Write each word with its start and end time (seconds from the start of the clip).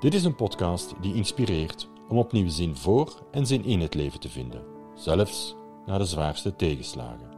Dit 0.00 0.14
is 0.14 0.24
een 0.24 0.34
podcast 0.34 0.94
die 1.00 1.14
inspireert 1.14 1.88
om 2.08 2.18
opnieuw 2.18 2.48
zin 2.48 2.76
voor 2.76 3.26
en 3.30 3.46
zin 3.46 3.64
in 3.64 3.80
het 3.80 3.94
leven 3.94 4.20
te 4.20 4.28
vinden, 4.28 4.64
zelfs 4.94 5.56
na 5.86 5.98
de 5.98 6.04
zwaarste 6.04 6.56
tegenslagen. 6.56 7.36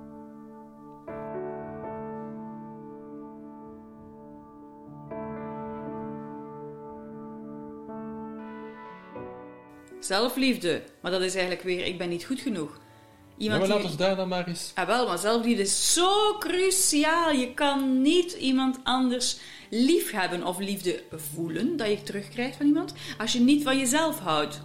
Zelfliefde, 10.00 10.82
maar 11.03 11.10
dat 11.10 11.21
is 11.21 11.35
eigenlijk 11.35 11.63
weer, 11.63 11.86
ik 11.86 11.99
ben 11.99 12.08
niet 12.08 12.24
goed 12.24 12.40
genoeg. 12.40 12.81
Ja, 13.40 13.50
maar 13.50 13.58
die- 13.60 13.68
laten 13.68 13.90
we 13.90 13.96
daar 13.96 14.16
dan 14.16 14.28
maar 14.28 14.46
eens... 14.48 14.72
Ah, 14.74 14.86
wel, 14.86 15.06
maar 15.06 15.18
zelfliefde 15.18 15.62
is 15.62 15.92
zo 15.92 16.38
cruciaal. 16.38 17.30
Je 17.30 17.54
kan 17.54 18.02
niet 18.02 18.32
iemand 18.32 18.78
anders 18.82 19.36
lief 19.70 20.10
hebben 20.10 20.44
of 20.46 20.58
liefde 20.58 21.02
voelen 21.12 21.76
dat 21.76 21.88
je 21.88 22.02
terugkrijgt 22.02 22.56
van 22.56 22.66
iemand 22.66 22.92
als 23.18 23.32
je 23.32 23.40
niet 23.40 23.62
van 23.62 23.78
jezelf 23.78 24.18
houdt. 24.18 24.60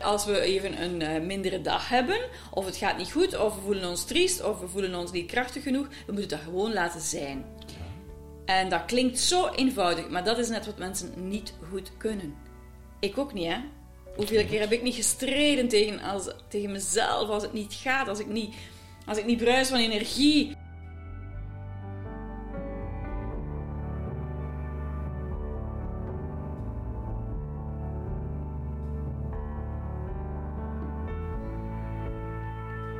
Als 0.00 0.24
we 0.24 0.40
even 0.40 0.82
een 0.82 1.02
eh, 1.02 1.22
mindere 1.22 1.60
dag 1.60 1.88
hebben, 1.88 2.16
of 2.50 2.64
het 2.66 2.76
gaat 2.76 2.96
niet 2.96 3.12
goed, 3.12 3.38
of 3.38 3.54
we 3.54 3.60
voelen 3.60 3.88
ons 3.88 4.04
triest, 4.04 4.44
of 4.44 4.60
we 4.60 4.68
voelen 4.68 4.94
ons 4.94 5.12
niet 5.12 5.30
krachtig 5.30 5.62
genoeg, 5.62 5.86
we 6.06 6.12
moeten 6.12 6.28
dat 6.30 6.40
gewoon 6.40 6.72
laten 6.72 7.00
zijn. 7.00 7.44
En 8.58 8.68
dat 8.68 8.84
klinkt 8.84 9.18
zo 9.18 9.48
eenvoudig, 9.48 10.08
maar 10.08 10.24
dat 10.24 10.38
is 10.38 10.48
net 10.48 10.66
wat 10.66 10.78
mensen 10.78 11.28
niet 11.28 11.54
goed 11.70 11.96
kunnen. 11.96 12.34
Ik 13.00 13.18
ook 13.18 13.32
niet, 13.32 13.46
hè? 13.46 13.56
Hoeveel 14.16 14.44
keer 14.44 14.60
heb 14.60 14.72
ik 14.72 14.82
niet 14.82 14.94
gestreden 14.94 15.68
tegen, 15.68 16.00
als, 16.00 16.30
tegen 16.48 16.72
mezelf 16.72 17.28
als 17.28 17.42
het 17.42 17.52
niet 17.52 17.74
gaat, 17.74 18.08
als 18.08 18.18
ik 18.18 18.26
niet, 18.26 18.54
als 19.06 19.18
ik 19.18 19.26
niet 19.26 19.38
bruis 19.38 19.68
van 19.68 19.78
energie? 19.78 20.56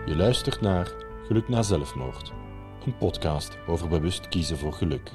Je 0.06 0.16
luistert 0.16 0.60
naar 0.60 0.92
Geluk 1.26 1.48
na 1.48 1.62
zelfmoord, 1.62 2.32
een 2.84 2.96
podcast 2.96 3.58
over 3.66 3.88
bewust 3.88 4.28
kiezen 4.28 4.58
voor 4.58 4.72
geluk. 4.72 5.10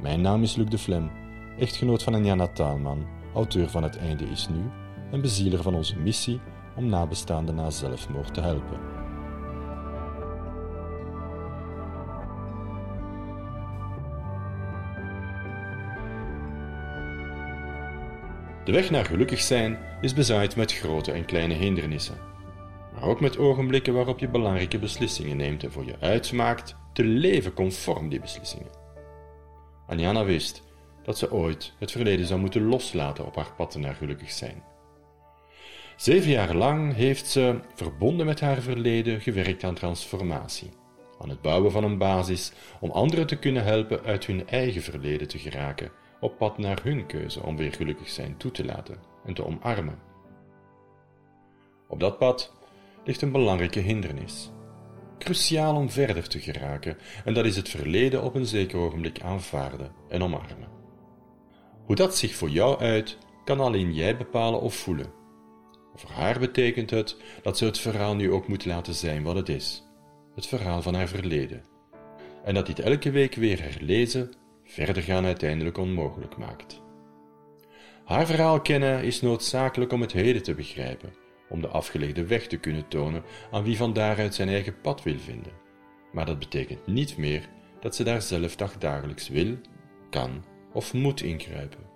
Mijn 0.00 0.20
naam 0.20 0.42
is 0.42 0.56
Luc 0.56 0.68
de 0.68 0.78
Flem, 0.78 1.10
echtgenoot 1.58 2.02
van 2.02 2.14
Anjana 2.14 2.46
Taalman, 2.46 3.06
auteur 3.34 3.68
van 3.68 3.82
Het 3.82 3.96
Einde 3.96 4.24
is 4.24 4.48
Nu 4.48 4.70
en 5.10 5.20
bezieler 5.20 5.62
van 5.62 5.74
onze 5.74 5.98
missie 5.98 6.40
om 6.76 6.86
nabestaanden 6.86 7.54
na 7.54 7.70
zelfmoord 7.70 8.34
te 8.34 8.40
helpen. 8.40 8.78
De 18.64 18.72
weg 18.72 18.90
naar 18.90 19.04
gelukkig 19.04 19.40
zijn 19.40 19.78
is 20.00 20.14
bezaaid 20.14 20.56
met 20.56 20.72
grote 20.72 21.12
en 21.12 21.24
kleine 21.24 21.54
hindernissen 21.54 22.28
maar 23.00 23.08
ook 23.08 23.20
met 23.20 23.38
ogenblikken 23.38 23.94
waarop 23.94 24.18
je 24.18 24.28
belangrijke 24.28 24.78
beslissingen 24.78 25.36
neemt 25.36 25.64
en 25.64 25.72
voor 25.72 25.84
je 25.84 25.96
uitmaakt 26.00 26.76
te 26.92 27.04
leven 27.04 27.52
conform 27.52 28.08
die 28.08 28.20
beslissingen. 28.20 28.79
Anjana 29.90 30.24
wist 30.24 30.62
dat 31.02 31.18
ze 31.18 31.32
ooit 31.32 31.72
het 31.78 31.90
verleden 31.90 32.26
zou 32.26 32.40
moeten 32.40 32.66
loslaten 32.66 33.26
op 33.26 33.36
haar 33.36 33.52
pad 33.56 33.76
naar 33.76 33.94
gelukkig 33.94 34.30
zijn. 34.30 34.62
Zeven 35.96 36.30
jaar 36.30 36.54
lang 36.54 36.94
heeft 36.94 37.26
ze, 37.26 37.60
verbonden 37.74 38.26
met 38.26 38.40
haar 38.40 38.60
verleden, 38.60 39.20
gewerkt 39.20 39.64
aan 39.64 39.74
transformatie, 39.74 40.70
aan 41.18 41.28
het 41.28 41.40
bouwen 41.40 41.72
van 41.72 41.84
een 41.84 41.98
basis 41.98 42.52
om 42.80 42.90
anderen 42.90 43.26
te 43.26 43.38
kunnen 43.38 43.64
helpen 43.64 44.02
uit 44.04 44.26
hun 44.26 44.48
eigen 44.48 44.82
verleden 44.82 45.28
te 45.28 45.38
geraken, 45.38 45.90
op 46.20 46.38
pad 46.38 46.58
naar 46.58 46.80
hun 46.82 47.06
keuze 47.06 47.42
om 47.42 47.56
weer 47.56 47.72
gelukkig 47.72 48.08
zijn 48.08 48.36
toe 48.36 48.50
te 48.50 48.64
laten 48.64 48.96
en 49.24 49.34
te 49.34 49.46
omarmen. 49.46 49.98
Op 51.88 52.00
dat 52.00 52.18
pad 52.18 52.52
ligt 53.04 53.22
een 53.22 53.32
belangrijke 53.32 53.80
hindernis. 53.80 54.50
Cruciaal 55.20 55.76
om 55.76 55.90
verder 55.90 56.28
te 56.28 56.40
geraken, 56.40 56.98
en 57.24 57.34
dat 57.34 57.44
is 57.44 57.56
het 57.56 57.68
verleden 57.68 58.22
op 58.22 58.34
een 58.34 58.46
zeker 58.46 58.78
ogenblik 58.78 59.20
aanvaarden 59.20 59.92
en 60.08 60.22
omarmen. 60.22 60.68
Hoe 61.84 61.96
dat 61.96 62.16
zich 62.16 62.34
voor 62.34 62.48
jou 62.48 62.80
uit, 62.80 63.18
kan 63.44 63.60
alleen 63.60 63.94
jij 63.94 64.16
bepalen 64.16 64.60
of 64.60 64.74
voelen. 64.74 65.12
Voor 65.94 66.10
haar 66.10 66.38
betekent 66.38 66.90
het 66.90 67.16
dat 67.42 67.58
ze 67.58 67.64
het 67.64 67.78
verhaal 67.78 68.14
nu 68.14 68.32
ook 68.32 68.48
moet 68.48 68.64
laten 68.64 68.94
zijn 68.94 69.22
wat 69.22 69.34
het 69.34 69.48
is: 69.48 69.82
het 70.34 70.46
verhaal 70.46 70.82
van 70.82 70.94
haar 70.94 71.08
verleden. 71.08 71.64
En 72.44 72.54
dat 72.54 72.66
dit 72.66 72.78
elke 72.78 73.10
week 73.10 73.34
weer 73.34 73.62
herlezen, 73.62 74.30
verder 74.64 75.02
gaan 75.02 75.24
uiteindelijk 75.24 75.78
onmogelijk 75.78 76.36
maakt. 76.36 76.82
Haar 78.04 78.26
verhaal 78.26 78.60
kennen 78.60 79.04
is 79.04 79.20
noodzakelijk 79.20 79.92
om 79.92 80.00
het 80.00 80.12
heden 80.12 80.42
te 80.42 80.54
begrijpen 80.54 81.12
om 81.50 81.60
de 81.60 81.68
afgelegde 81.68 82.26
weg 82.26 82.46
te 82.46 82.56
kunnen 82.56 82.88
tonen 82.88 83.22
aan 83.50 83.64
wie 83.64 83.76
van 83.76 83.92
daaruit 83.92 84.34
zijn 84.34 84.48
eigen 84.48 84.80
pad 84.80 85.02
wil 85.02 85.18
vinden. 85.18 85.52
Maar 86.12 86.26
dat 86.26 86.38
betekent 86.38 86.86
niet 86.86 87.16
meer 87.16 87.48
dat 87.80 87.94
ze 87.94 88.04
daar 88.04 88.22
zelf 88.22 88.56
dagdagelijks 88.56 89.28
wil, 89.28 89.56
kan 90.10 90.44
of 90.72 90.94
moet 90.94 91.22
ingrijpen. 91.22 91.88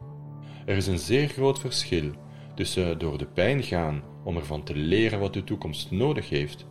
Er 0.66 0.76
is 0.76 0.87
een 0.87 0.98
zeer 0.98 1.28
groot 1.28 1.60
verschil 1.60 2.10
tussen 2.54 2.98
door 2.98 3.19
de 3.19 3.26
pijn 3.26 3.62
gaan 3.62 4.03
om 4.25 4.37
ervan 4.37 4.64
te 4.64 4.76
leren 4.76 5.20
wat 5.20 5.32
de 5.32 5.44
toekomst 5.44 5.91
nodig 5.91 6.28
heeft 6.28 6.66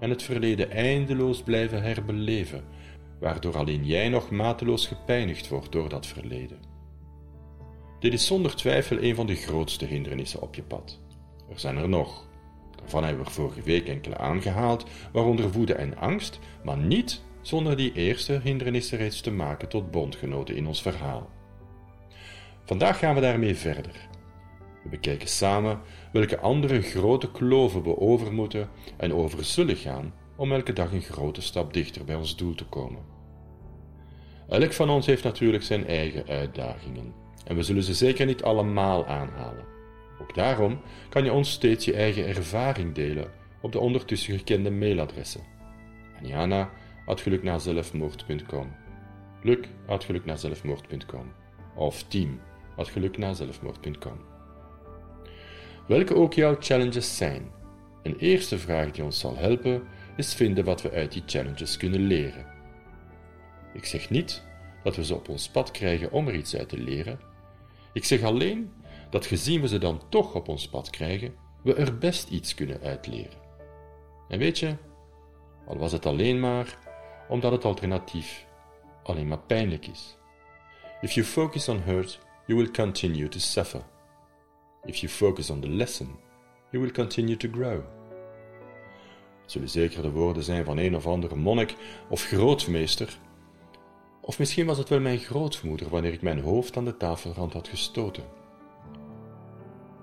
en 0.00 0.10
het 0.10 0.22
verleden 0.22 0.70
eindeloos 0.70 1.42
blijven 1.42 1.82
herbeleven, 1.82 2.64
waardoor 3.20 3.56
alleen 3.56 3.84
jij 3.84 4.08
nog 4.08 4.30
mateloos 4.30 4.86
gepijnigd 4.86 5.48
wordt 5.48 5.72
door 5.72 5.88
dat 5.88 6.06
verleden. 6.06 6.58
Dit 8.00 8.12
is 8.12 8.26
zonder 8.26 8.56
twijfel 8.56 9.02
een 9.02 9.14
van 9.14 9.26
de 9.26 9.34
grootste 9.34 9.84
hindernissen 9.84 10.42
op 10.42 10.54
je 10.54 10.62
pad. 10.62 11.00
Er 11.50 11.58
zijn 11.58 11.76
er 11.76 11.88
nog. 11.88 12.27
Daarvan 12.88 13.08
hebben 13.08 13.26
we 13.26 13.32
vorige 13.32 13.62
week 13.62 13.88
enkele 13.88 14.16
aangehaald, 14.16 14.84
waaronder 15.12 15.50
woede 15.50 15.74
en 15.74 15.96
angst, 15.96 16.38
maar 16.64 16.76
niet 16.76 17.22
zonder 17.40 17.76
die 17.76 17.92
eerste 17.92 18.40
hindernissen 18.42 18.98
reeds 18.98 19.20
te 19.20 19.30
maken 19.30 19.68
tot 19.68 19.90
bondgenoten 19.90 20.56
in 20.56 20.66
ons 20.66 20.82
verhaal. 20.82 21.30
Vandaag 22.64 22.98
gaan 22.98 23.14
we 23.14 23.20
daarmee 23.20 23.54
verder. 23.54 24.08
We 24.82 24.88
bekijken 24.88 25.28
samen 25.28 25.80
welke 26.12 26.38
andere 26.38 26.82
grote 26.82 27.30
kloven 27.30 27.82
we 27.82 27.98
over 27.98 28.32
moeten 28.32 28.68
en 28.96 29.14
over 29.14 29.44
zullen 29.44 29.76
gaan 29.76 30.14
om 30.36 30.52
elke 30.52 30.72
dag 30.72 30.92
een 30.92 31.02
grote 31.02 31.42
stap 31.42 31.72
dichter 31.72 32.04
bij 32.04 32.16
ons 32.16 32.36
doel 32.36 32.54
te 32.54 32.64
komen. 32.64 33.02
Elk 34.48 34.72
van 34.72 34.90
ons 34.90 35.06
heeft 35.06 35.24
natuurlijk 35.24 35.64
zijn 35.64 35.86
eigen 35.86 36.26
uitdagingen 36.26 37.12
en 37.44 37.56
we 37.56 37.62
zullen 37.62 37.82
ze 37.82 37.94
zeker 37.94 38.26
niet 38.26 38.42
allemaal 38.42 39.06
aanhalen. 39.06 39.77
Ook 40.20 40.34
daarom 40.34 40.80
kan 41.08 41.24
je 41.24 41.32
ons 41.32 41.50
steeds 41.50 41.84
je 41.84 41.94
eigen 41.94 42.26
ervaring 42.26 42.94
delen 42.94 43.30
op 43.60 43.72
de 43.72 43.78
ondertussen 43.78 44.38
gekende 44.38 44.70
mailadressen. 44.70 45.42
Anjana.geluknazelfmoord.com 46.20 48.74
Luc.geluknazelfmoord.com 49.42 51.32
of 51.74 52.02
team.geluknazelfmoord.com 52.02 54.18
Welke 55.86 56.14
ook 56.14 56.32
jouw 56.32 56.56
challenges 56.58 57.16
zijn. 57.16 57.50
Een 58.02 58.16
eerste 58.16 58.58
vraag 58.58 58.90
die 58.90 59.04
ons 59.04 59.18
zal 59.18 59.36
helpen 59.36 59.82
is 60.16 60.34
vinden 60.34 60.64
wat 60.64 60.82
we 60.82 60.90
uit 60.90 61.12
die 61.12 61.22
challenges 61.26 61.76
kunnen 61.76 62.00
leren. 62.00 62.46
Ik 63.72 63.84
zeg 63.84 64.10
niet 64.10 64.46
dat 64.82 64.96
we 64.96 65.04
ze 65.04 65.14
op 65.14 65.28
ons 65.28 65.48
pad 65.48 65.70
krijgen 65.70 66.12
om 66.12 66.28
er 66.28 66.34
iets 66.34 66.56
uit 66.56 66.68
te 66.68 66.78
leren. 66.78 67.20
Ik 67.92 68.04
zeg 68.04 68.22
alleen 68.22 68.72
dat 69.10 69.26
gezien 69.26 69.60
we 69.60 69.68
ze 69.68 69.78
dan 69.78 70.02
toch 70.08 70.34
op 70.34 70.48
ons 70.48 70.68
pad 70.68 70.90
krijgen, 70.90 71.34
we 71.62 71.74
er 71.74 71.98
best 71.98 72.28
iets 72.28 72.54
kunnen 72.54 72.80
uitleren. 72.80 73.38
En 74.28 74.38
weet 74.38 74.58
je, 74.58 74.76
al 75.66 75.78
was 75.78 75.92
het 75.92 76.06
alleen 76.06 76.40
maar 76.40 76.78
omdat 77.28 77.52
het 77.52 77.64
alternatief 77.64 78.46
alleen 79.02 79.28
maar 79.28 79.40
pijnlijk 79.40 79.86
is. 79.86 80.16
If 81.00 81.12
you 81.12 81.26
focus 81.26 81.68
on 81.68 81.80
hurt, 81.80 82.18
you 82.46 82.58
will 82.58 82.70
continue 82.70 83.28
to 83.28 83.38
suffer. 83.38 83.82
If 84.84 84.96
you 84.96 85.12
focus 85.12 85.50
on 85.50 85.60
the 85.60 85.68
lesson, 85.68 86.08
you 86.70 86.82
will 86.82 86.92
continue 86.92 87.36
to 87.36 87.48
grow. 87.52 87.80
Het 89.42 89.52
zullen 89.52 89.68
zeker 89.68 90.02
de 90.02 90.10
woorden 90.10 90.42
zijn 90.42 90.64
van 90.64 90.78
een 90.78 90.96
of 90.96 91.06
andere 91.06 91.36
monnik 91.36 91.74
of 92.08 92.24
grootmeester, 92.24 93.18
of 94.20 94.38
misschien 94.38 94.66
was 94.66 94.78
het 94.78 94.88
wel 94.88 95.00
mijn 95.00 95.18
grootmoeder 95.18 95.88
wanneer 95.88 96.12
ik 96.12 96.22
mijn 96.22 96.40
hoofd 96.40 96.76
aan 96.76 96.84
de 96.84 96.96
tafelrand 96.96 97.52
had 97.52 97.68
gestoten. 97.68 98.24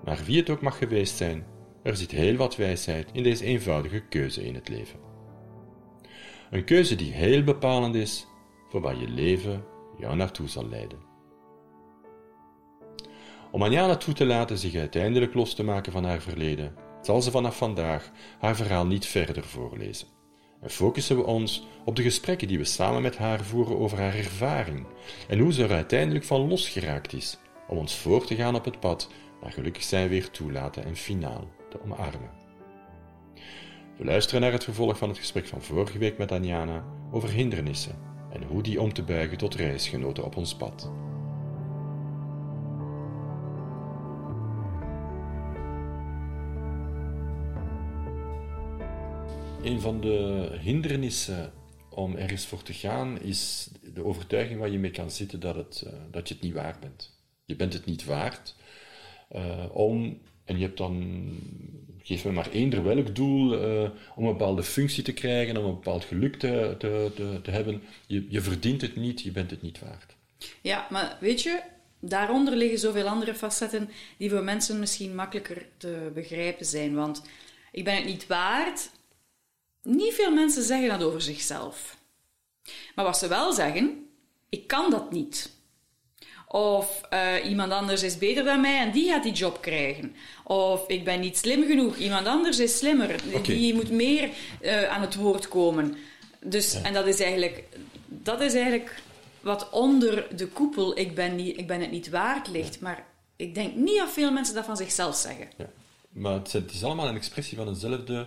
Maar 0.06 0.20
wie 0.24 0.36
het 0.36 0.50
ook 0.50 0.60
mag 0.60 0.78
geweest 0.78 1.16
zijn, 1.16 1.46
er 1.82 1.96
zit 1.96 2.10
heel 2.10 2.36
wat 2.36 2.56
wijsheid 2.56 3.08
in 3.12 3.22
deze 3.22 3.44
eenvoudige 3.44 4.00
keuze 4.00 4.46
in 4.46 4.54
het 4.54 4.68
leven. 4.68 4.98
Een 6.50 6.64
keuze 6.64 6.96
die 6.96 7.12
heel 7.12 7.44
bepalend 7.44 7.94
is 7.94 8.26
voor 8.68 8.80
waar 8.80 8.96
je 8.96 9.08
leven 9.08 9.64
jou 9.98 10.16
naartoe 10.16 10.48
zal 10.48 10.68
leiden. 10.68 10.98
Om 13.50 13.62
Anjana 13.62 13.96
toe 13.96 14.14
te 14.14 14.26
laten 14.26 14.58
zich 14.58 14.74
uiteindelijk 14.74 15.34
los 15.34 15.54
te 15.54 15.62
maken 15.62 15.92
van 15.92 16.04
haar 16.04 16.20
verleden, 16.20 16.74
zal 17.02 17.22
ze 17.22 17.30
vanaf 17.30 17.56
vandaag 17.56 18.10
haar 18.38 18.56
verhaal 18.56 18.86
niet 18.86 19.06
verder 19.06 19.44
voorlezen. 19.44 20.08
en 20.60 20.70
focussen 20.70 21.16
we 21.16 21.24
ons 21.24 21.66
op 21.84 21.96
de 21.96 22.02
gesprekken 22.02 22.48
die 22.48 22.58
we 22.58 22.64
samen 22.64 23.02
met 23.02 23.16
haar 23.16 23.44
voeren 23.44 23.78
over 23.78 23.98
haar 23.98 24.14
ervaring 24.14 24.86
en 25.28 25.38
hoe 25.38 25.52
ze 25.52 25.62
er 25.62 25.72
uiteindelijk 25.72 26.24
van 26.24 26.48
losgeraakt 26.48 27.12
is 27.12 27.38
om 27.68 27.78
ons 27.78 27.96
voor 27.96 28.24
te 28.24 28.34
gaan 28.34 28.54
op 28.54 28.64
het 28.64 28.80
pad 28.80 29.08
naar 29.40 29.52
gelukkig 29.52 29.82
zijn 29.82 30.08
weer 30.08 30.30
toelaten 30.30 30.84
en 30.84 30.96
finaal 30.96 31.48
te 31.70 31.82
omarmen. 31.82 32.30
We 33.96 34.04
luisteren 34.04 34.40
naar 34.40 34.52
het 34.52 34.64
vervolg 34.64 34.98
van 34.98 35.08
het 35.08 35.18
gesprek 35.18 35.46
van 35.46 35.62
vorige 35.62 35.98
week 35.98 36.18
met 36.18 36.32
Anjana 36.32 36.84
over 37.10 37.28
hindernissen 37.28 37.98
en 38.32 38.42
hoe 38.42 38.62
die 38.62 38.80
om 38.80 38.92
te 38.92 39.02
buigen 39.02 39.38
tot 39.38 39.54
reisgenoten 39.54 40.24
op 40.24 40.36
ons 40.36 40.56
pad. 40.56 40.90
Een 49.62 49.80
van 49.80 50.00
de 50.00 50.48
hindernissen 50.60 51.52
om 51.90 52.16
ergens 52.16 52.46
voor 52.46 52.62
te 52.62 52.72
gaan 52.72 53.20
is 53.20 53.70
de 53.94 54.04
overtuiging 54.04 54.58
waar 54.58 54.70
je 54.70 54.78
mee 54.78 54.90
kan 54.90 55.10
zitten 55.10 55.40
dat, 55.40 55.54
het, 55.54 55.84
uh, 55.86 55.92
dat 56.10 56.28
je 56.28 56.34
het 56.34 56.42
niet 56.42 56.54
waard 56.54 56.80
bent. 56.80 57.18
Je 57.44 57.56
bent 57.56 57.72
het 57.72 57.84
niet 57.84 58.04
waard 58.04 58.54
om, 59.72 60.20
en 60.44 60.58
je 60.58 60.64
hebt 60.64 60.78
dan, 60.78 61.28
geef 62.02 62.24
me 62.24 62.32
maar 62.32 62.50
eender 62.50 62.84
welk 62.84 63.14
doel, 63.14 63.52
uh, 63.54 63.90
om 64.14 64.24
een 64.24 64.32
bepaalde 64.32 64.62
functie 64.62 65.02
te 65.02 65.12
krijgen, 65.12 65.56
om 65.56 65.64
een 65.64 65.74
bepaald 65.74 66.04
geluk 66.04 66.36
te, 66.36 66.74
te, 66.78 67.12
te, 67.14 67.40
te 67.42 67.50
hebben. 67.50 67.82
Je, 68.06 68.26
je 68.28 68.40
verdient 68.40 68.80
het 68.80 68.96
niet, 68.96 69.20
je 69.20 69.30
bent 69.30 69.50
het 69.50 69.62
niet 69.62 69.78
waard. 69.78 70.16
Ja, 70.60 70.86
maar 70.90 71.16
weet 71.20 71.42
je, 71.42 71.62
daaronder 72.00 72.56
liggen 72.56 72.78
zoveel 72.78 73.08
andere 73.08 73.34
facetten 73.34 73.90
die 74.18 74.30
voor 74.30 74.44
mensen 74.44 74.78
misschien 74.78 75.14
makkelijker 75.14 75.66
te 75.76 76.10
begrijpen 76.14 76.66
zijn. 76.66 76.94
Want 76.94 77.22
ik 77.72 77.84
ben 77.84 77.94
het 77.94 78.04
niet 78.04 78.26
waard, 78.26 78.90
niet 79.82 80.14
veel 80.14 80.32
mensen 80.32 80.62
zeggen 80.62 80.88
dat 80.88 81.02
over 81.02 81.20
zichzelf. 81.20 81.96
Maar 82.94 83.04
wat 83.04 83.18
ze 83.18 83.28
wel 83.28 83.52
zeggen, 83.52 84.08
ik 84.48 84.66
kan 84.66 84.90
dat 84.90 85.12
niet. 85.12 85.55
Of 86.48 87.00
uh, 87.12 87.48
iemand 87.48 87.72
anders 87.72 88.02
is 88.02 88.18
beter 88.18 88.44
dan 88.44 88.60
mij 88.60 88.78
en 88.78 88.90
die 88.90 89.08
gaat 89.10 89.22
die 89.22 89.32
job 89.32 89.60
krijgen. 89.60 90.14
Of 90.44 90.88
ik 90.88 91.04
ben 91.04 91.20
niet 91.20 91.38
slim 91.38 91.66
genoeg, 91.66 91.96
iemand 91.96 92.26
anders 92.26 92.58
is 92.58 92.78
slimmer. 92.78 93.14
Okay. 93.26 93.42
Die 93.42 93.74
moet 93.74 93.90
meer 93.90 94.30
uh, 94.60 94.88
aan 94.88 95.00
het 95.00 95.14
woord 95.14 95.48
komen. 95.48 95.96
Dus, 96.40 96.72
ja. 96.72 96.82
En 96.82 96.92
dat 96.92 97.06
is, 97.06 97.20
eigenlijk, 97.20 97.64
dat 98.06 98.40
is 98.40 98.54
eigenlijk 98.54 99.02
wat 99.40 99.70
onder 99.70 100.26
de 100.36 100.46
koepel 100.46 100.98
ik 100.98 101.14
ben, 101.14 101.36
niet, 101.36 101.58
ik 101.58 101.66
ben 101.66 101.80
het 101.80 101.90
niet 101.90 102.10
waard 102.10 102.48
ligt. 102.48 102.74
Ja. 102.74 102.80
Maar 102.82 103.06
ik 103.36 103.54
denk 103.54 103.74
niet 103.74 103.98
dat 103.98 104.12
veel 104.12 104.32
mensen 104.32 104.54
dat 104.54 104.64
van 104.64 104.76
zichzelf 104.76 105.16
zeggen. 105.16 105.48
Ja. 105.56 105.70
Maar 106.08 106.32
het, 106.32 106.52
het 106.52 106.72
is 106.72 106.84
allemaal 106.84 107.08
een 107.08 107.16
expressie 107.16 107.56
van 107.56 107.66
hetzelfde 107.66 108.26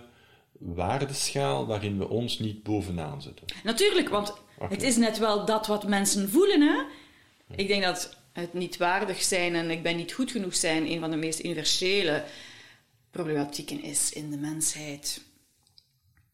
waardeschaal 0.58 1.66
waarin 1.66 1.98
we 1.98 2.08
ons 2.08 2.38
niet 2.38 2.62
bovenaan 2.62 3.22
zetten. 3.22 3.46
Natuurlijk, 3.64 4.08
want 4.08 4.34
okay. 4.56 4.68
het 4.68 4.82
is 4.82 4.96
net 4.96 5.18
wel 5.18 5.44
dat 5.44 5.66
wat 5.66 5.88
mensen 5.88 6.30
voelen. 6.30 6.60
Hè? 6.60 6.82
Ik 7.56 7.66
denk 7.66 7.82
dat 7.82 8.16
het 8.32 8.52
niet 8.52 8.76
waardig 8.76 9.22
zijn 9.22 9.54
en 9.54 9.70
ik 9.70 9.82
ben 9.82 9.96
niet 9.96 10.12
goed 10.12 10.30
genoeg 10.30 10.54
zijn 10.54 10.86
een 10.86 11.00
van 11.00 11.10
de 11.10 11.16
meest 11.16 11.44
universele 11.44 12.24
problematieken 13.10 13.82
is 13.82 14.12
in 14.12 14.30
de 14.30 14.36
mensheid. 14.36 15.24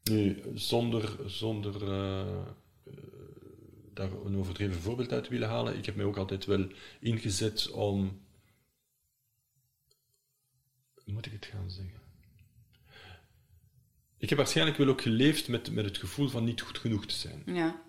Nu, 0.03 0.43
zonder, 0.55 1.17
zonder 1.27 1.83
uh, 1.83 2.47
daar 3.93 4.13
een 4.13 4.37
overdreven 4.37 4.81
voorbeeld 4.81 5.13
uit 5.13 5.25
te 5.25 5.31
willen 5.31 5.49
halen, 5.49 5.79
ik 5.79 5.87
heb 5.87 5.97
mij 5.97 6.05
ook 6.05 6.17
altijd 6.17 6.45
wel 6.45 6.67
ingezet 7.01 7.71
om. 7.71 8.25
Hoe 11.05 11.15
moet 11.15 11.27
ik 11.27 11.33
het 11.33 11.47
gaan 11.47 11.71
zeggen? 11.71 12.01
Ik 14.19 14.29
heb 14.29 14.39
waarschijnlijk 14.39 14.77
wel 14.77 14.89
ook 14.89 15.01
geleefd 15.03 15.49
met, 15.49 15.71
met 15.71 15.85
het 15.85 15.99
gevoel 15.99 16.29
van 16.29 16.45
niet 16.45 16.61
goed 16.61 16.79
genoeg 16.79 17.07
te 17.07 17.15
zijn. 17.15 17.43
Ja. 17.47 17.86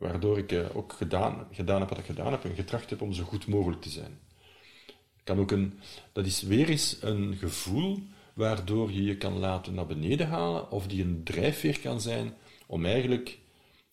Waardoor 0.00 0.38
ik 0.38 0.52
uh, 0.52 0.76
ook 0.76 0.92
gedaan, 0.92 1.46
gedaan 1.52 1.80
heb 1.80 1.88
wat 1.88 1.98
ik 1.98 2.04
gedaan 2.04 2.32
heb 2.32 2.44
en 2.44 2.54
getracht 2.54 2.90
heb 2.90 3.02
om 3.02 3.12
zo 3.12 3.24
goed 3.24 3.46
mogelijk 3.46 3.82
te 3.82 3.88
zijn. 3.88 4.18
Kan 5.24 5.38
ook 5.38 5.50
een, 5.50 5.80
dat 6.12 6.26
is 6.26 6.42
weer 6.42 6.68
eens 6.68 6.96
een 7.00 7.36
gevoel 7.38 8.02
waardoor 8.34 8.92
je 8.92 9.04
je 9.04 9.16
kan 9.16 9.38
laten 9.38 9.74
naar 9.74 9.86
beneden 9.86 10.28
halen, 10.28 10.70
of 10.70 10.86
die 10.86 11.02
een 11.02 11.24
drijfveer 11.24 11.80
kan 11.80 12.00
zijn 12.00 12.34
om 12.66 12.84
eigenlijk 12.84 13.38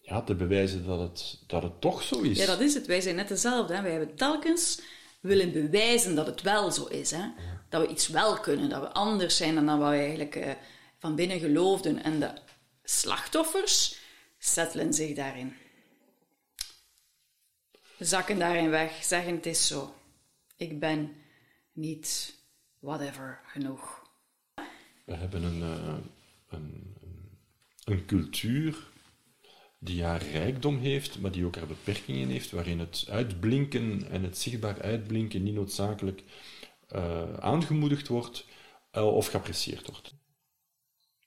ja, 0.02 0.22
te 0.22 0.36
bewijzen 0.36 0.86
dat 0.86 1.00
het, 1.00 1.44
dat 1.48 1.64
het 1.64 1.82
toch 1.82 2.04
zo 2.04 2.22
is. 2.22 2.38
Ja, 2.38 2.46
dat 2.46 2.60
is 2.60 2.74
het. 2.74 2.86
Wij 2.86 3.02
zijn 3.02 3.16
net 3.16 3.28
dezelfde. 3.28 3.76
Hè. 3.76 3.82
Wij 3.82 3.92
hebben 3.92 4.16
telkens 4.16 4.82
willen 5.20 5.52
bewijzen 5.52 6.16
dat 6.16 6.26
het 6.26 6.42
wel 6.42 6.72
zo 6.72 6.86
is. 6.86 7.12
Hè. 7.12 7.24
Ja. 7.24 7.34
Dat 7.70 7.82
we 7.82 7.88
iets 7.88 8.08
wel 8.08 8.40
kunnen, 8.40 8.70
dat 8.70 8.82
we 8.82 8.92
anders 8.92 9.38
zijn 9.38 9.56
dan 9.56 9.66
dat 9.66 9.78
we 9.78 9.84
eigenlijk... 9.84 10.36
Uh, 10.36 10.52
van 10.98 11.16
binnen 11.16 11.40
geloofden. 11.40 12.04
En 12.04 12.20
de 12.20 12.32
slachtoffers 12.84 13.98
settelen 14.38 14.94
zich 14.94 15.16
daarin. 15.16 15.56
Zakken 18.00 18.40
daarin 18.40 18.70
weg, 18.70 19.04
zeggen 19.04 19.36
het 19.36 19.46
is 19.46 19.68
zo. 19.68 19.96
Ik 20.58 20.80
ben 20.80 21.16
niet 21.72 22.36
whatever 22.80 23.40
genoeg. 23.46 24.06
We 25.06 25.14
hebben 25.14 25.44
een, 25.44 25.60
uh, 25.60 25.98
een, 26.50 26.96
een 27.84 28.06
cultuur 28.06 28.88
die 29.80 30.04
haar 30.04 30.24
rijkdom 30.24 30.80
heeft, 30.80 31.20
maar 31.20 31.32
die 31.32 31.46
ook 31.46 31.56
haar 31.56 31.68
beperkingen 31.68 32.30
heeft, 32.30 32.52
waarin 32.52 32.80
het 32.80 33.06
uitblinken 33.10 34.10
en 34.10 34.24
het 34.24 34.38
zichtbaar 34.38 34.82
uitblinken 34.82 35.44
niet 35.44 35.54
noodzakelijk 35.54 36.24
uh, 36.92 37.34
aangemoedigd 37.34 38.08
wordt 38.08 38.46
uh, 38.94 39.16
of 39.16 39.28
geapprecieerd 39.28 39.88
wordt. 39.88 40.16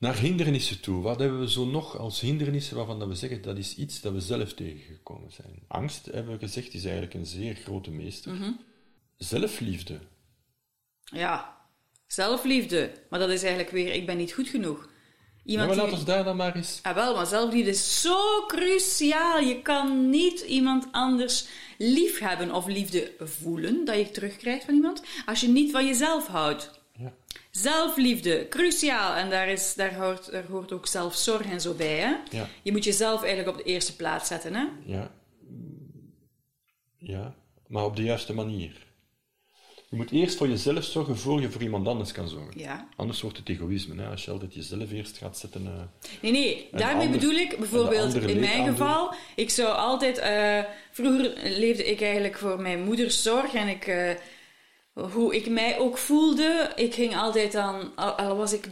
Naar 0.00 0.19
hindernissen 0.19 0.81
toe. 0.81 1.02
Wat 1.02 1.19
hebben 1.19 1.41
we 1.41 1.50
zo 1.50 1.64
nog 1.64 1.99
als 1.99 2.20
hindernissen 2.20 2.76
waarvan 2.76 3.08
we 3.08 3.14
zeggen 3.14 3.43
dat 3.43 3.58
is 3.58 3.76
iets 3.76 4.00
dat 4.00 4.12
we 4.12 4.20
zelf 4.20 4.52
tegengekomen 4.52 5.32
zijn? 5.32 5.62
Angst, 5.69 6.06
hebben 6.06 6.32
we 6.32 6.38
gezegd, 6.38 6.75
is 6.75 6.85
eigenlijk 6.85 7.14
een 7.14 7.26
zeer 7.26 7.55
grote 7.55 7.91
meester. 7.91 8.32
Mhm. 8.32 8.50
Zelfliefde. 9.17 9.99
Ja, 11.05 11.56
zelfliefde. 12.06 12.93
Maar 13.11 13.19
dat 13.19 13.31
is 13.31 13.43
eigenlijk 13.43 13.70
weer, 13.70 13.94
ik 13.94 14.06
ben 14.06 14.17
niet 14.17 14.32
goed 14.32 14.49
genoeg. 14.49 14.88
Iemand 15.44 15.70
ja, 15.70 15.76
maar 15.76 15.85
laat 15.85 15.94
ons 15.94 16.05
daar 16.05 16.25
dan 16.25 16.37
maar 16.37 16.56
eens... 16.56 16.79
Ah, 16.82 16.94
wel, 16.94 17.14
maar 17.14 17.26
zelfliefde 17.26 17.70
is 17.70 18.00
zo 18.00 18.46
cruciaal. 18.46 19.38
Je 19.38 19.62
kan 19.62 20.11
niet 20.11 20.41
iemand 20.41 20.88
anders 20.91 21.46
lief 21.79 22.19
hebben 22.19 22.55
of 22.55 22.67
liefde 22.67 23.12
voelen, 23.19 23.85
dat 23.85 23.96
je 23.96 24.11
terugkrijgt 24.11 24.64
van 24.64 24.75
iemand, 24.75 25.03
als 25.26 25.41
je 25.41 25.49
niet 25.49 25.70
van 25.70 25.87
jezelf 25.87 26.26
houdt. 26.26 26.80
Ja. 27.00 27.12
Zelfliefde, 27.50 28.48
cruciaal. 28.48 29.14
En 29.14 29.30
daar, 29.30 29.48
is, 29.48 29.74
daar, 29.74 29.94
hoort, 29.94 30.30
daar 30.30 30.46
hoort 30.50 30.72
ook 30.72 30.86
zelfzorg 30.86 31.50
en 31.50 31.60
zo 31.60 31.74
bij. 31.74 31.98
Hè? 31.98 32.14
Ja. 32.30 32.48
Je 32.62 32.72
moet 32.72 32.84
jezelf 32.84 33.22
eigenlijk 33.22 33.48
op 33.58 33.64
de 33.64 33.70
eerste 33.70 33.96
plaats 33.96 34.28
zetten. 34.28 34.54
Hè? 34.54 34.66
Ja. 34.84 35.10
ja, 36.98 37.34
maar 37.66 37.84
op 37.84 37.96
de 37.96 38.02
juiste 38.02 38.34
manier. 38.34 38.88
Je 39.88 39.96
moet 39.96 40.10
eerst 40.10 40.36
voor 40.36 40.48
jezelf 40.48 40.84
zorgen 40.84 41.19
voor 41.19 41.40
je 41.40 41.50
voor 41.50 41.62
iemand 41.62 41.86
anders 41.86 42.12
kan 42.12 42.28
zorgen. 42.28 42.60
Ja. 42.60 42.88
Anders 42.96 43.20
wordt 43.20 43.36
het 43.36 43.48
egoïsme. 43.48 44.02
Hè? 44.02 44.08
Als 44.08 44.24
je 44.24 44.30
altijd 44.30 44.54
jezelf 44.54 44.92
eerst 44.92 45.19
gaat 45.19 45.38
zetten. 45.38 45.62
Uh, 45.62 45.70
nee, 46.22 46.32
nee. 46.32 46.69
Daarmee 46.72 47.06
ander, 47.06 47.20
bedoel 47.20 47.34
ik 47.34 47.58
bijvoorbeeld 47.58 48.14
in 48.14 48.40
mijn 48.40 48.66
geval. 48.66 49.14
Ik 49.36 49.50
zou 49.50 49.69
altijd. 49.69 50.19
Uh, 50.19 50.70
vroeger 50.90 51.32
leefde 51.58 51.84
ik 51.84 52.00
eigenlijk 52.00 52.38
voor 52.38 52.60
mijn 52.60 52.82
moeders 52.82 53.22
zorg 53.22 53.54
en 53.54 53.69
ik. 53.69 53.86
Uh, 53.86 54.10
hoe 55.12 55.34
ik 55.34 55.48
mij 55.48 55.78
ook 55.78 55.98
voelde. 55.98 56.72
Ik 56.74 56.94
ging 56.94 57.16
altijd 57.16 57.52
dan, 57.52 57.96
al 57.96 58.36
was 58.36 58.52
ik 58.52 58.64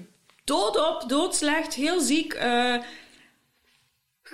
doodop, 0.45 1.05
doodslecht, 1.09 1.75
heel 1.75 2.01
ziek, 2.01 2.35
uh, 2.35 2.77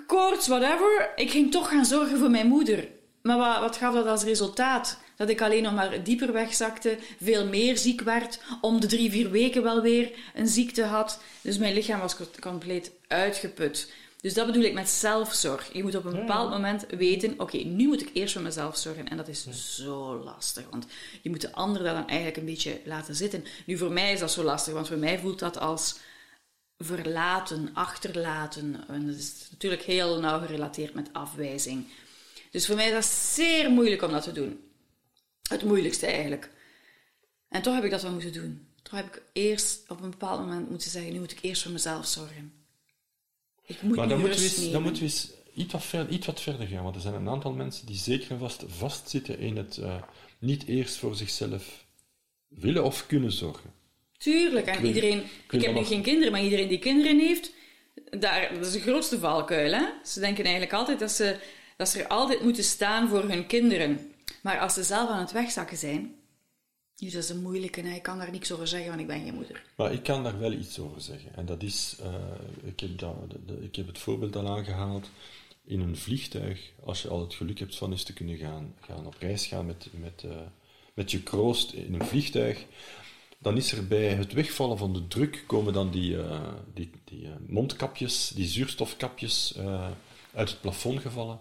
koorts, 0.07 0.47
whatever. 0.47 1.13
Ik 1.17 1.31
ging 1.31 1.51
toch 1.51 1.69
gaan 1.69 1.85
zorgen 1.85 2.19
voor 2.19 2.31
mijn 2.31 2.47
moeder. 2.47 2.89
Maar 3.23 3.39
wat, 3.39 3.59
wat 3.61 3.77
gaf 3.77 3.95
dat 3.95 4.07
als 4.07 4.23
resultaat? 4.23 4.99
Dat 5.17 5.29
ik 5.29 5.41
alleen 5.41 5.63
nog 5.63 5.75
maar 5.75 6.03
dieper 6.03 6.33
wegzakte, 6.33 6.99
veel 7.23 7.47
meer 7.47 7.77
ziek 7.77 8.01
werd, 8.01 8.41
om 8.61 8.81
de 8.81 8.87
drie, 8.87 9.11
vier 9.11 9.31
weken 9.31 9.63
wel 9.63 9.81
weer 9.81 10.11
een 10.35 10.49
ziekte 10.49 10.83
had. 10.83 11.21
Dus 11.41 11.59
mijn 11.59 11.75
lichaam 11.75 12.01
was 12.01 12.17
compleet 12.41 12.91
uitgeput. 13.09 13.93
Dus 14.25 14.35
dat 14.35 14.47
bedoel 14.47 14.63
ik 14.63 14.73
met 14.73 14.89
zelfzorg. 14.89 15.73
Je 15.73 15.83
moet 15.83 15.95
op 15.95 16.05
een 16.05 16.13
bepaald 16.13 16.51
moment 16.51 16.87
weten: 16.89 17.33
oké, 17.33 17.43
okay, 17.43 17.63
nu 17.63 17.87
moet 17.87 18.01
ik 18.01 18.11
eerst 18.13 18.33
voor 18.33 18.43
mezelf 18.43 18.77
zorgen. 18.77 19.09
En 19.09 19.17
dat 19.17 19.29
is 19.29 19.47
zo 19.77 20.23
lastig, 20.25 20.65
want 20.71 20.87
je 21.23 21.31
moet 21.31 21.41
de 21.41 21.53
anderen 21.53 21.85
daar 21.85 21.95
dan 21.95 22.09
eigenlijk 22.09 22.37
een 22.37 22.45
beetje 22.45 22.81
laten 22.85 23.15
zitten. 23.15 23.45
Nu, 23.67 23.77
voor 23.79 23.93
mij 23.93 24.13
is 24.13 24.21
dat 24.21 24.31
zo 24.31 24.43
lastig, 24.43 24.73
want 24.73 24.89
voor 24.89 24.97
mij 24.97 25.19
voelt 25.19 25.39
dat 25.39 25.59
als 25.59 25.99
verlaten, 26.79 27.71
achterlaten. 27.75 28.85
En 28.89 29.07
dat 29.07 29.17
is 29.17 29.49
natuurlijk 29.51 29.83
heel 29.83 30.21
nauw 30.21 30.41
gerelateerd 30.41 30.95
met 30.95 31.13
afwijzing. 31.13 31.87
Dus 32.51 32.67
voor 32.67 32.77
mij 32.77 32.87
is 32.87 32.93
dat 32.93 33.05
zeer 33.05 33.71
moeilijk 33.71 34.03
om 34.03 34.11
dat 34.11 34.23
te 34.23 34.33
doen. 34.33 34.61
Het 35.49 35.65
moeilijkste 35.65 36.07
eigenlijk. 36.07 36.51
En 37.49 37.63
toch 37.63 37.75
heb 37.75 37.85
ik 37.85 37.91
dat 37.91 38.03
wel 38.03 38.13
moeten 38.13 38.33
doen. 38.33 38.69
Toch 38.83 38.95
heb 38.95 39.07
ik 39.07 39.23
eerst 39.33 39.91
op 39.91 40.03
een 40.03 40.11
bepaald 40.11 40.41
moment 40.41 40.71
moeten 40.71 40.91
zeggen: 40.91 41.13
nu 41.13 41.19
moet 41.19 41.33
ik 41.33 41.43
eerst 41.43 41.63
voor 41.63 41.73
mezelf 41.73 42.07
zorgen. 42.07 42.64
Ik 43.67 43.83
moet 43.83 43.97
maar 43.97 44.09
dan 44.09 44.21
moeten, 44.21 44.39
we 44.39 44.45
eens, 44.45 44.71
dan 44.71 44.83
moeten 44.83 45.03
we 45.03 45.09
eens 45.09 45.31
iets 45.55 45.73
wat, 45.73 45.85
ver, 45.85 46.09
iets 46.09 46.27
wat 46.27 46.41
verder 46.41 46.67
gaan. 46.67 46.83
Want 46.83 46.95
er 46.95 47.01
zijn 47.01 47.15
een 47.15 47.29
aantal 47.29 47.53
mensen 47.53 47.87
die 47.87 47.97
zeker 47.97 48.31
en 48.31 48.39
vast 48.39 48.65
vastzitten 48.67 49.39
in 49.39 49.57
het 49.57 49.77
uh, 49.77 50.03
niet 50.39 50.67
eerst 50.67 50.97
voor 50.97 51.15
zichzelf 51.15 51.85
willen 52.49 52.85
of 52.85 53.07
kunnen 53.07 53.33
zorgen. 53.33 53.73
Tuurlijk. 54.19 54.67
En 54.67 54.87
iedereen... 54.87 55.19
Ik, 55.19 55.53
ik 55.53 55.63
heb 55.63 55.75
nu 55.75 55.85
geen 55.85 56.03
kinderen, 56.03 56.33
maar 56.33 56.43
iedereen 56.43 56.69
die 56.69 56.79
kinderen 56.79 57.19
heeft, 57.19 57.53
Daar, 58.11 58.55
dat 58.55 58.67
is 58.67 58.73
de 58.73 58.81
grootste 58.81 59.19
valkuil. 59.19 59.73
Hè? 59.73 59.85
Ze 60.05 60.21
denken 60.21 60.45
eigenlijk 60.45 60.75
altijd 60.75 60.99
dat 60.99 61.11
ze, 61.11 61.37
dat 61.77 61.89
ze 61.89 62.03
er 62.03 62.09
altijd 62.09 62.43
moeten 62.43 62.65
staan 62.65 63.09
voor 63.09 63.29
hun 63.29 63.47
kinderen. 63.47 64.13
Maar 64.43 64.59
als 64.59 64.75
ze 64.75 64.83
zelf 64.83 65.09
aan 65.09 65.21
het 65.21 65.33
wegzakken 65.33 65.77
zijn, 65.77 66.15
dus 66.97 67.13
dat 67.13 67.23
is 67.23 67.29
een 67.29 67.43
moeilijke. 67.43 67.81
Hè? 67.81 67.95
Ik 67.95 68.03
kan 68.03 68.19
daar 68.19 68.31
niks 68.31 68.53
over 68.53 68.67
zeggen, 68.67 68.89
want 68.89 69.01
ik 69.01 69.07
ben 69.07 69.25
geen 69.25 69.35
moeder. 69.35 69.63
Maar 69.77 69.93
ik 69.93 70.03
kan 70.03 70.23
daar 70.23 70.39
wel 70.39 70.53
iets 70.53 70.79
over 70.79 71.01
zeggen. 71.01 71.35
En 71.35 71.47
dat 71.47 71.63
is, 71.63 71.97
uh, 72.01 72.15
ik, 72.69 72.81
heb 72.81 72.99
dat, 72.99 73.15
ik 73.61 73.77
heb 73.77 73.87
het 73.87 73.99
voorbeeld 73.99 74.37
al 74.37 74.49
aangehaald. 74.49 75.11
In 75.67 75.81
een 75.81 75.97
vliegtuig, 75.97 76.73
als 76.85 77.03
je 77.03 77.09
al 77.09 77.21
het 77.21 77.35
geluk 77.35 77.59
hebt 77.59 77.77
van 77.77 77.91
eens 77.91 78.03
te 78.03 78.13
kunnen 78.13 78.37
gaan, 78.37 78.75
gaan 78.81 79.07
op 79.07 79.17
reis 79.19 79.47
gaan 79.47 79.67
met, 79.67 79.87
met, 80.01 80.23
uh, 80.27 80.33
met 80.95 81.11
je 81.11 81.23
kroost 81.23 81.73
in 81.73 81.95
een 81.95 82.07
vliegtuig, 82.07 82.65
dan 83.39 83.57
is 83.57 83.73
er 83.73 83.87
bij 83.87 84.09
het 84.09 84.33
wegvallen 84.33 84.79
van 84.79 84.93
de 84.93 85.09
druk 85.09 85.45
komen 85.47 85.73
dan 85.73 85.91
die, 85.91 86.13
uh, 86.13 86.53
die, 86.75 86.91
die 87.05 87.29
mondkapjes, 87.47 88.33
die 88.35 88.47
zuurstofkapjes 88.47 89.59
uit 90.35 90.51
het 90.51 90.61
plafond 90.61 91.01
gevallen. 91.01 91.41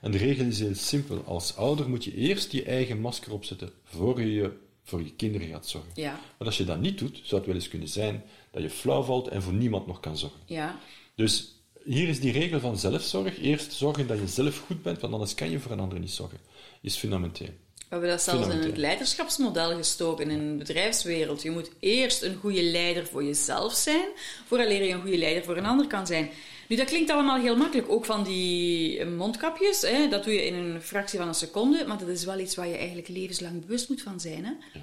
En 0.00 0.10
de 0.10 0.18
regel 0.18 0.46
is 0.46 0.60
heel 0.60 0.74
simpel. 0.74 1.24
Als 1.24 1.56
ouder 1.56 1.88
moet 1.88 2.04
je 2.04 2.14
eerst 2.14 2.52
je 2.52 2.64
eigen 2.64 3.00
masker 3.00 3.32
opzetten 3.32 3.70
voor 3.84 4.20
je 4.20 4.32
je 4.32 4.52
voor 4.84 5.02
je 5.02 5.12
kinderen 5.16 5.48
gaat 5.48 5.66
zorgen. 5.66 5.90
Ja. 5.94 6.20
Maar 6.38 6.46
als 6.46 6.56
je 6.56 6.64
dat 6.64 6.80
niet 6.80 6.98
doet, 6.98 7.20
zou 7.22 7.36
het 7.36 7.46
wel 7.46 7.54
eens 7.54 7.68
kunnen 7.68 7.88
zijn 7.88 8.24
dat 8.50 8.62
je 8.62 8.70
flauw 8.70 9.02
valt 9.02 9.28
en 9.28 9.42
voor 9.42 9.52
niemand 9.52 9.86
nog 9.86 10.00
kan 10.00 10.16
zorgen. 10.16 10.40
Ja. 10.46 10.78
Dus 11.14 11.54
hier 11.84 12.08
is 12.08 12.20
die 12.20 12.32
regel 12.32 12.60
van 12.60 12.78
zelfzorg. 12.78 13.40
Eerst 13.40 13.72
zorgen 13.72 14.06
dat 14.06 14.18
je 14.18 14.28
zelf 14.28 14.58
goed 14.58 14.82
bent, 14.82 15.00
want 15.00 15.12
anders 15.12 15.34
kan 15.34 15.50
je 15.50 15.58
voor 15.58 15.72
een 15.72 15.80
ander 15.80 15.98
niet 15.98 16.10
zorgen. 16.10 16.38
Is 16.80 16.96
fundamenteel. 16.96 17.50
We 17.74 18.00
hebben 18.00 18.08
dat 18.08 18.22
zelfs 18.22 18.48
in 18.48 18.58
het 18.58 18.76
leiderschapsmodel 18.76 19.76
gestoken 19.76 20.30
in 20.30 20.50
de 20.50 20.64
bedrijfswereld. 20.64 21.42
Je 21.42 21.50
moet 21.50 21.70
eerst 21.78 22.22
een 22.22 22.34
goede 22.34 22.62
leider 22.62 23.06
voor 23.06 23.24
jezelf 23.24 23.72
zijn, 23.72 24.08
vooraleer 24.46 24.82
je 24.82 24.92
een 24.92 25.00
goede 25.00 25.18
leider 25.18 25.44
voor 25.44 25.56
een 25.56 25.66
ander 25.66 25.86
kan 25.86 26.06
zijn. 26.06 26.30
Nu, 26.68 26.76
dat 26.76 26.86
klinkt 26.86 27.10
allemaal 27.10 27.40
heel 27.40 27.56
makkelijk. 27.56 27.90
Ook 27.90 28.04
van 28.04 28.24
die 28.24 29.04
mondkapjes, 29.04 29.80
hè, 29.80 30.08
dat 30.08 30.24
doe 30.24 30.32
je 30.32 30.46
in 30.46 30.54
een 30.54 30.82
fractie 30.82 31.18
van 31.18 31.28
een 31.28 31.34
seconde, 31.34 31.84
maar 31.86 31.98
dat 31.98 32.08
is 32.08 32.24
wel 32.24 32.38
iets 32.38 32.54
waar 32.54 32.68
je 32.68 32.76
eigenlijk 32.76 33.08
levenslang 33.08 33.60
bewust 33.60 33.88
moet 33.88 34.02
van 34.02 34.20
zijn. 34.20 34.44
Hè? 34.44 34.50
Ja. 34.50 34.80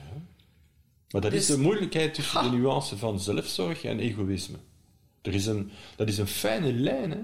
Maar 1.12 1.22
dat 1.22 1.34
is 1.34 1.46
dus- 1.46 1.56
de 1.56 1.62
moeilijkheid 1.62 2.14
tussen 2.14 2.44
de 2.44 2.58
nuance 2.58 2.98
van 2.98 3.20
zelfzorg 3.20 3.84
en 3.84 4.00
egoïsme. 4.00 4.58
Er 5.22 5.34
is 5.34 5.46
een, 5.46 5.72
dat 5.96 6.08
is 6.08 6.18
een 6.18 6.28
fijne 6.28 6.74
lijn, 6.74 7.12
hè? 7.12 7.20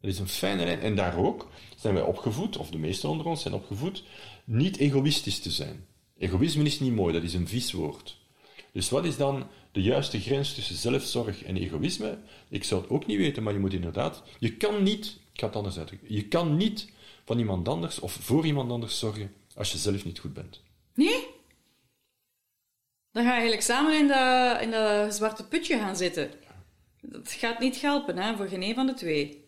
Dat 0.00 0.10
is 0.10 0.18
een 0.18 0.28
fijne 0.28 0.64
lijn. 0.64 0.80
En 0.80 0.94
daar 0.94 1.16
ook 1.16 1.50
zijn 1.76 1.94
wij 1.94 2.02
opgevoed, 2.02 2.56
of 2.56 2.70
de 2.70 2.78
meesten 2.78 3.08
onder 3.08 3.26
ons 3.26 3.42
zijn 3.42 3.54
opgevoed, 3.54 4.04
niet 4.44 4.76
egoïstisch 4.76 5.38
te 5.38 5.50
zijn. 5.50 5.86
Egoïsme 6.18 6.64
is 6.64 6.80
niet 6.80 6.94
mooi, 6.94 7.12
dat 7.12 7.22
is 7.22 7.34
een 7.34 7.48
vies 7.48 7.72
woord. 7.72 8.20
Dus 8.72 8.90
wat 8.90 9.04
is 9.04 9.16
dan 9.16 9.48
de 9.72 9.82
juiste 9.82 10.20
grens 10.20 10.54
tussen 10.54 10.76
zelfzorg 10.76 11.42
en 11.42 11.56
egoïsme? 11.56 12.18
Ik 12.48 12.64
zou 12.64 12.80
het 12.82 12.90
ook 12.90 13.06
niet 13.06 13.18
weten, 13.18 13.42
maar 13.42 13.52
je 13.52 13.58
moet 13.58 13.72
inderdaad... 13.72 14.22
Je 14.38 14.56
kan 14.56 14.82
niet... 14.82 15.20
Ik 15.32 15.40
ga 15.40 15.46
het 15.46 15.56
anders 15.56 15.78
uitdrukken. 15.78 16.14
Je 16.14 16.28
kan 16.28 16.56
niet 16.56 16.92
van 17.24 17.38
iemand 17.38 17.68
anders 17.68 18.00
of 18.00 18.12
voor 18.12 18.46
iemand 18.46 18.70
anders 18.70 18.98
zorgen 18.98 19.34
als 19.54 19.72
je 19.72 19.78
zelf 19.78 20.04
niet 20.04 20.18
goed 20.18 20.32
bent. 20.32 20.62
Nee? 20.94 21.26
Dan 23.10 23.22
ga 23.22 23.28
je 23.28 23.34
eigenlijk 23.34 23.62
samen 23.62 23.98
in 23.98 24.08
dat, 24.08 24.60
in 24.60 25.12
zwarte 25.12 25.48
putje 25.48 25.78
gaan 25.78 25.96
zitten. 25.96 26.30
Dat 27.00 27.32
gaat 27.32 27.58
niet 27.58 27.80
helpen, 27.80 28.18
hè, 28.18 28.36
voor 28.36 28.46
geen 28.46 28.62
een 28.62 28.74
van 28.74 28.86
de 28.86 28.94
twee. 28.94 29.41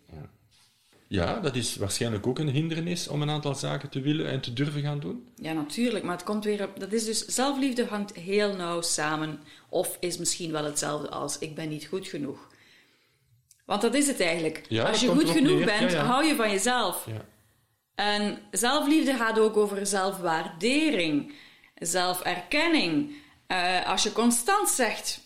Ja, 1.15 1.41
dat 1.41 1.57
is 1.57 1.77
waarschijnlijk 1.77 2.27
ook 2.27 2.39
een 2.39 2.49
hindernis 2.49 3.09
om 3.09 3.23
een 3.23 3.31
aantal 3.31 3.55
zaken 3.55 3.89
te 3.89 4.01
willen 4.01 4.27
en 4.27 4.41
te 4.41 4.53
durven 4.53 4.83
gaan 4.83 5.01
doen. 5.01 5.29
Ja, 5.37 5.53
natuurlijk, 5.53 6.05
maar 6.05 6.17
het 6.17 6.25
komt 6.25 6.45
weer 6.45 6.63
op. 6.63 6.81
Dat 6.81 6.93
is 6.93 7.05
dus 7.05 7.25
zelfliefde 7.25 7.87
hangt 7.87 8.15
heel 8.15 8.57
nauw 8.57 8.81
samen, 8.81 9.41
of 9.69 9.97
is 10.01 10.19
misschien 10.19 10.53
wel 10.53 10.65
hetzelfde 10.65 11.09
als 11.09 11.39
ik 11.39 11.55
ben 11.55 11.69
niet 11.69 11.87
goed 11.87 12.09
genoeg. 12.09 12.49
Want 13.65 13.83
dat 13.83 13.95
is 13.95 14.07
het 14.07 14.21
eigenlijk. 14.21 14.65
Ja, 14.69 14.85
als 14.85 15.01
je 15.01 15.09
goed 15.09 15.31
genoeg 15.31 15.65
bent, 15.65 15.95
hou 15.95 16.25
je 16.25 16.35
van 16.35 16.51
jezelf. 16.51 17.09
En 17.95 18.39
zelfliefde 18.51 19.15
gaat 19.15 19.39
ook 19.39 19.57
over 19.57 19.87
zelfwaardering, 19.87 21.33
zelferkenning. 21.75 23.11
Uh, 23.49 23.87
als 23.87 24.03
je 24.03 24.13
constant 24.13 24.69
zegt 24.69 25.21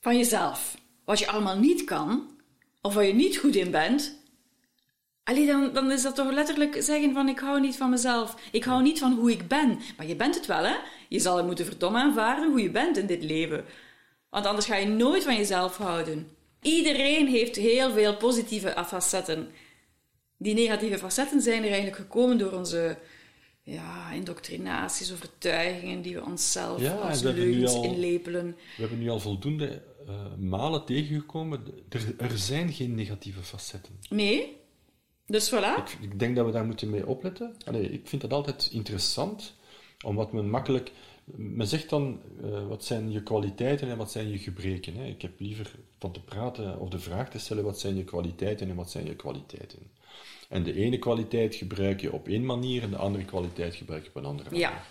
van 0.00 0.16
jezelf 0.16 0.76
wat 1.04 1.18
je 1.18 1.28
allemaal 1.28 1.58
niet 1.58 1.84
kan, 1.84 2.30
of 2.80 2.94
waar 2.94 3.04
je 3.04 3.14
niet 3.14 3.36
goed 3.36 3.56
in 3.56 3.70
bent, 3.70 4.21
Allee, 5.24 5.46
dan, 5.46 5.72
dan 5.72 5.92
is 5.92 6.02
dat 6.02 6.14
toch 6.14 6.32
letterlijk 6.32 6.82
zeggen 6.82 7.12
van 7.12 7.28
ik 7.28 7.38
hou 7.38 7.60
niet 7.60 7.76
van 7.76 7.90
mezelf. 7.90 8.36
Ik 8.52 8.64
hou 8.64 8.82
niet 8.82 8.98
van 8.98 9.12
hoe 9.12 9.30
ik 9.30 9.48
ben. 9.48 9.78
Maar 9.96 10.06
je 10.06 10.16
bent 10.16 10.34
het 10.34 10.46
wel, 10.46 10.64
hè? 10.64 10.74
Je 11.08 11.18
zal 11.18 11.36
het 11.36 11.46
moeten 11.46 11.64
verdomme 11.64 11.98
aanvaarden 11.98 12.50
hoe 12.50 12.62
je 12.62 12.70
bent 12.70 12.96
in 12.96 13.06
dit 13.06 13.22
leven. 13.22 13.64
Want 14.30 14.46
anders 14.46 14.66
ga 14.66 14.76
je 14.76 14.86
nooit 14.86 15.24
van 15.24 15.36
jezelf 15.36 15.76
houden. 15.76 16.28
Iedereen 16.62 17.26
heeft 17.26 17.56
heel 17.56 17.92
veel 17.92 18.16
positieve 18.16 18.84
facetten. 18.86 19.48
Die 20.38 20.54
negatieve 20.54 20.98
facetten 20.98 21.40
zijn 21.40 21.62
er 21.62 21.68
eigenlijk 21.68 21.96
gekomen 21.96 22.38
door 22.38 22.52
onze 22.52 22.98
ja, 23.62 24.10
indoctrinaties, 24.10 25.12
overtuigingen 25.12 26.02
die 26.02 26.14
we 26.14 26.24
onszelf 26.24 26.80
ja, 26.80 26.94
als 26.94 27.22
leugens 27.22 27.74
inlepelen. 27.74 28.46
We 28.46 28.80
hebben 28.80 28.98
nu 28.98 29.08
al 29.08 29.20
voldoende 29.20 29.82
uh, 30.08 30.14
malen 30.38 30.84
tegengekomen. 30.84 31.64
Er, 31.88 32.14
er 32.18 32.38
zijn 32.38 32.72
geen 32.72 32.94
negatieve 32.94 33.42
facetten. 33.42 33.98
Nee, 34.08 34.60
dus 35.26 35.50
voilà. 35.50 35.76
Ik, 35.76 35.96
ik, 36.00 36.18
denk 36.18 36.36
dat 36.36 36.46
we 36.46 36.52
daar 36.52 36.64
moeten 36.64 36.90
mee 36.90 37.06
opletten. 37.06 37.56
Allee, 37.64 37.90
ik 37.90 38.08
vind 38.08 38.22
dat 38.22 38.32
altijd 38.32 38.68
interessant, 38.72 39.54
omdat 40.04 40.32
men 40.32 40.50
makkelijk... 40.50 40.92
Men 41.24 41.66
zegt 41.66 41.90
dan, 41.90 42.20
uh, 42.44 42.66
wat 42.66 42.84
zijn 42.84 43.10
je 43.10 43.22
kwaliteiten 43.22 43.90
en 43.90 43.96
wat 43.96 44.10
zijn 44.10 44.30
je 44.30 44.38
gebreken. 44.38 44.96
Hè? 44.96 45.04
Ik 45.04 45.22
heb 45.22 45.40
liever 45.40 45.70
van 45.98 46.12
te 46.12 46.20
praten 46.20 46.78
of 46.78 46.88
de 46.88 46.98
vraag 46.98 47.30
te 47.30 47.38
stellen, 47.38 47.64
wat 47.64 47.80
zijn 47.80 47.96
je 47.96 48.04
kwaliteiten 48.04 48.68
en 48.68 48.76
wat 48.76 48.90
zijn 48.90 49.06
je 49.06 49.16
kwaliteiten. 49.16 49.90
En 50.48 50.62
de 50.62 50.74
ene 50.74 50.98
kwaliteit 50.98 51.54
gebruik 51.54 52.00
je 52.00 52.12
op 52.12 52.28
één 52.28 52.44
manier 52.44 52.82
en 52.82 52.90
de 52.90 52.96
andere 52.96 53.24
kwaliteit 53.24 53.74
gebruik 53.74 54.02
je 54.02 54.08
op 54.08 54.16
een 54.16 54.24
andere 54.24 54.50
manier. 54.50 54.66
Ja. 54.66 54.82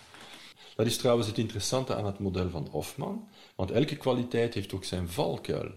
Dat 0.76 0.86
is 0.86 0.96
trouwens 0.96 1.26
het 1.26 1.38
interessante 1.38 1.94
aan 1.94 2.06
het 2.06 2.18
model 2.18 2.50
van 2.50 2.68
Hofman, 2.70 3.28
want 3.54 3.70
elke 3.70 3.96
kwaliteit 3.96 4.54
heeft 4.54 4.74
ook 4.74 4.84
zijn 4.84 5.08
valkuil. 5.08 5.70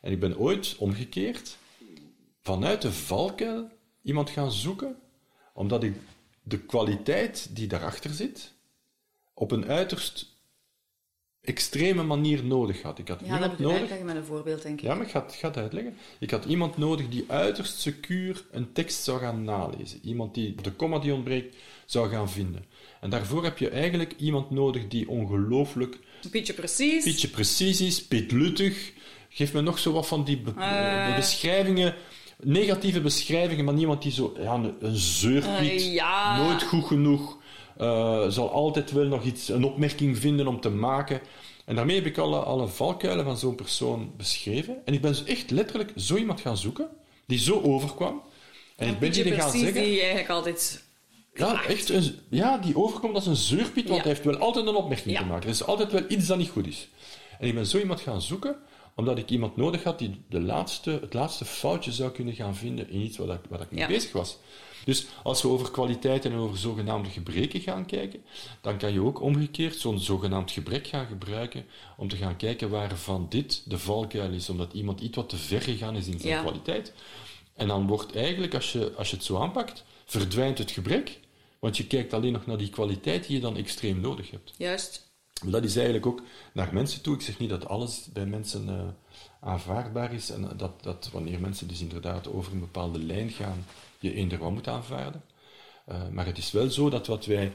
En 0.00 0.12
ik 0.12 0.20
ben 0.20 0.38
ooit 0.38 0.76
omgekeerd 0.78 1.58
vanuit 2.44 2.82
de 2.82 2.92
valkuil 2.92 3.68
iemand 4.02 4.30
gaan 4.30 4.52
zoeken, 4.52 4.96
omdat 5.52 5.82
ik 5.82 5.94
de 6.42 6.58
kwaliteit 6.58 7.48
die 7.56 7.66
daarachter 7.66 8.10
zit, 8.10 8.52
op 9.34 9.50
een 9.50 9.66
uiterst 9.66 10.32
extreme 11.40 12.02
manier 12.02 12.44
nodig 12.44 12.82
had. 12.82 12.98
Ik 12.98 13.08
had 13.08 13.20
ja, 13.20 13.24
iemand 13.24 13.42
dat 13.42 13.58
moet 13.58 13.72
nodig. 13.72 14.02
met 14.02 14.16
een 14.16 14.24
voorbeeld, 14.24 14.62
denk 14.62 14.78
ik. 14.78 14.84
Ja, 14.84 14.94
maar 14.94 15.04
ik 15.04 15.10
ga, 15.10 15.22
het, 15.22 15.34
ga 15.34 15.48
het 15.48 15.56
uitleggen. 15.56 15.96
Ik 16.18 16.30
had 16.30 16.44
iemand 16.44 16.76
nodig 16.76 17.08
die 17.08 17.24
uiterst 17.26 17.78
secuur 17.80 18.44
een 18.50 18.72
tekst 18.72 19.02
zou 19.02 19.20
gaan 19.20 19.44
nalezen. 19.44 20.00
Iemand 20.02 20.34
die 20.34 20.54
de 20.54 20.72
komma 20.72 20.98
die 20.98 21.14
ontbreekt 21.14 21.56
zou 21.86 22.08
gaan 22.08 22.30
vinden. 22.30 22.64
En 23.00 23.10
daarvoor 23.10 23.44
heb 23.44 23.58
je 23.58 23.68
eigenlijk 23.68 24.14
iemand 24.16 24.50
nodig 24.50 24.88
die 24.88 25.08
ongelooflijk... 25.08 25.98
Beetje 26.30 26.54
precies. 26.54 27.04
Beetje 27.04 27.28
precies 27.28 27.80
is, 27.80 28.04
pietluttig. 28.04 28.92
Geef 29.28 29.52
me 29.52 29.60
nog 29.60 29.78
zo 29.78 29.92
wat 29.92 30.06
van 30.06 30.24
die 30.24 30.42
uh... 30.56 31.16
beschrijvingen 31.16 31.94
negatieve 32.42 33.00
beschrijvingen, 33.00 33.64
maar 33.64 33.74
niemand 33.74 34.02
die 34.02 34.12
zo, 34.12 34.34
ja, 34.40 34.54
een, 34.54 34.74
een 34.80 34.96
zeurpiet, 34.96 35.86
uh, 35.86 36.38
nooit 36.38 36.62
goed 36.62 36.84
genoeg, 36.84 37.38
uh, 37.80 38.28
zal 38.28 38.50
altijd 38.50 38.92
wel 38.92 39.04
nog 39.06 39.24
iets, 39.24 39.48
een 39.48 39.64
opmerking 39.64 40.18
vinden 40.18 40.46
om 40.46 40.60
te 40.60 40.70
maken. 40.70 41.20
En 41.64 41.74
daarmee 41.74 41.96
heb 41.96 42.06
ik 42.06 42.18
alle, 42.18 42.38
alle 42.38 42.68
valkuilen 42.68 43.24
van 43.24 43.36
zo'n 43.36 43.54
persoon 43.54 44.12
beschreven. 44.16 44.76
En 44.84 44.94
ik 44.94 45.00
ben 45.00 45.10
dus 45.10 45.24
echt 45.24 45.50
letterlijk 45.50 45.92
zo 45.96 46.16
iemand 46.16 46.40
gaan 46.40 46.56
zoeken, 46.56 46.88
die 47.26 47.38
zo 47.38 47.60
overkwam. 47.60 48.22
En 48.76 48.88
ik 48.88 48.98
ben 48.98 49.12
die 49.12 49.32
gaan 49.32 49.50
zeggen... 49.50 49.82
die 49.82 50.00
eigenlijk 50.00 50.30
altijd... 50.30 50.84
Ja, 51.34 51.64
echt 51.64 51.88
een, 51.88 52.18
ja, 52.28 52.58
die 52.58 52.76
overkomt 52.76 53.14
als 53.14 53.26
een 53.26 53.36
zeurpiet, 53.36 53.88
want 53.88 54.02
hij 54.02 54.10
heeft 54.10 54.24
wel 54.24 54.36
altijd 54.36 54.66
een 54.66 54.74
opmerking 54.74 55.16
te 55.16 55.24
maken. 55.24 55.42
Er 55.42 55.48
is 55.48 55.64
altijd 55.64 55.92
wel 55.92 56.02
iets 56.08 56.26
dat 56.26 56.38
niet 56.38 56.48
goed 56.50 56.66
is. 56.66 56.88
En 57.38 57.48
ik 57.48 57.54
ben 57.54 57.66
zo 57.66 57.78
iemand 57.78 58.00
gaan 58.00 58.22
zoeken 58.22 58.56
omdat 58.94 59.18
ik 59.18 59.30
iemand 59.30 59.56
nodig 59.56 59.82
had 59.82 59.98
die 59.98 60.24
de 60.28 60.40
laatste, 60.40 60.90
het 60.90 61.14
laatste 61.14 61.44
foutje 61.44 61.92
zou 61.92 62.10
kunnen 62.10 62.34
gaan 62.34 62.56
vinden 62.56 62.90
in 62.90 63.00
iets 63.00 63.16
waar 63.16 63.28
ik, 63.28 63.40
waar 63.48 63.60
ik 63.60 63.70
mee 63.70 63.86
bezig 63.86 64.12
was. 64.12 64.38
Dus 64.84 65.06
als 65.22 65.42
we 65.42 65.48
over 65.48 65.70
kwaliteiten 65.70 66.32
en 66.32 66.38
over 66.38 66.58
zogenaamde 66.58 67.08
gebreken 67.08 67.60
gaan 67.60 67.86
kijken, 67.86 68.24
dan 68.60 68.78
kan 68.78 68.92
je 68.92 69.02
ook 69.02 69.20
omgekeerd 69.20 69.76
zo'n 69.76 69.98
zogenaamd 69.98 70.50
gebrek 70.50 70.86
gaan 70.86 71.06
gebruiken 71.06 71.66
om 71.96 72.08
te 72.08 72.16
gaan 72.16 72.36
kijken 72.36 72.70
waarvan 72.70 73.26
dit 73.28 73.62
de 73.70 73.78
valkuil 73.78 74.32
is, 74.32 74.48
omdat 74.48 74.72
iemand 74.72 75.00
iets 75.00 75.16
wat 75.16 75.28
te 75.28 75.36
ver 75.36 75.62
gegaan 75.62 75.96
is 75.96 76.06
in 76.06 76.20
zijn 76.20 76.40
kwaliteit. 76.40 76.92
En 77.54 77.68
dan 77.68 77.86
wordt 77.86 78.16
eigenlijk, 78.16 78.54
als 78.54 78.72
je, 78.72 78.92
als 78.96 79.10
je 79.10 79.16
het 79.16 79.24
zo 79.24 79.38
aanpakt, 79.38 79.84
verdwijnt 80.04 80.58
het 80.58 80.70
gebrek, 80.70 81.20
want 81.58 81.76
je 81.76 81.86
kijkt 81.86 82.12
alleen 82.12 82.32
nog 82.32 82.46
naar 82.46 82.58
die 82.58 82.70
kwaliteit 82.70 83.26
die 83.26 83.36
je 83.36 83.42
dan 83.42 83.56
extreem 83.56 84.00
nodig 84.00 84.30
hebt. 84.30 84.52
Juist. 84.56 85.03
Dat 85.50 85.64
is 85.64 85.76
eigenlijk 85.76 86.06
ook 86.06 86.22
naar 86.52 86.74
mensen 86.74 87.02
toe. 87.02 87.14
Ik 87.14 87.20
zeg 87.20 87.38
niet 87.38 87.50
dat 87.50 87.66
alles 87.66 88.08
bij 88.12 88.26
mensen 88.26 88.68
uh, 88.68 88.82
aanvaardbaar 89.40 90.12
is 90.12 90.30
en 90.30 90.56
dat, 90.56 90.82
dat 90.82 91.10
wanneer 91.12 91.40
mensen 91.40 91.68
dus 91.68 91.80
inderdaad 91.80 92.28
over 92.28 92.52
een 92.52 92.60
bepaalde 92.60 92.98
lijn 92.98 93.30
gaan, 93.30 93.64
je 93.98 94.14
eender 94.14 94.52
moet 94.52 94.68
aanvaarden. 94.68 95.22
Uh, 95.88 96.08
maar 96.08 96.26
het 96.26 96.38
is 96.38 96.50
wel 96.50 96.70
zo 96.70 96.90
dat 96.90 97.06
wat 97.06 97.26
wij 97.26 97.52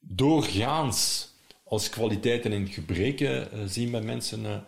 doorgaans 0.00 1.28
als 1.64 1.88
kwaliteiten 1.88 2.52
en 2.52 2.68
gebreken 2.68 3.48
uh, 3.54 3.62
zien 3.66 3.90
bij 3.90 4.02
mensen, 4.02 4.64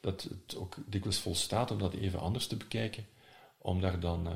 dat 0.00 0.22
het 0.22 0.56
ook 0.56 0.76
dikwijls 0.86 1.18
volstaat 1.18 1.70
om 1.70 1.78
dat 1.78 1.94
even 1.94 2.20
anders 2.20 2.46
te 2.46 2.56
bekijken, 2.56 3.06
om 3.58 3.80
daar 3.80 4.00
dan... 4.00 4.28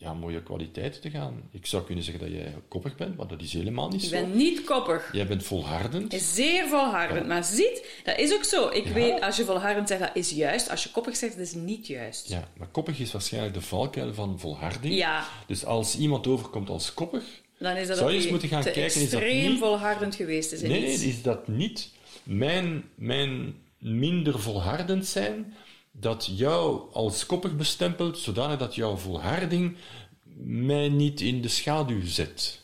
ja, 0.00 0.14
mooie 0.14 0.42
kwaliteiten 0.42 1.00
te 1.00 1.10
gaan. 1.10 1.42
Ik 1.50 1.66
zou 1.66 1.84
kunnen 1.84 2.04
zeggen 2.04 2.24
dat 2.24 2.32
jij 2.38 2.54
koppig 2.68 2.96
bent, 2.96 3.16
maar 3.16 3.26
dat 3.26 3.42
is 3.42 3.52
helemaal 3.52 3.88
niet 3.88 4.02
Ik 4.02 4.08
zo. 4.08 4.14
ben 4.20 4.36
niet 4.36 4.64
koppig. 4.64 5.08
Jij 5.12 5.26
bent 5.26 5.42
volhardend. 5.44 6.14
Zeer 6.14 6.68
volhardend. 6.68 7.26
Maar 7.26 7.44
ziet, 7.44 7.86
dat 8.04 8.18
is 8.18 8.34
ook 8.34 8.44
zo. 8.44 8.68
Ik 8.68 8.84
Ja. 8.86 8.92
weet, 8.92 9.20
als 9.20 9.36
je 9.36 9.44
volhardend 9.44 9.88
zegt, 9.88 10.00
dat 10.00 10.10
is 10.14 10.30
juist. 10.30 10.70
Als 10.70 10.82
je 10.82 10.90
koppig 10.90 11.16
zegt, 11.16 11.32
dat 11.36 11.46
is 11.46 11.54
niet 11.54 11.86
juist. 11.86 12.28
Ja, 12.28 12.48
maar 12.56 12.68
koppig 12.68 12.98
is 12.98 13.12
waarschijnlijk 13.12 13.54
de 13.54 13.60
valkuil 13.60 14.14
van 14.14 14.38
volharding. 14.38 14.94
Ja. 14.94 15.24
Dus 15.46 15.64
als 15.64 15.98
iemand 15.98 16.26
overkomt 16.26 16.68
als 16.68 16.94
koppig, 16.94 17.24
Dan 17.58 17.76
is 17.76 17.86
dat 17.88 17.96
Zou 17.96 18.10
je 18.10 18.16
eens 18.16 18.28
moeten 18.30 18.48
gaan 18.48 18.62
kijken, 18.62 18.84
is 18.84 18.94
dat 18.94 19.02
extreem 19.02 19.50
niet- 19.50 19.58
volhardend 19.58 20.14
geweest 20.14 20.52
is 20.52 20.60
nee, 20.60 20.70
nee, 20.80 20.92
is 20.92 21.22
dat 21.22 21.48
niet 21.48 21.88
mijn, 22.22 22.84
mijn 22.94 23.54
minder 23.78 24.40
volhardend 24.40 25.06
zijn 25.06 25.54
dat 26.00 26.28
jou 26.36 26.80
als 26.92 27.26
koppig 27.26 27.56
bestempelt, 27.56 28.18
zodanig 28.18 28.58
dat 28.58 28.74
jouw 28.74 28.96
volharding 28.96 29.76
mij 30.44 30.88
niet 30.88 31.20
in 31.20 31.42
de 31.42 31.48
schaduw 31.48 32.04
zet. 32.04 32.60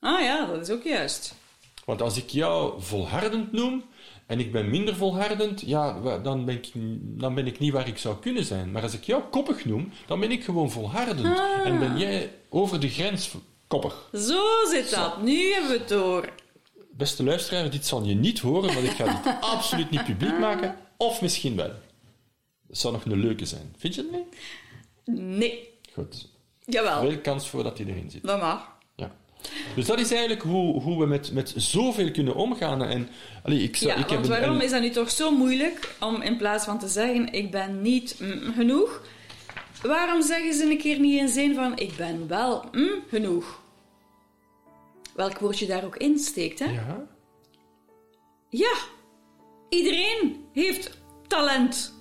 Ah 0.00 0.20
ja, 0.20 0.46
dat 0.46 0.68
is 0.68 0.70
ook 0.70 0.82
juist. 0.82 1.34
Want 1.84 2.02
als 2.02 2.16
ik 2.16 2.30
jou 2.30 2.82
volhardend 2.82 3.52
noem 3.52 3.84
en 4.26 4.40
ik 4.40 4.52
ben 4.52 4.70
minder 4.70 4.96
volhardend, 4.96 5.60
ja, 5.60 6.00
dan 6.18 6.44
ben, 6.44 6.54
ik, 6.54 6.70
dan 7.00 7.34
ben 7.34 7.46
ik 7.46 7.58
niet 7.58 7.72
waar 7.72 7.88
ik 7.88 7.98
zou 7.98 8.16
kunnen 8.18 8.44
zijn. 8.44 8.70
Maar 8.70 8.82
als 8.82 8.94
ik 8.94 9.04
jou 9.04 9.22
koppig 9.22 9.64
noem, 9.64 9.92
dan 10.06 10.20
ben 10.20 10.30
ik 10.30 10.44
gewoon 10.44 10.70
volhardend. 10.70 11.38
En 11.64 11.78
ben 11.78 11.98
jij 11.98 12.30
over 12.48 12.80
de 12.80 12.88
grens 12.88 13.30
koppig. 13.66 14.08
Zo 14.12 14.42
zit 14.70 14.90
dat. 14.90 15.22
Nu 15.22 15.52
hebben 15.52 15.70
we 15.70 15.78
het 15.78 15.88
door. 15.88 16.28
Beste 16.90 17.24
luisteraar, 17.24 17.70
dit 17.70 17.86
zal 17.86 18.04
je 18.04 18.14
niet 18.14 18.38
horen, 18.38 18.74
want 18.74 18.86
ik 18.86 18.90
ga 18.90 19.04
dit 19.04 19.34
absoluut 19.54 19.90
niet 19.90 20.04
publiek 20.04 20.38
maken. 20.38 20.76
Of 20.96 21.20
misschien 21.22 21.56
wel. 21.56 21.72
Dat 22.68 22.78
zou 22.78 22.92
nog 22.92 23.04
een 23.04 23.20
leuke 23.20 23.44
zijn. 23.46 23.74
Vind 23.78 23.94
je 23.94 24.02
het 24.02 24.12
niet? 24.12 24.36
Nee. 25.26 25.68
Goed. 25.92 26.28
Jawel. 26.64 27.00
Veel 27.00 27.18
kans 27.18 27.48
voor 27.48 27.62
dat 27.62 27.78
hij 27.78 27.86
erin 27.86 28.10
zit. 28.10 28.22
Dat 28.22 28.40
mag. 28.40 28.72
Ja. 28.96 29.14
Dus 29.74 29.86
dat 29.86 29.98
is 30.00 30.10
eigenlijk 30.10 30.42
hoe, 30.42 30.82
hoe 30.82 30.98
we 30.98 31.06
met, 31.06 31.32
met 31.32 31.54
zoveel 31.56 32.10
kunnen 32.10 32.34
omgaan. 32.34 32.82
En, 32.82 33.08
allee, 33.42 33.62
ik 33.62 33.76
zou, 33.76 33.90
Ja, 33.90 33.96
ik 33.96 34.10
heb 34.10 34.18
want 34.18 34.26
waarom 34.26 34.56
een- 34.56 34.62
is 34.62 34.70
dat 34.70 34.80
nu 34.80 34.90
toch 34.90 35.10
zo 35.10 35.30
moeilijk 35.36 35.94
om 36.00 36.22
in 36.22 36.36
plaats 36.36 36.64
van 36.64 36.78
te 36.78 36.88
zeggen 36.88 37.32
ik 37.32 37.50
ben 37.50 37.82
niet 37.82 38.16
mm, 38.20 38.52
genoeg, 38.54 39.02
waarom 39.82 40.22
zeggen 40.22 40.54
ze 40.54 40.70
een 40.70 40.78
keer 40.78 40.98
niet 41.00 41.20
in 41.20 41.28
zin 41.28 41.54
van 41.54 41.78
ik 41.78 41.96
ben 41.96 42.28
wel 42.28 42.64
mm, 42.72 42.90
genoeg? 43.08 43.62
Welk 45.14 45.38
woordje 45.38 45.66
daar 45.66 45.84
ook 45.84 45.96
in 45.96 46.18
steekt, 46.18 46.58
hè? 46.58 46.70
Ja? 46.70 47.06
Ja, 48.48 48.74
iedereen 49.68 50.44
heeft 50.52 50.98
talent. 51.26 51.94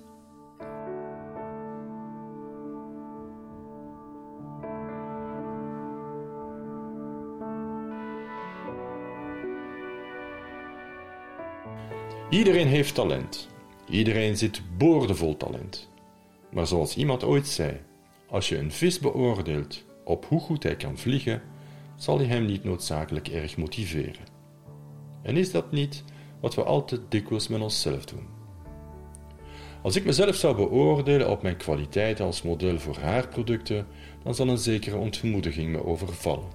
Iedereen 12.29 12.67
heeft 12.67 12.96
talent. 12.96 13.48
Iedereen 13.89 14.38
zit 14.38 14.62
boordevol 14.77 15.38
talent. 15.38 15.89
Maar 16.51 16.67
zoals 16.67 16.96
iemand 16.96 17.24
ooit 17.24 17.48
zei, 17.48 17.82
als 18.29 18.50
je 18.50 18.58
een 18.58 18.72
vis 18.72 19.00
beoordeelt 19.00 19.84
op 20.03 20.25
hoe 20.25 20.39
goed 20.39 20.63
hij 20.63 20.75
kan 20.75 20.98
vliegen, 20.98 21.41
zal 21.96 22.22
je 22.22 22.27
hem 22.27 22.46
niet 22.46 22.63
noodzakelijk 22.63 23.27
erg 23.27 23.58
motiveren. 23.58 24.25
En 25.22 25.38
is 25.38 25.51
dat 25.51 25.72
niet 25.72 26.03
wat 26.39 26.55
we 26.55 26.63
altijd 26.63 27.01
dikwijls 27.10 27.48
met 27.48 27.62
onszelf 27.62 28.05
doen? 28.05 28.27
Als 29.82 29.96
ik 29.96 30.05
mezelf 30.05 30.36
zou 30.36 30.55
beoordelen 30.55 31.30
op 31.30 31.41
mijn 31.41 31.58
kwaliteiten 31.58 32.26
als 32.26 32.41
model 32.41 32.80
voor 32.80 32.97
haarproducten, 32.97 33.88
dan 34.23 34.36
zal 34.36 34.47
een 34.47 34.58
zekere 34.58 34.97
ontmoediging 34.97 35.71
me 35.71 35.86
overvallen. 35.86 36.50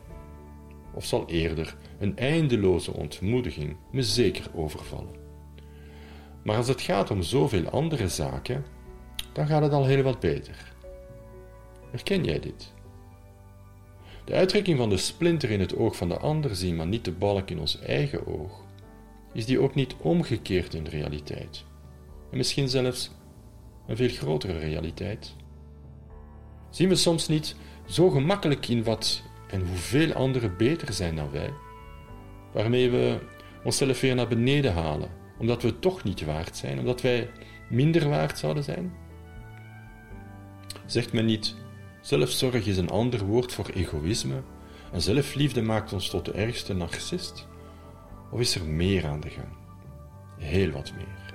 Of 0.94 1.04
zal 1.04 1.28
eerder 1.28 1.76
een 1.98 2.16
eindeloze 2.16 2.92
ontmoediging 2.92 3.76
me 3.90 4.02
zeker 4.02 4.46
overvallen. 4.54 5.19
Maar 6.42 6.56
als 6.56 6.68
het 6.68 6.80
gaat 6.80 7.10
om 7.10 7.22
zoveel 7.22 7.68
andere 7.68 8.08
zaken, 8.08 8.64
dan 9.32 9.46
gaat 9.46 9.62
het 9.62 9.72
al 9.72 9.84
heel 9.84 10.02
wat 10.02 10.20
beter. 10.20 10.72
Herken 11.90 12.24
jij 12.24 12.40
dit? 12.40 12.72
De 14.24 14.34
uitdrukking 14.34 14.78
van 14.78 14.88
de 14.88 14.96
splinter 14.96 15.50
in 15.50 15.60
het 15.60 15.76
oog 15.76 15.96
van 15.96 16.08
de 16.08 16.18
ander 16.18 16.56
zien, 16.56 16.76
maar 16.76 16.86
niet 16.86 17.04
de 17.04 17.12
balk 17.12 17.50
in 17.50 17.58
ons 17.58 17.80
eigen 17.80 18.26
oog, 18.26 18.64
is 19.32 19.46
die 19.46 19.60
ook 19.60 19.74
niet 19.74 19.94
omgekeerd 19.98 20.74
in 20.74 20.84
de 20.84 20.90
realiteit? 20.90 21.64
En 22.30 22.36
misschien 22.36 22.68
zelfs 22.68 23.10
een 23.86 23.96
veel 23.96 24.08
grotere 24.08 24.58
realiteit? 24.58 25.34
Zien 26.70 26.88
we 26.88 26.94
soms 26.94 27.28
niet 27.28 27.56
zo 27.86 28.10
gemakkelijk 28.10 28.68
in 28.68 28.84
wat 28.84 29.22
en 29.48 29.66
hoeveel 29.66 30.12
anderen 30.12 30.56
beter 30.56 30.92
zijn 30.92 31.16
dan 31.16 31.30
wij, 31.30 31.52
waarmee 32.52 32.90
we 32.90 33.18
onszelf 33.64 34.00
weer 34.00 34.14
naar 34.14 34.28
beneden 34.28 34.72
halen, 34.72 35.10
omdat 35.40 35.62
we 35.62 35.68
het 35.68 35.80
toch 35.80 36.04
niet 36.04 36.24
waard 36.24 36.56
zijn, 36.56 36.78
omdat 36.78 37.00
wij 37.00 37.30
minder 37.68 38.08
waard 38.08 38.38
zouden 38.38 38.64
zijn? 38.64 38.92
Zegt 40.86 41.12
men 41.12 41.24
niet, 41.24 41.54
zelfzorg 42.00 42.66
is 42.66 42.76
een 42.76 42.90
ander 42.90 43.24
woord 43.24 43.52
voor 43.52 43.68
egoïsme 43.74 44.42
en 44.92 45.00
zelfliefde 45.00 45.62
maakt 45.62 45.92
ons 45.92 46.08
tot 46.08 46.24
de 46.24 46.32
ergste 46.32 46.74
narcist? 46.74 47.46
Of 48.30 48.40
is 48.40 48.54
er 48.54 48.64
meer 48.64 49.06
aan 49.06 49.20
de 49.20 49.30
gang? 49.30 49.52
Heel 50.38 50.70
wat 50.70 50.92
meer. 50.96 51.34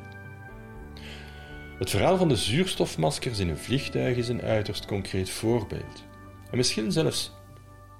Het 1.80 1.90
verhaal 1.90 2.18
van 2.18 2.28
de 2.28 2.36
zuurstofmaskers 2.36 3.40
in 3.40 3.50
een 3.50 3.58
vliegtuig 3.58 4.18
is 4.18 4.28
een 4.28 4.42
uiterst 4.42 4.86
concreet 4.86 5.30
voorbeeld. 5.30 6.04
En 6.52 6.58
misschien 6.58 6.92
zelfs 6.92 7.32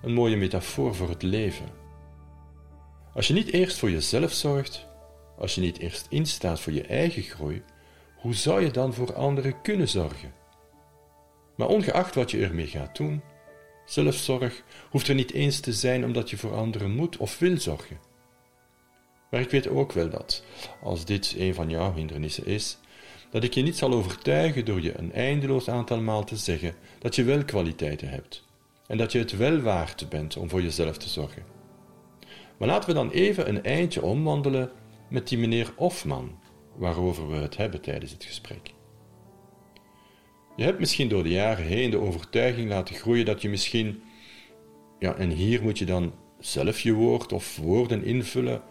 een 0.02 0.14
mooie 0.14 0.38
metafoor 0.38 0.96
voor 0.96 1.10
het 1.10 1.24
leven. 1.24 1.66
Als 3.14 3.28
je 3.28 3.34
niet 3.34 3.52
eerst 3.52 3.78
voor 3.78 3.92
jezelf 3.92 4.32
zorgt, 4.32 4.88
als 5.38 5.56
je 5.56 5.62
niet 5.62 5.78
eerst 5.78 6.08
instaat 6.10 6.60
voor 6.60 6.74
je 6.74 6.84
eigen 6.84 7.24
groei, 7.24 7.64
hoe 8.16 8.34
zou 8.34 8.62
je 8.62 8.72
dan 8.72 8.94
voor 8.94 9.14
anderen 9.14 9.62
kunnen 9.62 9.88
zorgen? 9.88 10.34
Maar 11.56 11.68
ongeacht 11.68 12.16
wat 12.16 12.32
je 12.32 12.46
ermee 12.46 12.68
gaat 12.68 12.98
doen, 12.98 13.22
zelfzorg 13.86 14.64
hoeft 14.90 15.08
er 15.08 15.16
niet 15.16 15.32
eens 15.32 15.60
te 15.60 15.74
zijn 15.74 16.06
omdat 16.06 16.30
je 16.30 16.38
voor 16.38 16.56
anderen 16.56 16.92
moet 16.92 17.18
of 17.18 17.40
wil 17.40 17.60
zorgen. 17.60 18.00
Maar 19.30 19.42
ik 19.42 19.50
weet 19.50 19.68
ook 19.68 19.92
wel 19.92 20.10
dat, 20.10 20.44
als 20.84 21.06
dit 21.06 21.36
een 21.38 21.54
van 21.54 21.70
jouw 21.70 21.94
hindernissen 21.94 22.46
is, 22.46 22.78
dat 23.30 23.44
ik 23.44 23.54
je 23.54 23.62
niet 23.62 23.78
zal 23.78 23.94
overtuigen 23.94 24.66
door 24.66 24.82
je 24.82 24.98
een 24.98 25.14
eindeloos 25.14 25.70
aantal 25.70 26.02
maal 26.02 26.24
te 26.24 26.36
zeggen 26.36 26.76
dat 27.00 27.16
je 27.16 27.24
wel 27.24 27.44
kwaliteiten 27.44 28.10
hebt 28.10 28.44
en 28.88 28.98
dat 28.98 29.12
je 29.12 29.20
het 29.20 29.38
wel 29.38 29.60
waard 29.60 30.10
bent 30.10 30.38
om 30.38 30.50
voor 30.50 30.62
jezelf 30.62 30.98
te 30.98 31.10
zorgen. 31.10 31.44
Maar 32.58 32.68
laten 32.68 32.90
we 32.90 32.96
dan 32.96 33.12
even 33.12 33.50
een 33.50 33.64
eindje 33.64 34.02
omwandelen 34.02 34.72
met 35.10 35.28
die 35.28 35.38
meneer 35.38 35.74
Hofman, 35.76 36.40
waarover 36.76 37.30
we 37.30 37.36
het 37.36 37.58
hebben 37.58 37.82
tijdens 37.82 38.12
het 38.12 38.24
gesprek. 38.24 38.74
Je 40.56 40.64
hebt 40.64 40.80
misschien 40.80 41.10
door 41.10 41.24
de 41.24 41.30
jaren 41.30 41.66
heen 41.66 41.92
de 41.92 42.00
overtuiging 42.00 42.70
laten 42.70 42.96
groeien 42.96 43.26
dat 43.26 43.42
je 43.42 43.50
misschien, 43.50 44.04
ja, 45.00 45.16
en 45.16 45.30
hier 45.30 45.64
moet 45.64 45.78
je 45.78 45.86
dan 45.86 46.14
zelf 46.40 46.80
je 46.80 46.94
woord 46.94 47.34
of 47.34 47.58
woorden 47.58 48.04
invullen, 48.04 48.62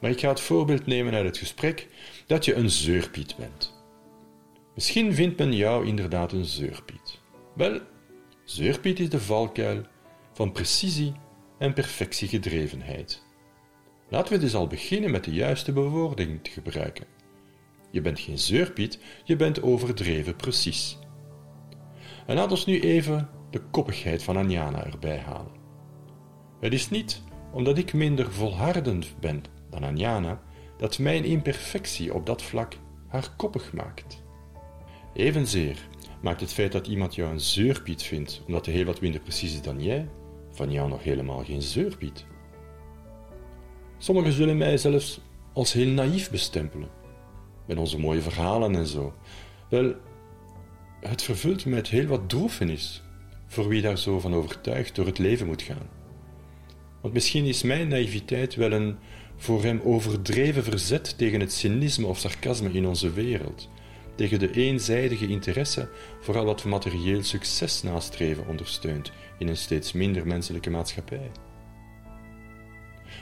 maar 0.00 0.10
ik 0.10 0.20
ga 0.20 0.28
het 0.28 0.40
voorbeeld 0.40 0.86
nemen 0.86 1.14
uit 1.14 1.24
het 1.24 1.38
gesprek 1.38 1.88
dat 2.26 2.44
je 2.44 2.54
een 2.54 2.70
zeurpiet 2.70 3.36
bent. 3.36 3.74
Misschien 4.74 5.14
vindt 5.14 5.38
men 5.38 5.54
jou 5.54 5.86
inderdaad 5.86 6.32
een 6.32 6.44
zeurpiet. 6.44 7.20
Wel, 7.54 7.80
zeurpiet 8.44 9.00
is 9.00 9.08
de 9.08 9.20
valkuil 9.20 9.82
van 10.32 10.52
precisie 10.52 11.12
en 11.58 11.72
perfectiegedrevenheid. 11.72 13.25
Laten 14.08 14.32
we 14.32 14.38
dus 14.38 14.54
al 14.54 14.66
beginnen 14.66 15.10
met 15.10 15.24
de 15.24 15.32
juiste 15.32 15.72
bewoording 15.72 16.42
te 16.42 16.50
gebruiken. 16.50 17.06
Je 17.90 18.00
bent 18.00 18.20
geen 18.20 18.38
zeurpiet, 18.38 18.98
je 19.24 19.36
bent 19.36 19.62
overdreven 19.62 20.36
precies. 20.36 20.98
En 22.26 22.36
laat 22.36 22.50
ons 22.50 22.66
nu 22.66 22.80
even 22.80 23.28
de 23.50 23.60
koppigheid 23.70 24.22
van 24.22 24.36
Anjana 24.36 24.84
erbij 24.84 25.18
halen. 25.18 25.52
Het 26.60 26.72
is 26.72 26.90
niet 26.90 27.22
omdat 27.52 27.78
ik 27.78 27.92
minder 27.92 28.32
volhardend 28.32 29.20
ben 29.20 29.42
dan 29.70 29.84
Anjana 29.84 30.42
dat 30.78 30.98
mijn 30.98 31.24
imperfectie 31.24 32.14
op 32.14 32.26
dat 32.26 32.42
vlak 32.42 32.76
haar 33.08 33.32
koppig 33.36 33.72
maakt. 33.72 34.24
Evenzeer 35.14 35.88
maakt 36.22 36.40
het 36.40 36.52
feit 36.52 36.72
dat 36.72 36.86
iemand 36.86 37.14
jou 37.14 37.32
een 37.32 37.40
zeurpiet 37.40 38.02
vindt 38.02 38.42
omdat 38.46 38.66
hij 38.66 38.74
heel 38.74 38.84
wat 38.84 39.00
minder 39.00 39.20
precies 39.20 39.54
is 39.54 39.62
dan 39.62 39.82
jij, 39.82 40.08
van 40.50 40.70
jou 40.70 40.88
nog 40.88 41.02
helemaal 41.02 41.44
geen 41.44 41.62
zeurpiet. 41.62 42.26
Sommigen 43.98 44.32
zullen 44.32 44.56
mij 44.56 44.76
zelfs 44.76 45.20
als 45.52 45.72
heel 45.72 45.88
naïef 45.88 46.30
bestempelen, 46.30 46.88
met 47.66 47.78
onze 47.78 47.98
mooie 47.98 48.20
verhalen 48.20 48.74
en 48.74 48.86
zo. 48.86 49.14
Wel, 49.70 49.94
het 51.00 51.22
vervult 51.22 51.64
me 51.64 51.74
met 51.74 51.88
heel 51.88 52.06
wat 52.06 52.28
droefenis 52.28 53.02
voor 53.46 53.68
wie 53.68 53.82
daar 53.82 53.98
zo 53.98 54.20
van 54.20 54.34
overtuigd 54.34 54.94
door 54.94 55.06
het 55.06 55.18
leven 55.18 55.46
moet 55.46 55.62
gaan. 55.62 55.88
Want 57.00 57.14
misschien 57.14 57.44
is 57.44 57.62
mijn 57.62 57.88
naïviteit 57.88 58.54
wel 58.54 58.72
een 58.72 58.96
voor 59.36 59.62
hem 59.62 59.80
overdreven 59.84 60.64
verzet 60.64 61.18
tegen 61.18 61.40
het 61.40 61.52
cynisme 61.52 62.06
of 62.06 62.18
sarcasme 62.18 62.70
in 62.72 62.86
onze 62.86 63.12
wereld, 63.12 63.68
tegen 64.14 64.38
de 64.38 64.52
eenzijdige 64.52 65.26
interesse 65.26 65.88
vooral 66.20 66.44
wat 66.44 66.64
materieel 66.64 67.22
succes 67.22 67.82
nastreven 67.82 68.46
ondersteunt 68.46 69.12
in 69.38 69.48
een 69.48 69.56
steeds 69.56 69.92
minder 69.92 70.26
menselijke 70.26 70.70
maatschappij. 70.70 71.30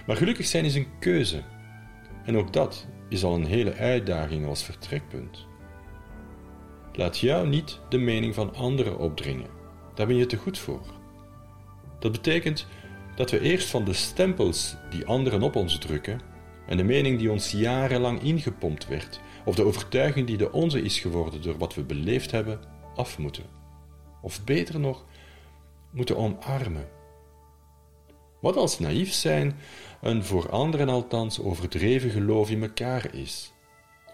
Maar 0.07 0.17
gelukkig 0.17 0.47
zijn 0.47 0.65
is 0.65 0.75
een 0.75 0.99
keuze. 0.99 1.43
En 2.25 2.37
ook 2.37 2.53
dat 2.53 2.87
is 3.09 3.25
al 3.25 3.35
een 3.35 3.47
hele 3.47 3.75
uitdaging 3.75 4.47
als 4.47 4.65
vertrekpunt. 4.65 5.47
Laat 6.93 7.19
jou 7.19 7.49
niet 7.49 7.81
de 7.89 7.99
mening 7.99 8.35
van 8.35 8.55
anderen 8.55 8.99
opdringen. 8.99 9.51
Daar 9.95 10.07
ben 10.07 10.17
je 10.17 10.27
te 10.27 10.37
goed 10.37 10.59
voor. 10.59 10.87
Dat 11.99 12.13
betekent 12.13 12.67
dat 13.17 13.31
we 13.31 13.41
eerst 13.41 13.69
van 13.69 13.85
de 13.85 13.93
stempels 13.93 14.77
die 14.91 15.07
anderen 15.07 15.43
op 15.43 15.57
ons 15.57 15.79
drukken 15.79 16.21
en 16.67 16.77
de 16.77 16.85
mening 16.85 17.19
die 17.19 17.31
ons 17.31 17.51
jarenlang 17.51 18.23
ingepompt 18.23 18.89
werd, 18.89 19.21
of 19.45 19.55
de 19.55 19.65
overtuiging 19.65 20.27
die 20.27 20.37
de 20.37 20.53
onze 20.53 20.83
is 20.83 20.99
geworden 20.99 21.43
door 21.43 21.59
wat 21.59 21.75
we 21.75 21.83
beleefd 21.83 22.31
hebben, 22.31 22.61
af 22.95 23.19
moeten. 23.19 23.45
Of 24.23 24.45
beter 24.45 24.81
nog, 24.81 25.05
moeten 25.91 26.17
omarmen. 26.17 26.89
Wat 28.45 28.57
als 28.57 28.79
naïef 28.79 29.13
zijn 29.13 29.57
een 30.01 30.25
voor 30.25 30.51
anderen 30.51 30.89
althans 30.89 31.41
overdreven 31.41 32.11
geloof 32.11 32.51
in 32.51 32.63
elkaar 32.63 33.15
is. 33.15 33.53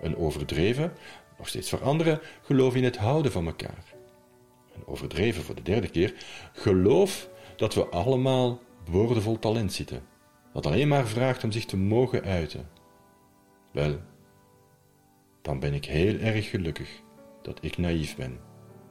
Een 0.00 0.16
overdreven, 0.16 0.92
nog 1.38 1.48
steeds 1.48 1.70
voor 1.70 1.82
anderen, 1.82 2.20
geloof 2.42 2.74
in 2.74 2.84
het 2.84 2.96
houden 2.96 3.32
van 3.32 3.46
elkaar. 3.46 3.84
Een 4.74 4.86
overdreven 4.86 5.42
voor 5.42 5.54
de 5.54 5.62
derde 5.62 5.88
keer, 5.88 6.14
geloof 6.52 7.28
dat 7.56 7.74
we 7.74 7.86
allemaal 7.86 8.60
woordenvol 8.90 9.38
talent 9.38 9.72
zitten, 9.72 10.02
dat 10.52 10.66
alleen 10.66 10.88
maar 10.88 11.06
vraagt 11.06 11.44
om 11.44 11.52
zich 11.52 11.64
te 11.64 11.76
mogen 11.76 12.22
uiten. 12.22 12.68
Wel, 13.72 13.98
dan 15.42 15.60
ben 15.60 15.74
ik 15.74 15.84
heel 15.84 16.18
erg 16.18 16.50
gelukkig 16.50 17.02
dat 17.42 17.58
ik 17.60 17.78
naïef 17.78 18.16
ben, 18.16 18.40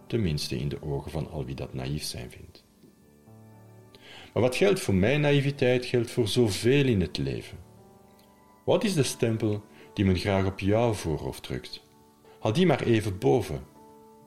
tenminste 0.07 0.57
in 0.57 0.69
de 0.69 0.81
ogen 0.81 1.11
van 1.11 1.31
al 1.31 1.45
wie 1.45 1.55
dat 1.55 1.73
naïef 1.73 2.03
zijn 2.03 2.31
vindt. 2.31 2.67
Maar 4.33 4.43
wat 4.43 4.55
geldt 4.55 4.79
voor 4.79 4.93
mijn 4.93 5.21
naïviteit, 5.21 5.85
geldt 5.85 6.11
voor 6.11 6.27
zoveel 6.27 6.85
in 6.85 7.01
het 7.01 7.17
leven. 7.17 7.57
Wat 8.65 8.83
is 8.83 8.93
de 8.93 9.03
stempel 9.03 9.63
die 9.93 10.05
men 10.05 10.15
graag 10.15 10.45
op 10.45 10.59
jouw 10.59 10.93
voorhoofd 10.93 11.43
drukt? 11.43 11.83
Haal 12.39 12.53
die 12.53 12.65
maar 12.65 12.81
even 12.81 13.17
boven. 13.17 13.63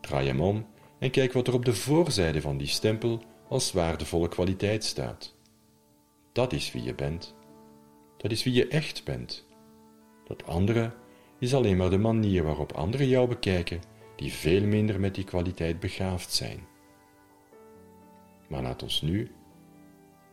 Draai 0.00 0.26
hem 0.26 0.40
om 0.40 0.66
en 0.98 1.10
kijk 1.10 1.32
wat 1.32 1.46
er 1.46 1.54
op 1.54 1.64
de 1.64 1.74
voorzijde 1.74 2.40
van 2.40 2.56
die 2.56 2.66
stempel 2.66 3.22
als 3.48 3.72
waardevolle 3.72 4.28
kwaliteit 4.28 4.84
staat. 4.84 5.34
Dat 6.32 6.52
is 6.52 6.72
wie 6.72 6.82
je 6.82 6.94
bent. 6.94 7.34
Dat 8.16 8.30
is 8.30 8.42
wie 8.44 8.52
je 8.52 8.68
echt 8.68 9.04
bent. 9.04 9.46
Dat 10.24 10.46
andere 10.46 10.94
is 11.38 11.54
alleen 11.54 11.76
maar 11.76 11.90
de 11.90 11.98
manier 11.98 12.42
waarop 12.42 12.72
anderen 12.72 13.08
jou 13.08 13.28
bekijken, 13.28 13.80
die 14.16 14.32
veel 14.32 14.62
minder 14.62 15.00
met 15.00 15.14
die 15.14 15.24
kwaliteit 15.24 15.80
begaafd 15.80 16.32
zijn. 16.32 16.66
Maar 18.48 18.62
laat 18.62 18.82
ons 18.82 19.02
nu 19.02 19.30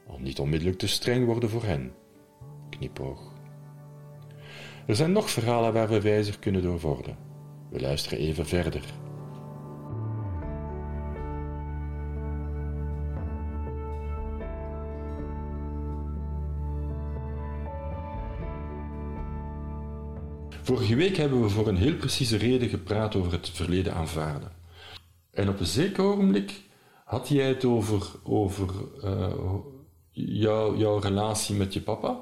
al 0.10 0.20
niet 0.20 0.40
onmiddellijk 0.40 0.80
te 0.80 0.88
streng 0.88 1.26
worden 1.26 1.50
voor 1.50 1.64
hen. 1.64 1.94
Knipoog. 2.70 3.34
Er 4.86 4.96
zijn 4.96 5.12
nog 5.12 5.30
verhalen 5.30 5.74
waar 5.74 5.90
we 5.90 6.02
wijzer 6.02 6.40
kunnen 6.40 6.62
door 6.62 6.80
worden. 6.80 7.18
We 7.70 7.80
luisteren 7.80 8.20
even 8.20 8.46
verder. 8.46 8.84
Vorige 20.62 20.96
week 20.96 21.18
hebben 21.18 21.42
we 21.42 21.50
voor 21.50 21.68
een 21.68 21.78
heel 21.78 21.96
precieze 21.96 22.38
reden 22.38 22.70
gepraat 22.70 23.16
over 23.16 23.32
het 23.32 23.50
verleden 23.50 23.94
aanvaarden. 23.94 24.52
En 25.32 25.50
op 25.50 25.60
een 25.60 25.66
zeker 25.66 26.04
ogenblik 26.04 26.62
had 27.06 27.28
jij 27.28 27.48
het 27.48 27.66
over, 27.66 28.12
over 28.24 28.70
uh, 29.04 29.56
jou, 30.12 30.78
jouw 30.78 30.98
relatie 30.98 31.56
met 31.56 31.74
je 31.74 31.82
papa. 31.82 32.20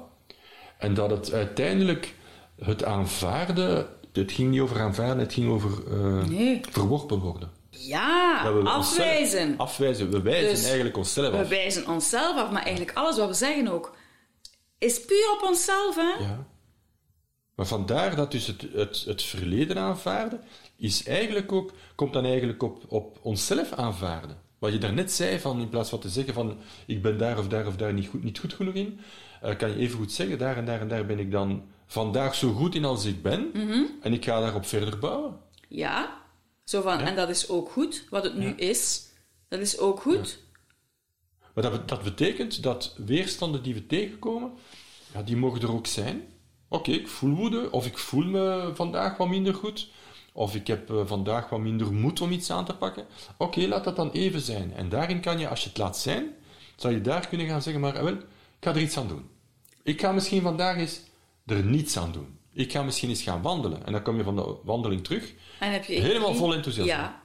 En 0.78 0.94
dat 0.94 1.10
het 1.10 1.32
uiteindelijk 1.32 2.14
het 2.58 2.84
aanvaarden, 2.84 3.88
het 4.12 4.32
ging 4.32 4.50
niet 4.50 4.60
over 4.60 4.80
aanvaarden, 4.80 5.18
het 5.18 5.32
ging 5.32 5.50
over 5.50 5.70
uh, 5.88 6.24
nee. 6.24 6.60
verworpen 6.70 7.18
worden. 7.18 7.50
Ja, 7.70 8.42
afwijzen. 8.64 9.56
afwijzen. 9.56 10.10
We 10.10 10.22
wijzen 10.22 10.50
dus 10.50 10.64
eigenlijk 10.64 10.96
onszelf 10.96 11.34
af. 11.34 11.40
We 11.40 11.48
wijzen 11.48 11.88
onszelf 11.88 12.36
af, 12.36 12.50
maar 12.50 12.62
eigenlijk 12.62 12.96
alles 12.96 13.16
wat 13.16 13.28
we 13.28 13.34
zeggen 13.34 13.68
ook, 13.68 13.96
is 14.78 15.04
puur 15.04 15.32
op 15.36 15.48
onszelf. 15.48 15.94
Hè? 15.94 16.24
Ja. 16.24 16.46
Maar 17.54 17.66
vandaar 17.66 18.16
dat 18.16 18.30
dus 18.30 18.46
het, 18.46 18.66
het, 18.72 19.04
het 19.06 19.22
verleden 19.22 19.78
aanvaarden, 19.78 20.40
is 20.76 21.06
eigenlijk 21.06 21.52
ook, 21.52 21.72
komt 21.94 22.12
dan 22.12 22.24
eigenlijk 22.24 22.62
op, 22.62 22.84
op 22.88 23.18
onszelf 23.22 23.72
aanvaarden. 23.72 24.47
Wat 24.58 24.72
je 24.72 24.78
daarnet 24.78 25.12
zei, 25.12 25.38
van, 25.38 25.60
in 25.60 25.68
plaats 25.68 25.90
van 25.90 25.98
te 25.98 26.08
zeggen 26.08 26.34
van 26.34 26.56
ik 26.86 27.02
ben 27.02 27.18
daar 27.18 27.38
of 27.38 27.48
daar 27.48 27.66
of 27.66 27.76
daar 27.76 27.92
niet 27.92 28.08
goed, 28.08 28.24
niet 28.24 28.38
goed 28.38 28.52
genoeg 28.52 28.74
in, 28.74 29.00
uh, 29.44 29.56
kan 29.56 29.68
je 29.68 29.76
even 29.76 29.98
goed 29.98 30.12
zeggen, 30.12 30.38
daar 30.38 30.56
en 30.56 30.64
daar 30.64 30.80
en 30.80 30.88
daar 30.88 31.06
ben 31.06 31.18
ik 31.18 31.30
dan 31.30 31.62
vandaag 31.86 32.34
zo 32.34 32.52
goed 32.52 32.74
in 32.74 32.84
als 32.84 33.04
ik 33.04 33.22
ben 33.22 33.50
mhm. 33.52 33.82
en 34.02 34.12
ik 34.12 34.24
ga 34.24 34.40
daarop 34.40 34.66
verder 34.66 34.98
bouwen. 34.98 35.36
Ja, 35.68 36.22
zo 36.64 36.82
van, 36.82 37.00
en 37.00 37.16
dat 37.16 37.28
is 37.28 37.48
ook 37.48 37.70
goed, 37.70 38.06
wat 38.10 38.24
het 38.24 38.36
nu 38.36 38.50
is, 38.50 39.08
dat 39.48 39.60
is 39.60 39.78
ook 39.78 40.00
goed. 40.00 40.38
Maar 41.54 41.70
dat, 41.70 41.88
dat 41.88 42.02
betekent 42.02 42.62
dat 42.62 42.94
weerstanden 42.96 43.62
die 43.62 43.74
we 43.74 43.86
tegenkomen, 43.86 44.52
ja, 45.14 45.22
die 45.22 45.36
mogen 45.36 45.60
er 45.60 45.72
ook 45.72 45.86
zijn. 45.86 46.22
Oké, 46.68 46.90
ik 46.90 47.08
voel 47.08 47.34
woede, 47.34 47.70
of 47.70 47.86
ik 47.86 47.98
voel 47.98 48.24
me 48.24 48.70
vandaag 48.74 49.16
wat 49.16 49.28
minder 49.28 49.54
goed, 49.54 49.90
of 50.38 50.54
ik 50.54 50.66
heb 50.66 50.90
uh, 50.90 51.00
vandaag 51.04 51.48
wat 51.48 51.60
minder 51.60 51.92
moed 51.92 52.20
om 52.20 52.30
iets 52.30 52.50
aan 52.50 52.64
te 52.64 52.74
pakken. 52.74 53.06
Oké, 53.36 53.60
laat 53.60 53.84
dat 53.84 53.96
dan 53.96 54.10
even 54.10 54.40
zijn. 54.40 54.74
En 54.74 54.88
daarin 54.88 55.20
kan 55.20 55.38
je, 55.38 55.48
als 55.48 55.62
je 55.62 55.68
het 55.68 55.78
laat 55.78 55.98
zijn, 55.98 56.24
zou 56.76 56.94
je 56.94 57.00
daar 57.00 57.28
kunnen 57.28 57.46
gaan 57.46 57.62
zeggen, 57.62 57.80
maar 57.80 58.04
wel, 58.04 58.12
ik 58.12 58.24
ga 58.60 58.70
er 58.70 58.80
iets 58.80 58.96
aan 58.96 59.08
doen. 59.08 59.28
Ik 59.82 60.00
ga 60.00 60.12
misschien 60.12 60.42
vandaag 60.42 60.76
eens 60.76 61.00
er 61.46 61.64
niets 61.64 61.96
aan 61.96 62.12
doen. 62.12 62.38
Ik 62.52 62.72
ga 62.72 62.82
misschien 62.82 63.08
eens 63.08 63.22
gaan 63.22 63.42
wandelen. 63.42 63.86
En 63.86 63.92
dan 63.92 64.02
kom 64.02 64.16
je 64.16 64.22
van 64.22 64.36
de 64.36 64.56
wandeling 64.64 65.04
terug. 65.04 65.32
En 65.60 65.72
heb 65.72 65.84
je 65.84 66.00
helemaal 66.00 66.34
vol 66.34 66.54
enthousiasme. 66.54 66.92
Ja, 66.92 67.22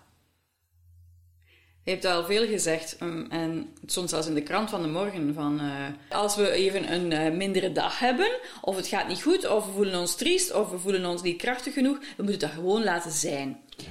je 1.83 1.91
hebt 1.91 2.05
al 2.05 2.25
veel 2.25 2.47
gezegd, 2.47 2.97
um, 3.01 3.27
en 3.29 3.75
soms 3.85 4.09
zelfs 4.09 4.27
in 4.27 4.33
de 4.33 4.43
krant 4.43 4.69
van 4.69 4.81
de 4.81 4.87
morgen, 4.87 5.33
van 5.33 5.61
uh, 5.61 6.17
als 6.17 6.35
we 6.35 6.51
even 6.51 6.93
een 6.93 7.11
uh, 7.11 7.37
mindere 7.37 7.71
dag 7.71 7.99
hebben, 7.99 8.31
of 8.61 8.75
het 8.75 8.87
gaat 8.87 9.07
niet 9.07 9.21
goed, 9.21 9.49
of 9.49 9.65
we 9.65 9.71
voelen 9.71 9.99
ons 9.99 10.15
triest, 10.15 10.53
of 10.53 10.69
we 10.69 10.79
voelen 10.79 11.05
ons 11.05 11.21
niet 11.21 11.37
krachtig 11.37 11.73
genoeg, 11.73 11.97
we 12.17 12.23
moeten 12.23 12.39
dat 12.39 12.51
gewoon 12.51 12.83
laten 12.83 13.11
zijn. 13.11 13.61
Ja. 13.77 13.85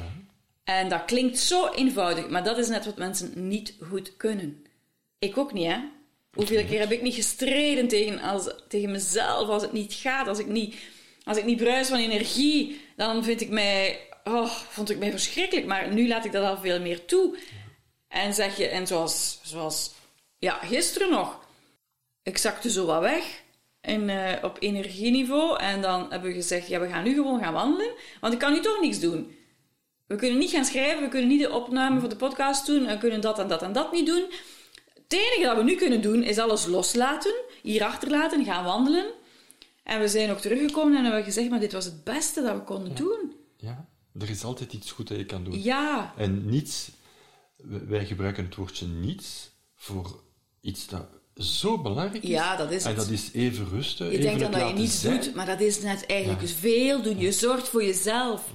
En 0.64 0.88
dat 0.88 1.04
klinkt 1.04 1.38
zo 1.38 1.68
eenvoudig, 1.68 2.28
maar 2.28 2.44
dat 2.44 2.58
is 2.58 2.68
net 2.68 2.84
wat 2.84 2.96
mensen 2.96 3.48
niet 3.48 3.74
goed 3.88 4.16
kunnen. 4.16 4.64
Ik 5.18 5.38
ook 5.38 5.52
niet, 5.52 5.66
hè? 5.66 5.78
Hoeveel 6.32 6.64
keer 6.64 6.80
heb 6.80 6.92
ik 6.92 7.02
niet 7.02 7.14
gestreden 7.14 7.88
tegen, 7.88 8.20
als, 8.20 8.54
tegen 8.68 8.90
mezelf 8.90 9.48
als 9.48 9.62
het 9.62 9.72
niet 9.72 9.92
gaat, 9.92 10.28
als 10.28 10.38
ik 10.38 10.46
niet, 10.46 10.74
als 11.24 11.36
ik 11.36 11.44
niet 11.44 11.56
bruis 11.56 11.88
van 11.88 11.98
energie, 11.98 12.80
dan 12.96 13.24
vind 13.24 13.40
ik 13.40 13.50
mij, 13.50 14.00
oh, 14.24 14.46
vond 14.46 14.90
ik 14.90 14.98
mij 14.98 15.10
verschrikkelijk, 15.10 15.66
maar 15.66 15.92
nu 15.92 16.08
laat 16.08 16.24
ik 16.24 16.32
dat 16.32 16.44
al 16.44 16.58
veel 16.58 16.80
meer 16.80 17.04
toe. 17.04 17.36
En 18.12 18.34
zeg 18.34 18.56
je, 18.56 18.68
en 18.68 18.86
zoals, 18.86 19.38
zoals 19.42 19.92
ja, 20.38 20.54
gisteren 20.54 21.10
nog, 21.10 21.38
ik 22.22 22.38
zakte 22.38 22.70
zo 22.70 22.86
wat 22.86 23.00
weg 23.00 23.42
in, 23.80 24.08
uh, 24.08 24.32
op 24.42 24.56
energieniveau. 24.60 25.58
En 25.58 25.82
dan 25.82 26.10
hebben 26.10 26.28
we 26.28 26.34
gezegd, 26.34 26.68
ja, 26.68 26.80
we 26.80 26.88
gaan 26.88 27.04
nu 27.04 27.14
gewoon 27.14 27.40
gaan 27.40 27.52
wandelen, 27.52 27.92
want 28.20 28.32
ik 28.32 28.38
kan 28.38 28.52
nu 28.52 28.60
toch 28.60 28.80
niks 28.80 29.00
doen. 29.00 29.36
We 30.06 30.16
kunnen 30.16 30.38
niet 30.38 30.50
gaan 30.50 30.64
schrijven, 30.64 31.02
we 31.02 31.08
kunnen 31.08 31.28
niet 31.28 31.40
de 31.40 31.52
opname 31.52 32.00
voor 32.00 32.08
de 32.08 32.16
podcast 32.16 32.66
doen, 32.66 32.86
we 32.86 32.98
kunnen 32.98 33.20
dat 33.20 33.38
en 33.38 33.48
dat 33.48 33.62
en 33.62 33.72
dat 33.72 33.92
niet 33.92 34.06
doen. 34.06 34.24
Het 34.94 35.12
enige 35.12 35.42
dat 35.42 35.56
we 35.56 35.62
nu 35.62 35.76
kunnen 35.76 36.02
doen, 36.02 36.22
is 36.22 36.38
alles 36.38 36.66
loslaten, 36.66 37.34
hier 37.62 37.84
achterlaten, 37.84 38.44
gaan 38.44 38.64
wandelen. 38.64 39.04
En 39.82 40.00
we 40.00 40.08
zijn 40.08 40.30
ook 40.30 40.38
teruggekomen 40.38 40.96
en 40.96 41.04
hebben 41.04 41.24
gezegd, 41.24 41.50
maar 41.50 41.60
dit 41.60 41.72
was 41.72 41.84
het 41.84 42.04
beste 42.04 42.42
dat 42.42 42.54
we 42.54 42.62
konden 42.62 42.94
doen. 42.94 43.32
Ja, 43.56 43.86
er 44.18 44.30
is 44.30 44.44
altijd 44.44 44.72
iets 44.72 44.92
goed 44.92 45.08
dat 45.08 45.18
je 45.18 45.26
kan 45.26 45.44
doen. 45.44 45.62
Ja. 45.62 46.14
En 46.16 46.48
niets 46.48 46.90
wij 47.62 48.06
gebruiken 48.06 48.44
het 48.44 48.54
woordje 48.54 48.86
niets 48.86 49.50
voor 49.74 50.20
iets 50.60 50.86
dat 50.86 51.06
zo 51.36 51.78
belangrijk 51.78 52.22
is. 52.22 52.28
Ja, 52.28 52.56
dat 52.56 52.70
is 52.70 52.84
het. 52.84 52.92
En 52.92 52.98
dat 52.98 53.08
is 53.08 53.30
even 53.32 53.68
rusten, 53.68 54.10
Je 54.10 54.18
denkt 54.18 54.40
dan 54.40 54.50
dat 54.50 54.68
je 54.68 54.74
niets 54.74 55.02
doet, 55.02 55.34
maar 55.34 55.46
dat 55.46 55.60
is 55.60 55.80
net 55.80 56.06
eigenlijk 56.06 56.48
veel 56.48 57.02
doen. 57.02 57.18
Je 57.18 57.32
zorgt 57.32 57.68
voor 57.68 57.84
jezelf. 57.84 58.50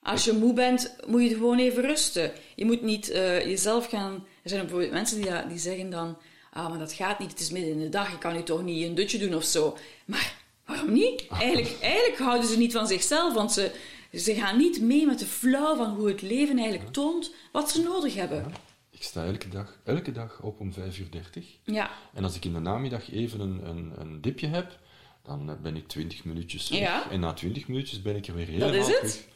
Als 0.00 0.24
je 0.24 0.32
moe 0.32 0.52
bent, 0.52 0.96
moet 1.06 1.22
je 1.22 1.28
gewoon 1.28 1.58
even 1.58 1.82
rusten. 1.82 2.32
Je 2.56 2.64
moet 2.64 2.82
niet 2.82 3.10
uh, 3.10 3.44
jezelf 3.44 3.86
gaan... 3.86 4.12
Er 4.42 4.48
zijn 4.48 4.60
bijvoorbeeld 4.60 4.92
mensen 4.92 5.20
die, 5.20 5.46
die 5.48 5.58
zeggen 5.58 5.90
dan... 5.90 6.18
Ah, 6.52 6.68
maar 6.68 6.78
dat 6.78 6.92
gaat 6.92 7.18
niet, 7.18 7.30
het 7.30 7.40
is 7.40 7.50
midden 7.50 7.72
in 7.72 7.78
de 7.78 7.88
dag, 7.88 8.10
je 8.10 8.18
kan 8.18 8.32
nu 8.32 8.42
toch 8.42 8.62
niet 8.62 8.86
een 8.86 8.94
dutje 8.94 9.18
doen 9.18 9.34
of 9.34 9.44
zo. 9.44 9.76
Maar 10.04 10.34
waarom 10.66 10.92
niet? 10.92 11.26
Eigenlijk, 11.30 11.76
eigenlijk 11.80 12.18
houden 12.18 12.48
ze 12.48 12.58
niet 12.58 12.72
van 12.72 12.86
zichzelf, 12.86 13.34
want 13.34 13.52
ze, 13.52 13.70
ze 14.12 14.34
gaan 14.34 14.56
niet 14.56 14.80
mee 14.80 15.06
met 15.06 15.18
de 15.18 15.26
flauw 15.26 15.76
van 15.76 15.94
hoe 15.94 16.08
het 16.08 16.22
leven 16.22 16.58
eigenlijk 16.58 16.92
toont 16.92 17.34
wat 17.52 17.70
ze 17.70 17.82
nodig 17.82 18.14
hebben. 18.14 18.52
Ik 18.90 19.02
sta 19.02 19.24
elke 19.24 19.48
dag, 19.48 19.78
elke 19.84 20.12
dag 20.12 20.40
op 20.42 20.60
om 20.60 20.72
5 20.72 20.98
uur 20.98 21.10
30. 21.10 21.46
Ja. 21.64 21.90
En 22.12 22.24
als 22.24 22.36
ik 22.36 22.44
in 22.44 22.52
de 22.52 22.58
namiddag 22.58 23.12
even 23.12 23.40
een, 23.40 23.68
een, 23.68 23.92
een 23.96 24.20
dipje 24.20 24.46
heb, 24.46 24.78
dan 25.22 25.58
ben 25.62 25.76
ik 25.76 25.88
20 25.88 26.24
minuutjes 26.24 26.68
weg. 26.68 26.78
Ja. 26.78 27.10
En 27.10 27.20
na 27.20 27.32
20 27.32 27.68
minuutjes 27.68 28.02
ben 28.02 28.16
ik 28.16 28.26
er 28.26 28.34
weer 28.34 28.46
helemaal 28.46 28.72
Dat 28.72 28.88
is 28.88 29.00
het. 29.00 29.28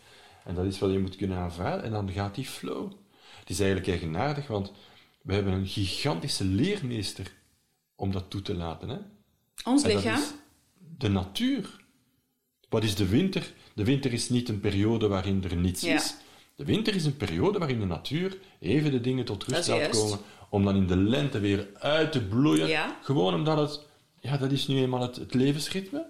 En 0.44 0.54
dat 0.54 0.64
is 0.64 0.78
wat 0.78 0.92
je 0.92 0.98
moet 0.98 1.16
kunnen 1.16 1.38
aanvaarden. 1.38 1.84
En 1.84 1.90
dan 1.90 2.10
gaat 2.10 2.34
die 2.34 2.44
flow. 2.44 2.92
Het 3.40 3.50
is 3.50 3.58
eigenlijk 3.58 3.88
eigenaardig, 3.88 4.46
want 4.46 4.72
we 5.22 5.34
hebben 5.34 5.52
een 5.52 5.66
gigantische 5.66 6.44
leermeester 6.44 7.32
om 7.94 8.12
dat 8.12 8.30
toe 8.30 8.42
te 8.42 8.54
laten. 8.54 8.88
Hè? 8.88 8.98
Ons 9.64 9.84
lichaam. 9.84 10.22
de 10.98 11.08
natuur. 11.08 11.84
Wat 12.68 12.84
is 12.84 12.94
de 12.94 13.08
winter? 13.08 13.52
De 13.74 13.84
winter 13.84 14.12
is 14.12 14.28
niet 14.28 14.48
een 14.48 14.60
periode 14.60 15.08
waarin 15.08 15.44
er 15.50 15.56
niets 15.56 15.82
Ja. 15.82 15.94
is. 15.94 16.14
De 16.54 16.64
winter 16.64 16.94
is 16.94 17.04
een 17.04 17.16
periode 17.16 17.58
waarin 17.58 17.80
de 17.80 17.86
natuur 17.86 18.38
even 18.60 18.90
de 18.90 19.00
dingen 19.00 19.24
tot 19.24 19.44
rust 19.44 19.68
laat 19.68 19.88
komen, 19.88 20.18
om 20.50 20.64
dan 20.64 20.76
in 20.76 20.86
de 20.86 20.96
lente 20.96 21.38
weer 21.38 21.68
uit 21.74 22.12
te 22.12 22.22
bloeien. 22.22 22.68
Ja. 22.68 22.98
Gewoon 23.02 23.34
omdat 23.34 23.58
het, 23.58 23.80
ja, 24.20 24.36
dat 24.36 24.52
is 24.52 24.66
nu 24.66 24.78
eenmaal 24.78 25.00
het, 25.02 25.16
het 25.16 25.34
levensritme. 25.34 26.06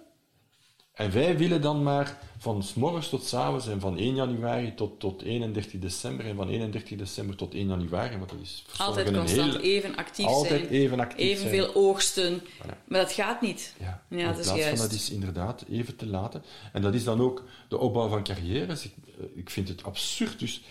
En 0.96 1.12
wij 1.12 1.36
willen 1.38 1.60
dan 1.60 1.82
maar 1.82 2.18
van 2.38 2.62
s 2.62 2.74
morgens 2.74 3.08
tot 3.08 3.24
s 3.24 3.34
avonds 3.34 3.68
en 3.68 3.80
van 3.80 3.98
1 3.98 4.14
januari 4.14 4.74
tot, 4.74 5.00
tot 5.00 5.22
31 5.22 5.80
december 5.80 6.26
en 6.26 6.36
van 6.36 6.48
31 6.48 6.98
december 6.98 7.36
tot 7.36 7.54
1 7.54 7.68
januari, 7.68 8.16
want 8.16 8.30
dat 8.30 8.38
is 8.42 8.64
Altijd 8.78 9.12
constant 9.12 9.52
heel- 9.52 9.60
even 9.60 9.96
actief 9.96 10.26
altijd 10.26 10.60
zijn. 10.60 10.68
even 10.72 11.00
actief 11.00 11.18
zijn. 11.38 11.48
Evenveel 11.52 11.74
oogsten. 11.74 12.40
Voilà. 12.40 12.86
Maar 12.88 13.00
dat 13.00 13.12
gaat 13.12 13.40
niet. 13.40 13.74
Ja, 13.80 14.02
Ja, 14.08 14.18
in 14.18 14.26
dat 14.26 14.38
is 14.38 14.46
juist. 14.46 14.68
van 14.68 14.76
dat 14.76 14.92
is 14.92 15.10
inderdaad 15.10 15.64
even 15.70 15.96
te 15.96 16.06
laten. 16.06 16.42
En 16.72 16.82
dat 16.82 16.94
is 16.94 17.04
dan 17.04 17.20
ook 17.20 17.44
de 17.68 17.78
opbouw 17.78 18.08
van 18.08 18.22
carrières. 18.22 18.84
Ik, 18.84 18.92
eh, 19.18 19.24
ik 19.34 19.50
vind 19.50 19.68
het 19.68 19.84
absurd. 19.84 20.38
Dus 20.38 20.62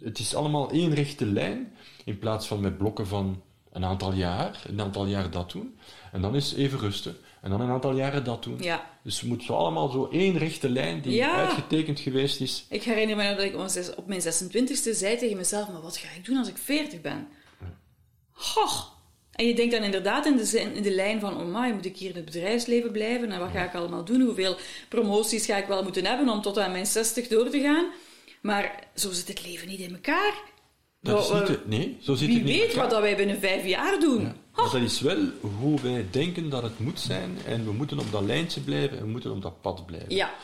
het 0.00 0.18
is 0.18 0.34
allemaal 0.34 0.70
één 0.70 0.94
rechte 0.94 1.26
lijn, 1.26 1.72
in 2.04 2.18
plaats 2.18 2.46
van 2.46 2.60
met 2.60 2.78
blokken 2.78 3.06
van 3.06 3.42
een 3.72 3.84
aantal 3.84 4.12
jaar, 4.12 4.62
een 4.68 4.80
aantal 4.80 5.06
jaar 5.06 5.30
dat 5.30 5.50
doen, 5.52 5.78
en 6.12 6.20
dan 6.20 6.36
is 6.36 6.54
even 6.54 6.78
rusten, 6.78 7.16
en 7.42 7.50
dan 7.50 7.60
een 7.60 7.70
aantal 7.70 7.96
jaren 7.96 8.24
dat 8.24 8.42
doen. 8.42 8.56
Ja. 8.60 8.90
Dus 9.02 9.20
het 9.20 9.28
moet 9.28 9.42
zo 9.42 9.52
allemaal 9.52 9.88
zo 9.88 10.08
één 10.12 10.38
rechte 10.38 10.68
lijn 10.68 11.00
die 11.00 11.12
Ja. 11.12 11.32
uitgetekend 11.34 12.00
geweest 12.00 12.40
is. 12.40 12.66
Ik 12.68 12.82
herinner 12.82 13.16
me 13.16 13.34
dat 13.34 13.44
ik 13.44 13.50
op 13.52 13.56
mijn 13.58 13.70
zes- 13.70 13.94
op 13.94 14.06
mijn 14.06 14.20
26e 14.20 14.94
zei 14.94 15.16
tegen 15.16 15.36
mezelf, 15.36 15.68
maar 15.68 15.80
wat 15.82 15.96
ga 15.96 16.08
ik 16.16 16.24
doen 16.24 16.36
als 16.36 16.48
ik 16.48 16.56
40 16.58 17.00
ben? 17.00 17.28
Goh. 18.32 18.80
En 19.32 19.46
je 19.46 19.54
denkt 19.54 19.72
dan 19.72 19.82
inderdaad 19.82 20.26
in 20.26 20.36
de, 20.36 20.44
zin, 20.44 20.74
in 20.74 20.82
de 20.82 20.90
lijn 20.94 21.20
van, 21.20 21.36
oh 21.40 21.60
my, 21.60 21.70
moet 21.72 21.84
ik 21.84 21.96
hier 21.96 22.10
in 22.10 22.16
het 22.16 22.24
bedrijfsleven 22.24 22.92
blijven? 22.92 23.32
En 23.32 23.38
wat 23.40 23.50
ga 23.50 23.64
ik 23.64 23.74
allemaal 23.74 24.04
doen? 24.04 24.20
Hoeveel 24.20 24.56
promoties 24.88 25.46
ga 25.46 25.56
ik 25.56 25.66
wel 25.66 25.82
moeten 25.82 26.04
hebben 26.06 26.28
om 26.28 26.42
tot 26.42 26.58
aan 26.58 26.72
mijn 26.72 26.86
60 26.86 27.28
door 27.28 27.48
te 27.48 27.60
gaan? 27.60 27.86
Maar 28.42 28.88
zo 28.94 29.12
zit 29.12 29.28
het 29.28 29.46
leven 29.46 29.68
niet 29.68 29.80
in 29.80 29.92
elkaar. 29.94 30.34
Dat 31.00 31.24
is 31.24 31.32
niet 31.32 31.58
eh, 31.58 31.64
nee, 31.66 31.96
zo 32.00 32.14
zit 32.14 32.28
Wie 32.28 32.36
het 32.36 32.46
niet 32.46 32.58
weet 32.58 32.74
wat 32.74 32.90
dat 32.90 33.00
wij 33.00 33.16
binnen 33.16 33.38
vijf 33.38 33.64
jaar 33.64 34.00
doen? 34.00 34.20
Ja. 34.20 34.34
Maar 34.54 34.70
dat 34.70 34.82
is 34.82 35.00
wel 35.00 35.24
hoe 35.58 35.80
wij 35.80 36.06
denken 36.10 36.48
dat 36.48 36.62
het 36.62 36.78
moet 36.78 37.00
zijn. 37.00 37.38
En 37.46 37.64
we 37.64 37.72
moeten 37.72 37.98
op 37.98 38.12
dat 38.12 38.22
lijntje 38.22 38.60
blijven 38.60 38.98
en 38.98 39.04
we 39.04 39.10
moeten 39.10 39.30
op 39.30 39.42
dat 39.42 39.60
pad 39.60 39.86
blijven. 39.86 40.14
Ja. 40.14 40.34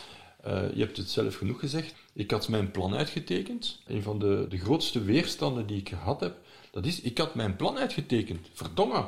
Eh, 0.42 0.62
je 0.74 0.80
hebt 0.80 0.96
het 0.96 1.10
zelf 1.10 1.36
genoeg 1.36 1.60
gezegd. 1.60 1.94
Ik 2.12 2.30
had 2.30 2.48
mijn 2.48 2.70
plan 2.70 2.94
uitgetekend. 2.94 3.80
Een 3.86 4.02
van 4.02 4.18
de, 4.18 4.46
de 4.48 4.58
grootste 4.58 5.02
weerstanden 5.02 5.66
die 5.66 5.78
ik 5.78 5.88
gehad 5.88 6.20
heb, 6.20 6.36
dat 6.70 6.86
is, 6.86 7.00
ik 7.00 7.18
had 7.18 7.34
mijn 7.34 7.56
plan 7.56 7.78
uitgetekend. 7.78 8.48
Verdomme. 8.52 9.06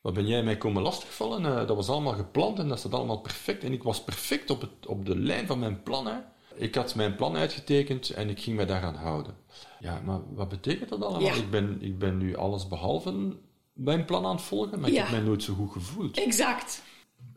Wat 0.00 0.14
ben 0.14 0.26
jij 0.26 0.42
mij 0.42 0.56
komen 0.56 0.82
lastigvallen? 0.82 1.44
Eh, 1.46 1.66
dat 1.66 1.76
was 1.76 1.88
allemaal 1.88 2.12
gepland 2.12 2.58
en 2.58 2.68
dat 2.68 2.78
staat 2.78 2.94
allemaal 2.94 3.20
perfect. 3.20 3.64
En 3.64 3.72
ik 3.72 3.82
was 3.82 4.04
perfect 4.04 4.50
op, 4.50 4.60
het, 4.60 4.86
op 4.86 5.06
de 5.06 5.18
lijn 5.18 5.46
van 5.46 5.58
mijn 5.58 5.82
plan. 5.82 6.06
Hè. 6.06 6.16
Ik 6.54 6.74
had 6.74 6.94
mijn 6.94 7.14
plan 7.14 7.36
uitgetekend 7.36 8.10
en 8.10 8.28
ik 8.28 8.40
ging 8.40 8.56
mij 8.56 8.66
daaraan 8.66 8.94
houden. 8.94 9.36
Ja, 9.80 10.00
maar 10.04 10.34
wat 10.34 10.48
betekent 10.48 10.88
dat 10.88 11.02
allemaal? 11.02 11.20
Ja. 11.20 11.34
Ik, 11.34 11.50
ben, 11.50 11.82
ik 11.82 11.98
ben 11.98 12.18
nu 12.18 12.36
alles 12.36 12.68
behalve 12.68 13.36
mijn 13.72 14.04
plan 14.04 14.26
aan 14.26 14.34
het 14.34 14.44
volgen, 14.44 14.80
maar 14.80 14.90
ik 14.90 14.96
heb 14.96 15.10
mij 15.10 15.20
nooit 15.20 15.42
zo 15.42 15.54
goed 15.54 15.72
gevoeld. 15.72 16.18
Exact. 16.18 16.82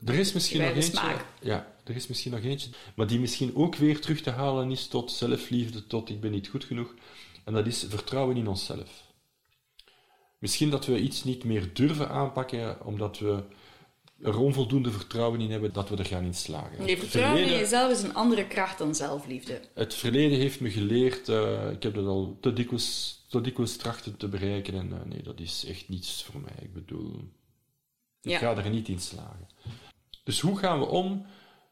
Er 0.06 0.14
is 0.14 0.34
misschien 0.34 0.62
nog 0.62 0.70
eentje. 0.70 0.92
smaak. 0.92 1.26
Ja, 1.42 1.74
er 1.84 1.96
is 1.96 2.08
misschien 2.08 2.32
nog 2.32 2.44
eentje. 2.44 2.70
Maar 2.96 3.08
die 3.08 3.20
misschien 3.20 3.56
ook 3.56 3.76
weer 3.76 4.02
terug 4.02 4.22
te 4.22 4.30
halen 4.30 4.72
is 4.72 4.88
tot 4.88 5.12
zelfliefde, 5.12 5.88
tot 5.88 6.10
ik 6.10 6.22
ben 6.22 6.32
niet 6.32 6.48
goed 6.48 6.64
genoeg. 6.64 6.94
En 7.44 7.54
dat 7.54 7.68
is 7.68 7.86
vertrouwen 7.90 8.38
in 8.38 8.48
onszelf. 8.48 9.12
Misschien 10.38 10.70
dat 10.70 10.86
we 10.86 11.00
iets 11.00 11.24
niet 11.24 11.44
meer 11.44 11.74
durven 11.74 12.10
aanpakken, 12.10 12.86
omdat 12.86 13.20
we 13.20 13.44
er 14.24 14.40
onvoldoende 14.40 14.92
vertrouwen 14.92 15.42
in 15.42 15.52
hebben 15.52 15.74
dat 15.74 15.90
we 15.90 15.96
er 15.98 16.06
gaan 16.06 16.24
in 16.24 16.34
slagen. 16.34 16.86
Nee, 16.86 16.98
vertrouwen 16.98 17.44
in 17.44 17.50
jezelf 17.52 17.92
is 17.92 18.04
een 18.04 18.14
andere 18.14 18.48
kracht 18.48 18.78
dan 18.78 18.96
zelfliefde. 18.96 19.62
Het 19.74 19.94
verleden 19.94 20.38
heeft 20.40 20.60
me 20.60 20.70
geleerd, 20.72 21.30
eh, 21.30 21.72
ik 21.72 21.84
heb 21.84 21.94
dat 21.94 22.06
al 22.06 22.38
te 22.42 22.54
dikwijls, 22.54 23.20
te 23.30 23.42
dikwijls 23.42 23.78
trachten 23.78 24.18
te 24.18 24.28
bereiken 24.28 24.74
en 24.74 24.94
eh, 24.94 25.06
nee, 25.06 25.22
dat 25.24 25.40
is 25.40 25.66
echt 25.66 25.90
niets 25.90 26.24
voor 26.24 26.42
mij. 26.42 26.56
Ik 26.62 26.74
bedoel, 26.74 27.14
ik 28.22 28.32
Ja. 28.32 28.38
ga 28.38 28.56
er 28.58 28.70
niet 28.70 28.88
in 28.88 29.00
slagen. 29.00 29.48
Dus 30.24 30.40
hoe 30.40 30.58
gaan 30.58 30.80
we 30.80 30.86
om 30.86 31.26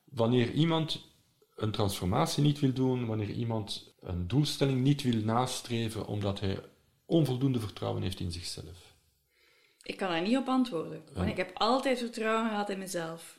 wanneer 0.04 0.52
iemand 0.52 1.10
een 1.56 1.72
transformatie 1.72 2.44
niet 2.44 2.60
wil 2.60 2.74
doen, 2.74 3.06
wanneer 3.06 3.30
iemand 3.32 3.94
een 4.00 4.28
doelstelling 4.28 4.82
niet 4.82 5.02
wil 5.02 5.22
nastreven 5.24 6.08
omdat 6.08 6.40
hij 6.40 6.60
onvoldoende 7.06 7.60
vertrouwen 7.60 8.02
heeft 8.02 8.20
in 8.20 8.32
zichzelf? 8.32 8.91
Ik 9.84 9.98
kan 9.98 10.10
daar 10.10 10.22
niet 10.22 10.38
op 10.38 10.48
antwoorden. 10.48 11.04
Want 11.14 11.30
ik 11.30 11.38
heb 11.38 11.52
altijd 11.54 12.00
vertrouwen 12.00 12.50
gehad 12.50 12.70
in 12.70 12.80
mezelf. 12.80 13.38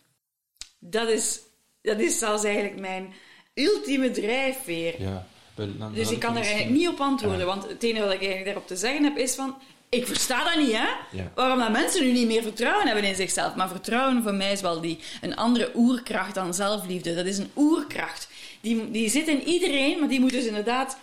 Dat 0.78 1.08
is, 1.08 1.40
dat 1.82 1.98
is 1.98 2.18
zelfs 2.18 2.44
eigenlijk 2.44 2.80
mijn 2.80 3.12
ultieme 3.54 4.10
drijfveer. 4.10 5.02
Ja, 5.02 5.26
dan 5.54 5.92
Dus 5.94 6.10
ik 6.10 6.18
kan 6.18 6.30
er 6.30 6.34
daar 6.34 6.44
eigenlijk 6.44 6.76
niet 6.76 6.88
op 6.88 7.00
antwoorden. 7.00 7.46
Want 7.46 7.68
het 7.68 7.82
enige 7.82 8.04
wat 8.04 8.12
ik 8.12 8.18
eigenlijk 8.18 8.44
daarop 8.44 8.66
te 8.66 8.76
zeggen 8.76 9.04
heb 9.04 9.16
is 9.16 9.34
van... 9.34 9.56
Ik 9.88 10.06
versta 10.06 10.44
dat 10.44 10.64
niet, 10.64 10.72
hè? 10.72 10.88
Ja. 11.10 11.32
Waarom 11.34 11.58
dat 11.58 11.70
mensen 11.70 12.04
nu 12.04 12.12
niet 12.12 12.26
meer 12.26 12.42
vertrouwen 12.42 12.86
hebben 12.86 13.04
in 13.04 13.14
zichzelf. 13.14 13.54
Maar 13.54 13.68
vertrouwen 13.68 14.22
voor 14.22 14.34
mij 14.34 14.52
is 14.52 14.60
wel 14.60 14.80
die, 14.80 14.98
een 15.20 15.36
andere 15.36 15.70
oerkracht 15.74 16.34
dan 16.34 16.54
zelfliefde. 16.54 17.14
Dat 17.14 17.26
is 17.26 17.38
een 17.38 17.50
oerkracht. 17.56 18.28
Die, 18.60 18.90
die 18.90 19.08
zit 19.08 19.28
in 19.28 19.42
iedereen, 19.42 19.98
maar 19.98 20.08
die 20.08 20.20
moet 20.20 20.30
dus 20.30 20.44
inderdaad 20.44 20.98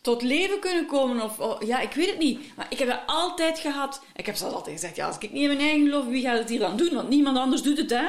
tot 0.00 0.22
leven 0.22 0.60
kunnen 0.60 0.86
komen. 0.86 1.22
Of, 1.22 1.64
ja, 1.64 1.80
ik 1.80 1.92
weet 1.92 2.10
het 2.10 2.18
niet. 2.18 2.56
Maar 2.56 2.66
ik 2.70 2.78
heb 2.78 2.88
dat 2.88 3.02
altijd 3.06 3.58
gehad. 3.58 4.04
Ik 4.14 4.26
heb 4.26 4.34
zelfs 4.34 4.54
altijd 4.54 4.80
gezegd, 4.80 4.96
ja, 4.96 5.06
als 5.06 5.18
ik 5.18 5.32
niet 5.32 5.42
in 5.42 5.48
mijn 5.48 5.60
eigen 5.60 5.84
geloof, 5.84 6.06
wie 6.06 6.22
gaat 6.22 6.38
het 6.38 6.48
hier 6.48 6.58
dan 6.58 6.76
doen? 6.76 6.94
Want 6.94 7.08
niemand 7.08 7.36
anders 7.36 7.62
doet 7.62 7.78
het, 7.78 7.90
hè? 7.90 8.08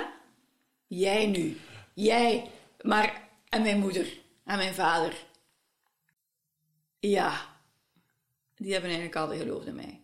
Jij 0.88 1.26
nu. 1.26 1.58
Jij. 1.94 2.50
Maar, 2.82 3.28
en 3.50 3.62
mijn 3.62 3.80
moeder. 3.80 4.20
En 4.46 4.58
mijn 4.58 4.74
vader. 4.74 5.26
Ja. 7.00 7.50
Die 8.56 8.72
hebben 8.72 8.90
eigenlijk 8.90 9.20
altijd 9.20 9.42
geloofd 9.42 9.68
in 9.68 9.76
mij. 9.76 10.00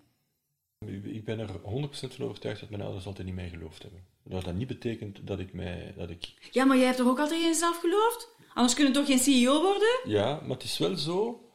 Ik 1.03 1.25
ben 1.25 1.39
er 1.39 1.49
100% 1.49 1.59
van 1.89 2.25
overtuigd 2.25 2.59
dat 2.59 2.69
mijn 2.69 2.81
ouders 2.81 3.05
altijd 3.05 3.27
in 3.27 3.33
mij 3.33 3.49
geloofd 3.49 3.81
hebben. 3.81 4.05
Dat 4.23 4.43
dat 4.43 4.53
niet 4.53 4.67
betekent 4.67 5.27
dat 5.27 5.39
ik 5.39 5.53
mij... 5.53 5.93
Dat 5.97 6.09
ik... 6.09 6.33
Ja, 6.51 6.65
maar 6.65 6.77
jij 6.77 6.85
hebt 6.85 6.97
toch 6.97 7.07
ook 7.07 7.19
altijd 7.19 7.39
in 7.41 7.47
jezelf 7.47 7.79
geloofd? 7.79 8.29
Anders 8.53 8.73
kun 8.73 8.85
je 8.85 8.91
toch 8.91 9.05
geen 9.05 9.19
CEO 9.19 9.61
worden? 9.61 9.99
Ja, 10.03 10.39
maar 10.41 10.55
het 10.57 10.63
is 10.63 10.77
wel 10.77 10.95
zo... 10.95 11.46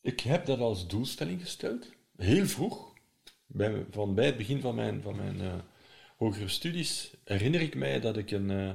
Ik 0.00 0.20
heb 0.20 0.46
dat 0.46 0.58
als 0.58 0.86
doelstelling 0.86 1.40
gesteld. 1.40 1.88
Heel 2.16 2.46
vroeg. 2.46 2.92
Bij, 3.46 3.86
van 3.90 4.14
bij 4.14 4.26
het 4.26 4.36
begin 4.36 4.60
van 4.60 4.74
mijn, 4.74 5.02
van 5.02 5.16
mijn 5.16 5.40
eh, 5.40 5.54
hogere 6.16 6.48
studies 6.48 7.10
herinner 7.24 7.60
ik 7.60 7.74
mij 7.74 8.00
dat 8.00 8.16
ik 8.16 8.30
een... 8.30 8.50
eh, 8.50 8.70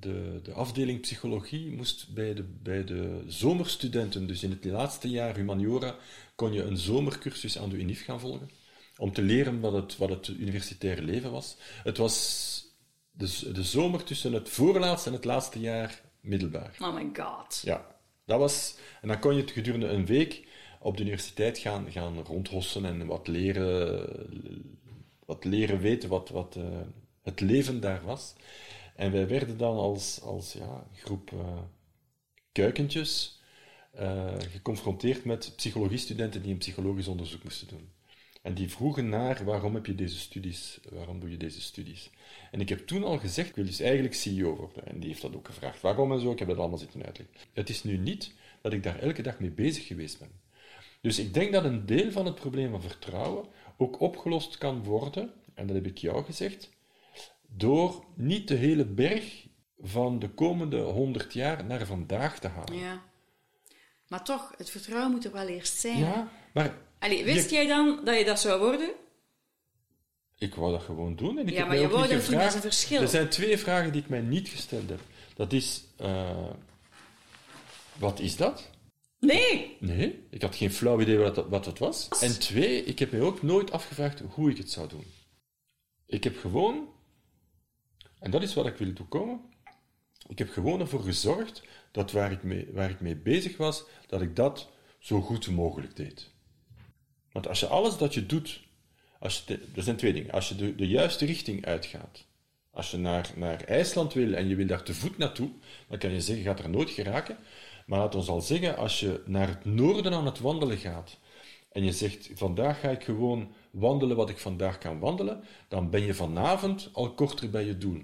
de, 0.00 0.40
de 0.42 0.52
afdeling 0.52 1.00
psychologie 1.00 1.70
moest 1.70 2.14
bij 2.14 2.34
de, 2.34 2.42
bij 2.42 2.84
de 2.84 3.24
zomerstudenten, 3.26 4.26
dus 4.26 4.42
in 4.42 4.50
het 4.50 4.64
laatste 4.64 5.08
jaar 5.08 5.36
humaniora, 5.36 5.96
kon 6.34 6.52
je 6.52 6.62
een 6.62 6.76
zomercursus 6.76 7.58
aan 7.58 7.68
de 7.68 7.76
UNIF 7.76 8.04
gaan 8.04 8.20
volgen, 8.20 8.50
om 8.96 9.12
te 9.12 9.22
leren 9.22 9.60
wat 9.60 9.72
het, 9.72 9.96
wat 9.96 10.08
het 10.08 10.28
universitaire 10.28 11.02
leven 11.02 11.30
was. 11.30 11.56
Het 11.82 11.96
was 11.96 12.64
de, 13.10 13.52
de 13.52 13.62
zomer 13.62 14.04
tussen 14.04 14.32
het 14.32 14.48
voorlaatste 14.48 15.08
en 15.08 15.14
het 15.14 15.24
laatste 15.24 15.60
jaar 15.60 16.02
middelbaar. 16.20 16.76
Oh 16.80 16.94
my 16.94 17.10
god. 17.12 17.60
Ja, 17.64 17.97
dat 18.28 18.38
was... 18.38 18.76
En 19.00 19.08
dan 19.08 19.18
kon 19.18 19.34
je 19.34 19.40
het 19.40 19.50
gedurende 19.50 19.86
een 19.86 20.06
week 20.06 20.46
op 20.80 20.96
de 20.96 21.02
universiteit 21.02 21.58
gaan, 21.58 21.92
gaan 21.92 22.18
rondhossen 22.18 22.84
en 22.84 23.06
wat 23.06 23.28
leren, 23.28 24.08
wat 25.26 25.44
leren 25.44 25.80
weten 25.80 26.08
wat, 26.08 26.28
wat 26.28 26.56
eh, 26.56 26.80
het 27.22 27.40
leven 27.40 27.80
daar 27.80 28.04
was. 28.04 28.34
En 28.96 29.12
wij 29.12 29.28
werden 29.28 29.58
dan 29.58 29.76
als, 29.76 30.20
als 30.20 30.52
ja, 30.52 30.86
groep 30.94 31.32
eh, 31.32 31.58
kuikentjes 32.52 33.40
eh, 33.90 34.34
geconfronteerd 34.38 35.24
met 35.24 35.52
psychologiestudenten 35.56 36.42
die 36.42 36.52
een 36.52 36.58
psychologisch 36.58 37.08
onderzoek 37.08 37.42
moesten 37.44 37.68
doen. 37.68 37.92
En 38.42 38.54
die 38.54 38.70
vroegen 38.70 39.08
naar, 39.08 39.44
waarom 39.44 39.74
heb 39.74 39.86
je 39.86 39.94
deze 39.94 40.18
studies, 40.18 40.80
waarom 40.90 41.20
doe 41.20 41.30
je 41.30 41.36
deze 41.36 41.60
studies? 41.60 42.10
En 42.50 42.60
ik 42.60 42.68
heb 42.68 42.86
toen 42.86 43.04
al 43.04 43.18
gezegd, 43.18 43.48
ik 43.48 43.54
wil 43.54 43.64
dus 43.64 43.80
eigenlijk 43.80 44.14
CEO 44.14 44.56
worden. 44.56 44.86
En 44.86 45.00
die 45.00 45.08
heeft 45.08 45.22
dat 45.22 45.36
ook 45.36 45.46
gevraagd. 45.46 45.80
Waarom 45.80 46.12
en 46.12 46.20
zo, 46.20 46.30
ik 46.32 46.38
heb 46.38 46.48
dat 46.48 46.58
allemaal 46.58 46.78
zitten 46.78 47.04
uitleggen. 47.04 47.36
Het 47.52 47.68
is 47.68 47.84
nu 47.84 47.96
niet 47.96 48.32
dat 48.62 48.72
ik 48.72 48.82
daar 48.82 48.98
elke 48.98 49.22
dag 49.22 49.38
mee 49.38 49.50
bezig 49.50 49.86
geweest 49.86 50.18
ben. 50.18 50.30
Dus 51.00 51.18
ik 51.18 51.34
denk 51.34 51.52
dat 51.52 51.64
een 51.64 51.86
deel 51.86 52.10
van 52.10 52.26
het 52.26 52.34
probleem 52.34 52.70
van 52.70 52.82
vertrouwen 52.82 53.46
ook 53.76 54.00
opgelost 54.00 54.58
kan 54.58 54.84
worden, 54.84 55.32
en 55.54 55.66
dat 55.66 55.76
heb 55.76 55.86
ik 55.86 55.98
jou 55.98 56.24
gezegd, 56.24 56.70
door 57.46 58.04
niet 58.14 58.48
de 58.48 58.54
hele 58.54 58.84
berg 58.84 59.46
van 59.80 60.18
de 60.18 60.28
komende 60.28 60.80
honderd 60.80 61.32
jaar 61.32 61.64
naar 61.64 61.86
vandaag 61.86 62.38
te 62.38 62.48
halen. 62.48 62.76
Ja. 62.78 63.02
Maar 64.08 64.24
toch, 64.24 64.54
het 64.56 64.70
vertrouwen 64.70 65.10
moet 65.10 65.24
er 65.24 65.32
wel 65.32 65.46
eerst 65.46 65.78
zijn. 65.80 65.98
Ja, 65.98 66.30
maar 66.54 66.74
Allee, 66.98 67.24
wist 67.24 67.50
Je- 67.50 67.56
jij 67.56 67.66
dan 67.66 68.00
dat 68.04 68.18
je 68.18 68.24
dat 68.24 68.40
zou 68.40 68.60
worden? 68.60 68.90
Ik 70.38 70.54
wou 70.54 70.72
dat 70.72 70.82
gewoon 70.82 71.16
doen. 71.16 71.38
En 71.38 71.46
ik 71.46 71.52
Ja, 71.52 71.58
heb 71.58 71.66
maar 71.66 71.76
je 71.76 71.88
wou 71.88 72.00
dat 72.00 72.10
doen, 72.10 72.18
gevraagd. 72.20 72.40
dat 72.42 72.48
is 72.48 72.54
een 72.54 72.60
verschil. 72.70 73.00
Er 73.00 73.08
zijn 73.08 73.28
twee 73.28 73.58
vragen 73.58 73.92
die 73.92 74.02
ik 74.02 74.08
mij 74.08 74.20
niet 74.20 74.48
gesteld 74.48 74.88
heb. 74.88 75.00
Dat 75.34 75.52
is... 75.52 75.82
eh, 75.96 76.46
wat 77.98 78.20
is 78.20 78.36
dat? 78.36 78.70
Nee! 79.20 79.76
Nee, 79.80 80.26
ik 80.30 80.42
had 80.42 80.56
geen 80.56 80.72
flauw 80.72 81.00
idee 81.00 81.16
wat 81.18 81.34
dat, 81.34 81.48
wat 81.48 81.64
dat 81.64 81.78
was. 81.78 82.08
En 82.20 82.38
twee, 82.40 82.84
ik 82.84 82.98
heb 82.98 83.10
mij 83.12 83.20
ook 83.20 83.42
nooit 83.42 83.70
afgevraagd 83.72 84.20
hoe 84.28 84.50
ik 84.50 84.56
het 84.56 84.70
zou 84.70 84.88
doen. 84.88 85.04
Ik 86.06 86.24
heb 86.24 86.38
gewoon, 86.38 86.88
en 88.18 88.30
dat 88.30 88.42
is 88.42 88.54
wat 88.54 88.66
ik 88.66 88.76
wil 88.76 88.92
toekomen, 88.92 89.40
ik 90.28 90.38
heb 90.38 90.50
gewoon 90.50 90.80
ervoor 90.80 91.02
gezorgd 91.02 91.62
dat 91.92 92.12
waar 92.12 92.32
ik 92.32 92.42
mee, 92.42 92.68
waar 92.72 92.90
ik 92.90 93.00
mee 93.00 93.16
bezig 93.16 93.56
was, 93.56 93.84
dat 94.06 94.22
ik 94.22 94.36
dat 94.36 94.68
zo 94.98 95.20
goed 95.20 95.50
mogelijk 95.50 95.96
deed. 95.96 96.30
Want 97.32 97.48
als 97.48 97.60
je 97.60 97.66
alles 97.66 97.96
dat 97.96 98.14
je 98.14 98.26
doet, 98.26 98.60
als 99.18 99.44
er 99.46 99.82
zijn 99.82 99.96
twee 99.96 100.12
dingen. 100.12 100.30
Als 100.30 100.48
je 100.48 100.54
de, 100.54 100.74
de 100.74 100.88
juiste 100.88 101.24
richting 101.24 101.64
uitgaat, 101.64 102.24
als 102.70 102.90
je 102.90 102.96
naar, 102.96 103.30
naar 103.36 103.64
IJsland 103.64 104.12
wil 104.12 104.32
en 104.34 104.48
je 104.48 104.54
wil 104.54 104.66
daar 104.66 104.82
te 104.82 104.94
voet 104.94 105.18
naartoe, 105.18 105.50
dan 105.88 105.98
kan 105.98 106.10
je 106.10 106.20
zeggen, 106.20 106.44
je 106.44 106.50
gaat 106.50 106.60
er 106.60 106.70
nooit 106.70 106.90
geraken. 106.90 107.36
Maar 107.86 107.98
laat 107.98 108.14
ons 108.14 108.28
al 108.28 108.40
zeggen, 108.40 108.76
als 108.76 109.00
je 109.00 109.22
naar 109.26 109.48
het 109.48 109.64
noorden 109.64 110.14
aan 110.14 110.26
het 110.26 110.40
wandelen 110.40 110.76
gaat 110.76 111.18
en 111.72 111.84
je 111.84 111.92
zegt, 111.92 112.30
vandaag 112.34 112.80
ga 112.80 112.88
ik 112.88 113.04
gewoon 113.04 113.52
wandelen 113.70 114.16
wat 114.16 114.30
ik 114.30 114.38
vandaag 114.38 114.78
kan 114.78 114.98
wandelen, 114.98 115.44
dan 115.68 115.90
ben 115.90 116.02
je 116.02 116.14
vanavond 116.14 116.90
al 116.92 117.14
korter 117.14 117.50
bij 117.50 117.64
je 117.64 117.78
doel. 117.78 118.02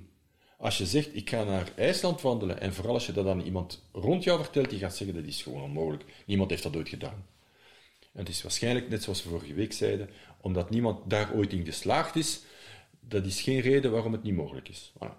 Als 0.58 0.78
je 0.78 0.86
zegt, 0.86 1.16
ik 1.16 1.30
ga 1.30 1.44
naar 1.44 1.72
IJsland 1.76 2.20
wandelen, 2.20 2.60
en 2.60 2.74
vooral 2.74 2.94
als 2.94 3.06
je 3.06 3.12
dat 3.12 3.26
aan 3.26 3.40
iemand 3.40 3.88
rond 3.92 4.24
jou 4.24 4.42
vertelt, 4.42 4.70
die 4.70 4.78
gaat 4.78 4.96
zeggen, 4.96 5.16
dat 5.16 5.26
is 5.26 5.42
gewoon 5.42 5.62
onmogelijk. 5.62 6.04
Niemand 6.26 6.50
heeft 6.50 6.62
dat 6.62 6.76
ooit 6.76 6.88
gedaan. 6.88 7.26
En 8.00 8.20
het 8.20 8.28
is 8.28 8.42
waarschijnlijk, 8.42 8.88
net 8.88 9.02
zoals 9.02 9.22
we 9.22 9.28
vorige 9.28 9.54
week 9.54 9.72
zeiden, 9.72 10.10
omdat 10.44 10.70
niemand 10.70 11.10
daar 11.10 11.32
ooit 11.34 11.52
in 11.52 11.64
geslaagd 11.64 12.16
is, 12.16 12.40
dat 13.00 13.24
is 13.26 13.40
geen 13.42 13.60
reden 13.60 13.90
waarom 13.90 14.12
het 14.12 14.22
niet 14.22 14.34
mogelijk 14.34 14.68
is. 14.68 14.92
Voilà. 14.98 15.12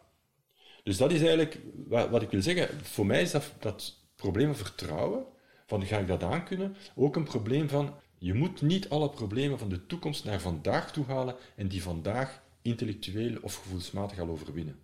Dus 0.84 0.98
dat 0.98 1.12
is 1.12 1.20
eigenlijk 1.20 1.60
wa- 1.88 2.10
wat 2.10 2.22
ik 2.22 2.30
wil 2.30 2.42
zeggen. 2.42 2.86
Voor 2.86 3.06
mij 3.06 3.22
is 3.22 3.32
dat, 3.32 3.52
dat 3.60 3.94
probleem 4.16 4.46
van 4.56 4.66
vertrouwen, 4.66 5.26
van 5.68 5.86
ga 5.86 5.98
ik 5.98 6.08
dat 6.08 6.24
aankunnen, 6.24 6.76
ook 6.96 7.16
een 7.16 7.24
probleem 7.24 7.70
van, 7.70 7.94
je 8.18 8.34
moet 8.34 8.62
niet 8.62 8.90
alle 8.90 9.10
problemen 9.10 9.60
van 9.60 9.70
de 9.70 9.86
toekomst 9.86 10.26
naar 10.26 10.42
vandaag 10.42 10.92
toe 10.92 11.06
halen 11.06 11.36
en 11.56 11.68
die 11.68 11.84
vandaag 11.84 12.42
intellectueel 12.62 13.38
of 13.42 13.56
gevoelsmatig 13.56 14.20
al 14.20 14.30
overwinnen. 14.30 14.80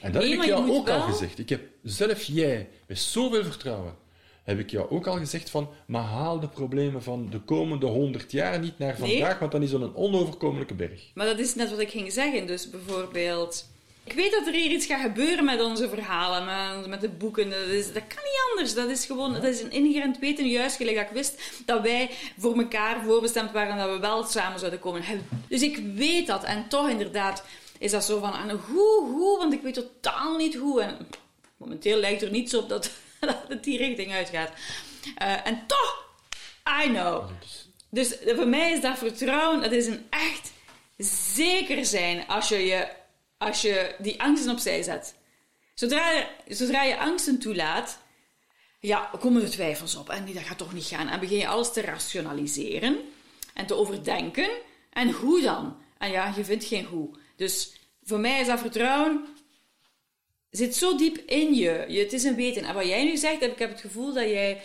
En 0.00 0.12
dat 0.12 0.22
Nee, 0.22 0.30
heb 0.32 0.40
ik 0.40 0.46
jou 0.46 0.70
ook 0.70 0.88
al 0.88 1.00
gezegd. 1.00 1.38
Ik 1.38 1.48
heb 1.48 1.62
zelf 1.82 2.22
jij, 2.22 2.68
met 2.86 2.98
zoveel 2.98 3.44
vertrouwen, 3.44 3.94
heb 4.42 4.58
ik 4.58 4.70
jou 4.70 4.90
ook 4.90 5.06
al 5.06 5.16
gezegd 5.16 5.50
van, 5.50 5.68
maar 5.86 6.02
haal 6.02 6.40
de 6.40 6.48
problemen 6.48 7.02
van 7.02 7.30
de 7.30 7.40
komende 7.40 7.86
honderd 7.86 8.32
jaar 8.32 8.58
niet 8.58 8.78
naar 8.78 8.96
Nee. 9.00 9.18
vandaag, 9.18 9.38
want 9.38 9.52
dan 9.52 9.62
is 9.62 9.70
dat 9.70 9.80
een 9.80 9.94
onoverkomelijke 9.96 10.74
berg. 10.74 11.02
Maar 11.14 11.26
dat 11.26 11.38
is 11.38 11.54
net 11.54 11.70
wat 11.70 11.78
ik 11.78 11.90
ging 11.90 12.12
zeggen. 12.12 12.46
Dus 12.46 12.70
bijvoorbeeld... 12.70 13.70
Ik 14.04 14.12
weet 14.12 14.30
dat 14.30 14.46
er 14.46 14.52
hier 14.52 14.70
iets 14.70 14.86
gaat 14.86 15.00
gebeuren 15.00 15.44
met 15.44 15.62
onze 15.62 15.88
verhalen, 15.88 16.44
met, 16.78 16.86
met 16.86 17.00
de 17.00 17.08
boeken. 17.08 17.50
Dat, 17.50 17.58
is, 17.58 17.86
dat 17.86 18.06
kan 18.06 18.22
niet 18.22 18.42
anders. 18.50 18.74
Dat 18.74 18.90
is 18.90 19.06
gewoon 19.06 19.32
dat 19.32 19.44
is 19.44 19.60
een 19.62 19.70
inherent 19.70 20.18
weten. 20.18 20.48
Juist 20.48 20.76
gelijk 20.76 20.96
dat 20.96 21.06
ik 21.06 21.12
wist 21.12 21.42
dat 21.66 21.82
wij 21.82 22.10
voor 22.38 22.58
elkaar 22.58 23.02
voorbestemd 23.04 23.52
waren 23.52 23.72
en 23.72 23.78
dat 23.78 23.94
we 23.94 24.00
wel 24.00 24.24
samen 24.24 24.58
zouden 24.58 24.80
komen. 24.80 25.02
Dus 25.48 25.62
ik 25.62 25.80
weet 25.94 26.26
dat. 26.26 26.44
En 26.44 26.68
toch 26.68 26.88
inderdaad 26.88 27.44
is 27.78 27.90
dat 27.90 28.04
zo 28.04 28.18
van, 28.18 28.50
hoe, 28.50 29.06
hoe, 29.12 29.38
want 29.38 29.52
ik 29.52 29.62
weet 29.62 29.74
totaal 29.74 30.36
niet 30.36 30.54
hoe. 30.54 30.82
En 30.82 30.96
momenteel 31.56 31.98
lijkt 31.98 32.22
er 32.22 32.30
niets 32.30 32.54
op 32.54 32.68
dat, 32.68 32.90
dat 33.30 33.44
het 33.48 33.64
die 33.64 33.78
richting 33.78 34.12
uitgaat. 34.12 34.50
Eh, 35.16 35.46
en 35.46 35.66
toch, 35.66 36.08
I 36.84 36.88
know. 36.88 37.30
Dus 37.90 38.16
voor 38.24 38.48
mij 38.48 38.72
is 38.72 38.80
dat 38.80 38.98
vertrouwen, 38.98 39.62
dat 39.62 39.72
is 39.72 39.86
een 39.86 40.06
echt 40.10 40.52
zeker 41.34 41.84
zijn 41.86 42.26
als 42.26 42.48
je, 42.48 42.58
je, 42.58 42.88
als 43.38 43.62
je 43.62 43.94
die 43.98 44.22
angsten 44.22 44.52
opzij 44.52 44.82
zet. 44.82 45.14
Zodra 45.74 46.10
je, 46.10 46.26
zodra 46.48 46.82
je 46.82 46.98
angsten 46.98 47.38
toelaat, 47.38 47.98
ja, 48.80 49.10
komen 49.20 49.42
er 49.42 49.50
twijfels 49.50 49.96
op. 49.96 50.08
En 50.08 50.32
dat 50.32 50.42
gaat 50.42 50.58
toch 50.58 50.72
niet 50.72 50.84
gaan. 50.84 51.08
En 51.08 51.20
begin 51.20 51.38
je 51.38 51.48
alles 51.48 51.72
te 51.72 51.80
rationaliseren 51.80 52.98
en 53.54 53.66
te 53.66 53.74
overdenken. 53.74 54.50
En 54.90 55.10
hoe 55.10 55.40
dan? 55.40 55.76
En 55.98 56.10
ja, 56.10 56.32
je 56.36 56.44
vindt 56.44 56.64
geen 56.64 56.84
hoe. 56.84 57.08
Dus 57.36 57.72
voor 58.04 58.20
mij 58.20 58.40
is 58.40 58.46
dat 58.46 58.60
vertrouwen 58.60 59.26
zit 60.56 60.74
zo 60.76 60.96
diep 60.96 61.16
in 61.16 61.54
je. 61.54 61.84
je. 61.88 61.98
Het 61.98 62.12
is 62.12 62.24
een 62.24 62.34
weten. 62.34 62.64
En 62.64 62.74
wat 62.74 62.86
jij 62.86 63.04
nu 63.04 63.16
zegt, 63.16 63.40
heb 63.40 63.52
ik 63.52 63.58
heb 63.58 63.70
het 63.70 63.80
gevoel 63.80 64.12
dat 64.14 64.24
jij 64.28 64.62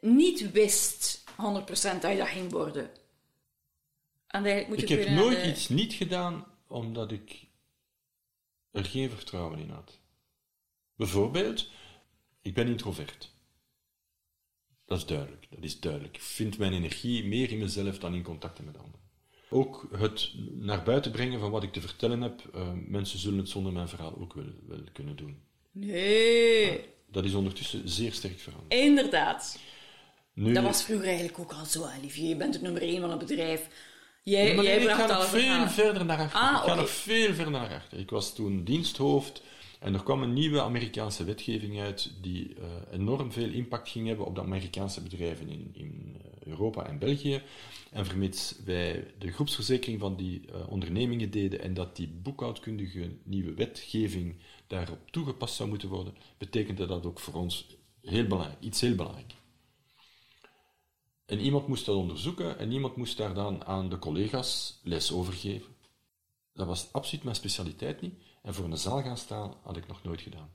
niet 0.00 0.50
wist 0.50 1.24
100% 1.30 2.00
dat 2.00 2.10
je 2.10 2.16
dat 2.16 2.28
ging 2.28 2.50
worden. 2.50 2.90
En 4.26 4.44
eigenlijk 4.44 4.68
moet 4.68 4.88
je 4.88 4.96
Ik 4.96 5.04
heb 5.04 5.14
nooit 5.14 5.42
de- 5.42 5.50
iets 5.50 5.68
niet 5.68 5.92
gedaan 5.92 6.46
omdat 6.66 7.12
ik 7.12 7.46
er 8.70 8.84
geen 8.84 9.10
vertrouwen 9.10 9.58
in 9.58 9.70
had. 9.70 9.98
Bijvoorbeeld, 10.96 11.70
ik 12.42 12.54
ben 12.54 12.66
introvert. 12.68 13.30
Dat 14.84 14.98
is 14.98 15.06
duidelijk, 15.06 15.46
dat 15.50 15.64
is 15.64 15.80
duidelijk. 15.80 16.14
Ik 16.16 16.22
vind 16.22 16.58
mijn 16.58 16.72
energie 16.72 17.24
meer 17.24 17.50
in 17.50 17.58
mezelf 17.58 17.98
dan 17.98 18.14
in 18.14 18.22
contacten 18.22 18.64
met 18.64 18.76
anderen. 18.78 19.00
Ook 19.52 19.88
het 19.98 20.30
naar 20.52 20.82
buiten 20.82 21.10
brengen 21.10 21.40
van 21.40 21.50
wat 21.50 21.62
ik 21.62 21.72
te 21.72 21.80
vertellen 21.80 22.20
heb, 22.20 22.40
eh, 22.54 22.68
mensen 22.86 23.18
zullen 23.18 23.38
het 23.38 23.48
zonder 23.48 23.72
mijn 23.72 23.88
verhaal 23.88 24.14
ook 24.20 24.34
wel, 24.34 24.44
wel 24.68 24.78
kunnen 24.92 25.16
doen. 25.16 25.36
Nee, 25.72 26.84
Dat 27.12 27.24
is 27.24 27.34
ondertussen 27.34 27.88
zeer 27.88 28.12
sterk 28.12 28.38
veranderd. 28.40 28.72
inderdaad. 28.74 29.58
Nu, 30.34 30.52
Dat 30.52 30.62
was 30.64 30.82
vroeger 30.84 31.06
eigenlijk 31.06 31.38
ook 31.38 31.52
al 31.52 31.64
zo, 31.64 31.86
Olivier. 31.98 32.28
Je 32.28 32.36
bent 32.36 32.54
het 32.54 32.62
nummer 32.62 32.82
één 32.82 33.00
van 33.00 33.10
het 33.10 33.18
bedrijf. 33.18 33.68
Jij, 34.22 34.48
Ja, 34.48 34.54
maar 34.54 34.64
jij 34.64 34.76
nee, 34.78 34.88
ik 34.88 34.94
ga 34.94 35.06
nog 35.06 35.26
veel 35.26 35.68
verder 35.68 36.04
naar 36.04 36.18
achter. 36.18 36.40
Ah, 36.40 36.62
ik 36.62 36.68
ga 36.70 36.74
nog 36.74 36.90
veel 36.90 37.34
verder 37.34 37.52
naar 37.52 37.74
achter. 37.74 37.98
Ik 37.98 38.10
was 38.10 38.34
toen 38.34 38.64
diensthoofd 38.64 39.42
en 39.82 39.94
er 39.94 40.02
kwam 40.02 40.22
een 40.22 40.32
nieuwe 40.32 40.62
Amerikaanse 40.62 41.24
wetgeving 41.24 41.80
uit 41.80 42.12
die 42.20 42.54
eh, 42.54 42.64
enorm 42.90 43.32
veel 43.32 43.50
impact 43.50 43.88
ging 43.88 44.06
hebben 44.06 44.26
op 44.26 44.34
de 44.34 44.40
Amerikaanse 44.40 45.02
bedrijven 45.02 45.48
in, 45.48 45.70
in 45.72 46.16
eh, 46.16 46.46
Europa 46.46 46.86
en 46.86 46.98
België. 46.98 47.42
En 47.90 48.06
vermits 48.06 48.54
wij 48.64 49.14
de 49.18 49.32
groepsverzekering 49.32 50.00
van 50.00 50.16
die 50.16 50.46
eh, 50.46 50.68
ondernemingen 50.68 51.30
deden 51.30 51.60
en 51.60 51.74
dat 51.74 51.96
die 51.96 52.08
boekhoudkundige 52.08 53.16
nieuwe 53.22 53.54
wetgeving 53.54 54.36
daarop 54.66 55.10
toegepast 55.10 55.54
zou 55.54 55.68
moeten 55.68 55.88
worden, 55.88 56.14
betekende 56.38 56.86
dat 56.86 57.06
ook 57.06 57.20
voor 57.20 57.34
ons 57.34 57.76
heel 58.02 58.26
belangrijk, 58.26 58.60
iets 58.60 58.80
heel 58.80 58.94
belangrijk. 58.94 59.34
En 61.26 61.38
iemand 61.38 61.66
moest 61.66 61.86
dat 61.86 61.96
onderzoeken 61.96 62.58
en 62.58 62.72
iemand 62.72 62.96
moest 62.96 63.16
daar 63.16 63.34
dan 63.34 63.64
aan 63.64 63.88
de 63.88 63.98
collega's 63.98 64.80
les 64.82 65.12
over 65.12 65.32
geven. 65.32 65.74
Dat 66.52 66.66
was 66.66 66.92
absoluut 66.92 67.24
mijn 67.24 67.36
specialiteit 67.36 68.00
niet. 68.00 68.14
En 68.42 68.54
voor 68.54 68.64
een 68.64 68.78
zaal 68.78 69.02
gaan 69.02 69.16
staan 69.16 69.54
had 69.62 69.76
ik 69.76 69.86
nog 69.86 70.02
nooit 70.02 70.20
gedaan. 70.20 70.48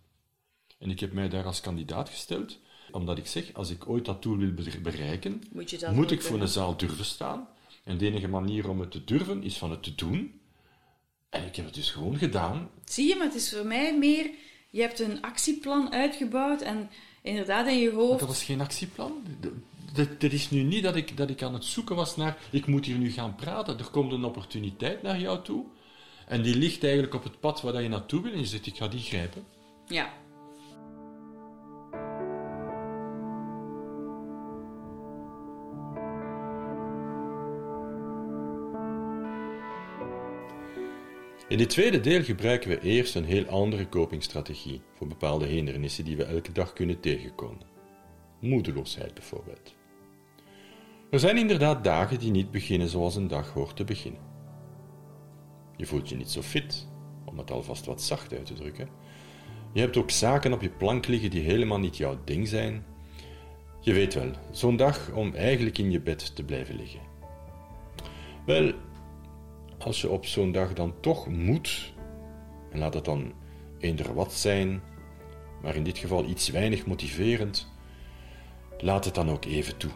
En 0.79 0.89
ik 0.89 0.99
heb 0.99 1.13
mij 1.13 1.29
daar 1.29 1.45
als 1.45 1.61
kandidaat 1.61 2.09
gesteld, 2.09 2.59
omdat 2.91 3.17
ik 3.17 3.27
zeg, 3.27 3.53
als 3.53 3.69
ik 3.69 3.89
ooit 3.89 4.05
dat 4.05 4.21
doel 4.21 4.37
wil 4.37 4.53
be- 4.53 4.79
bereiken, 4.81 5.43
Moet 5.51 5.91
moet 5.93 6.11
ik 6.11 6.21
voor 6.21 6.41
een 6.41 6.47
zaal 6.47 6.77
durven 6.77 7.05
staan. 7.05 7.47
En 7.83 7.97
de 7.97 8.05
enige 8.05 8.27
manier 8.27 8.69
om 8.69 8.79
het 8.79 8.91
te 8.91 9.03
durven, 9.03 9.43
is 9.43 9.57
van 9.57 9.71
het 9.71 9.83
te 9.83 9.95
doen. 9.95 10.39
En 11.29 11.45
ik 11.45 11.55
heb 11.55 11.65
het 11.65 11.73
dus 11.73 11.91
gewoon 11.91 12.17
gedaan. 12.17 12.69
Zie 12.85 13.07
je, 13.07 13.15
maar 13.15 13.25
het 13.25 13.35
is 13.35 13.53
voor 13.55 13.65
mij 13.65 13.97
meer... 13.97 14.29
Je 14.69 14.81
hebt 14.81 14.99
een 14.99 15.21
actieplan 15.21 15.91
uitgebouwd 15.91 16.61
en 16.61 16.89
inderdaad 17.21 17.67
in 17.67 17.77
je 17.77 17.91
hoofd... 17.91 18.19
Dat 18.19 18.27
was 18.27 18.43
geen 18.43 18.61
actieplan. 18.61 19.23
Dat, 19.93 20.21
dat 20.21 20.31
is 20.31 20.49
nu 20.49 20.63
niet 20.63 20.83
dat 20.83 20.95
ik, 20.95 21.17
dat 21.17 21.29
ik 21.29 21.41
aan 21.43 21.53
het 21.53 21.65
zoeken 21.65 21.95
was 21.95 22.15
naar, 22.15 22.37
ik 22.51 22.65
moet 22.65 22.85
hier 22.85 22.97
nu 22.97 23.11
gaan 23.11 23.35
praten. 23.35 23.77
Er 23.79 23.89
komt 23.89 24.11
een 24.11 24.23
opportuniteit 24.23 25.01
naar 25.01 25.19
jou 25.19 25.43
toe. 25.43 25.65
En 26.27 26.41
die 26.41 26.55
ligt 26.55 26.83
eigenlijk 26.83 27.13
op 27.13 27.23
het 27.23 27.39
pad 27.39 27.61
waar 27.61 27.81
je 27.81 27.89
naartoe 27.89 28.21
wil. 28.21 28.31
En 28.31 28.39
je 28.39 28.45
zegt, 28.45 28.65
ik 28.65 28.77
ga 28.77 28.87
die 28.87 28.99
grijpen. 28.99 29.43
Ja. 29.85 30.13
In 41.47 41.57
dit 41.57 41.69
tweede 41.69 41.99
deel 41.99 42.23
gebruiken 42.23 42.69
we 42.69 42.79
eerst 42.79 43.15
een 43.15 43.25
heel 43.25 43.45
andere 43.45 43.89
copingstrategie 43.89 44.81
voor 44.93 45.07
bepaalde 45.07 45.45
hindernissen 45.45 46.05
die 46.05 46.17
we 46.17 46.23
elke 46.23 46.51
dag 46.51 46.73
kunnen 46.73 46.99
tegenkomen. 46.99 47.65
Moedeloosheid 48.39 49.13
bijvoorbeeld. 49.13 49.75
Er 51.09 51.19
zijn 51.19 51.37
inderdaad 51.37 51.83
dagen 51.83 52.19
die 52.19 52.31
niet 52.31 52.51
beginnen 52.51 52.87
zoals 52.87 53.15
een 53.15 53.27
dag 53.27 53.53
hoort 53.53 53.75
te 53.75 53.83
beginnen. 53.83 54.36
Je 55.77 55.85
voelt 55.85 56.09
je 56.09 56.15
niet 56.15 56.29
zo 56.29 56.41
fit, 56.41 56.87
om 57.25 57.37
het 57.37 57.51
alvast 57.51 57.85
wat 57.85 58.01
zacht 58.01 58.33
uit 58.33 58.45
te 58.45 58.53
drukken. 58.53 58.89
Je 59.73 59.79
hebt 59.79 59.97
ook 59.97 60.11
zaken 60.11 60.53
op 60.53 60.61
je 60.61 60.69
plank 60.69 61.07
liggen 61.07 61.29
die 61.29 61.41
helemaal 61.41 61.79
niet 61.79 61.97
jouw 61.97 62.17
ding 62.23 62.47
zijn. 62.47 62.85
Je 63.81 63.93
weet 63.93 64.13
wel, 64.13 64.31
zo'n 64.51 64.77
dag 64.77 65.11
om 65.11 65.33
eigenlijk 65.33 65.77
in 65.77 65.91
je 65.91 66.01
bed 66.01 66.35
te 66.35 66.43
blijven 66.43 66.75
liggen. 66.75 66.99
Wel, 68.45 68.73
als 69.77 70.01
je 70.01 70.09
op 70.09 70.25
zo'n 70.25 70.51
dag 70.51 70.73
dan 70.73 70.93
toch 70.99 71.27
moet, 71.27 71.93
en 72.71 72.79
laat 72.79 72.93
het 72.93 73.05
dan 73.05 73.33
eender 73.79 74.13
wat 74.13 74.33
zijn, 74.33 74.81
maar 75.61 75.75
in 75.75 75.83
dit 75.83 75.97
geval 75.97 76.25
iets 76.25 76.49
weinig 76.49 76.85
motiverend, 76.85 77.71
laat 78.77 79.05
het 79.05 79.15
dan 79.15 79.29
ook 79.29 79.45
even 79.45 79.77
toe. 79.77 79.91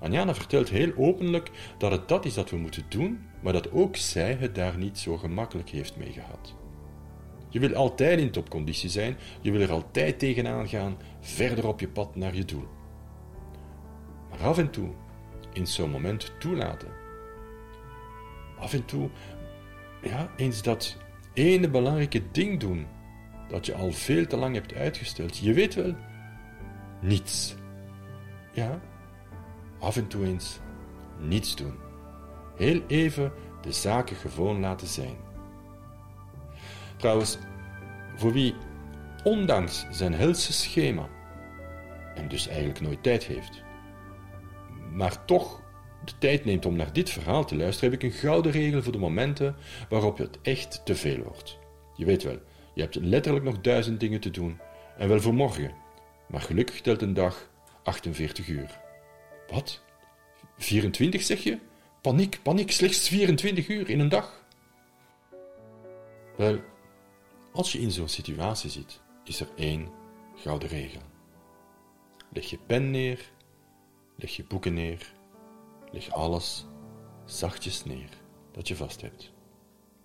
Anjana 0.00 0.34
vertelt 0.34 0.68
heel 0.68 0.92
openlijk 0.96 1.50
dat 1.78 1.90
het 1.90 2.08
dat 2.08 2.24
is 2.24 2.34
dat 2.34 2.50
we 2.50 2.56
moeten 2.56 2.84
doen, 2.88 3.26
maar 3.40 3.52
dat 3.52 3.72
ook 3.72 3.96
zij 3.96 4.34
het 4.34 4.54
daar 4.54 4.78
niet 4.78 4.98
zo 4.98 5.16
gemakkelijk 5.16 5.68
heeft 5.68 5.96
mee 5.96 6.12
gehad. 6.12 6.54
Je 7.48 7.58
wil 7.58 7.74
altijd 7.74 8.18
in 8.18 8.30
topconditie 8.30 8.90
zijn, 8.90 9.16
je 9.40 9.50
wil 9.50 9.60
er 9.60 9.70
altijd 9.70 10.18
tegenaan 10.18 10.68
gaan, 10.68 10.96
verder 11.20 11.66
op 11.66 11.80
je 11.80 11.88
pad 11.88 12.16
naar 12.16 12.34
je 12.34 12.44
doel. 12.44 12.66
Maar 14.30 14.42
af 14.42 14.58
en 14.58 14.70
toe, 14.70 14.88
in 15.52 15.66
zo'n 15.66 15.90
moment 15.90 16.32
toelaten. 16.38 16.88
Af 18.58 18.72
en 18.72 18.84
toe, 18.84 19.10
ja, 20.02 20.30
eens 20.36 20.62
dat 20.62 20.96
ene 21.34 21.70
belangrijke 21.70 22.22
ding 22.32 22.60
doen 22.60 22.86
dat 23.48 23.66
je 23.66 23.74
al 23.74 23.92
veel 23.92 24.26
te 24.26 24.36
lang 24.36 24.54
hebt 24.54 24.74
uitgesteld. 24.74 25.38
Je 25.38 25.52
weet 25.52 25.74
wel, 25.74 25.94
niets. 27.00 27.54
Ja, 28.52 28.80
af 29.78 29.96
en 29.96 30.06
toe 30.06 30.24
eens 30.24 30.58
niets 31.18 31.56
doen. 31.56 31.74
Heel 32.56 32.82
even 32.86 33.32
de 33.60 33.72
zaken 33.72 34.16
gewoon 34.16 34.60
laten 34.60 34.86
zijn. 34.86 35.16
Trouwens, 36.96 37.38
voor 38.16 38.32
wie 38.32 38.54
ondanks 39.24 39.86
zijn 39.90 40.14
helse 40.14 40.52
schema 40.52 41.08
en 42.14 42.28
dus 42.28 42.46
eigenlijk 42.48 42.80
nooit 42.80 43.02
tijd 43.02 43.24
heeft, 43.24 43.62
maar 44.92 45.24
toch 45.24 45.62
de 46.04 46.12
tijd 46.18 46.44
neemt 46.44 46.66
om 46.66 46.76
naar 46.76 46.92
dit 46.92 47.10
verhaal 47.10 47.44
te 47.44 47.56
luisteren, 47.56 47.90
heb 47.90 48.02
ik 48.02 48.10
een 48.10 48.18
gouden 48.18 48.52
regel 48.52 48.82
voor 48.82 48.92
de 48.92 48.98
momenten 48.98 49.56
waarop 49.88 50.18
het 50.18 50.38
echt 50.42 50.80
te 50.84 50.94
veel 50.94 51.22
wordt. 51.22 51.58
Je 51.94 52.04
weet 52.04 52.22
wel, 52.22 52.38
je 52.74 52.82
hebt 52.82 52.94
letterlijk 52.94 53.44
nog 53.44 53.60
duizend 53.60 54.00
dingen 54.00 54.20
te 54.20 54.30
doen 54.30 54.60
en 54.96 55.08
wel 55.08 55.20
voor 55.20 55.34
morgen, 55.34 55.74
maar 56.28 56.40
gelukkig 56.40 56.80
telt 56.80 57.02
een 57.02 57.14
dag 57.14 57.50
48 57.82 58.48
uur. 58.48 58.86
Wat? 59.50 59.80
24 60.56 61.22
zeg 61.22 61.42
je? 61.42 61.58
Paniek, 62.00 62.40
paniek, 62.42 62.70
slechts 62.70 63.08
24 63.08 63.68
uur 63.68 63.90
in 63.90 64.00
een 64.00 64.08
dag. 64.08 64.44
Wel, 66.36 66.58
als 67.52 67.72
je 67.72 67.78
in 67.78 67.90
zo'n 67.90 68.08
situatie 68.08 68.70
zit, 68.70 69.00
is 69.24 69.40
er 69.40 69.48
één 69.56 69.88
gouden 70.34 70.68
regel. 70.68 71.00
Leg 72.32 72.50
je 72.50 72.58
pen 72.66 72.90
neer, 72.90 73.30
leg 74.16 74.36
je 74.36 74.44
boeken 74.44 74.74
neer, 74.74 75.12
leg 75.90 76.10
alles 76.10 76.66
zachtjes 77.24 77.84
neer 77.84 78.08
dat 78.52 78.68
je 78.68 78.76
vast 78.76 79.00
hebt. 79.00 79.32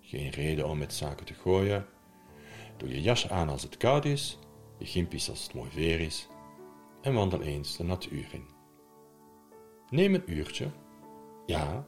Geen 0.01 0.29
reden 0.29 0.67
om 0.69 0.77
met 0.77 0.93
zaken 0.93 1.25
te 1.25 1.33
gooien. 1.33 1.85
Doe 2.77 2.89
je 2.89 3.01
jas 3.01 3.29
aan 3.29 3.49
als 3.49 3.63
het 3.63 3.77
koud 3.77 4.05
is, 4.05 4.37
je 4.77 4.85
gimpies 4.85 5.29
als 5.29 5.43
het 5.43 5.53
mooi 5.53 5.69
weer 5.73 5.99
is 5.99 6.27
en 7.01 7.13
wandel 7.13 7.41
eens 7.41 7.77
de 7.77 7.83
natuur 7.83 8.27
in. 8.31 8.52
Neem 9.89 10.13
een 10.13 10.23
uurtje. 10.25 10.67
Ja, 11.45 11.85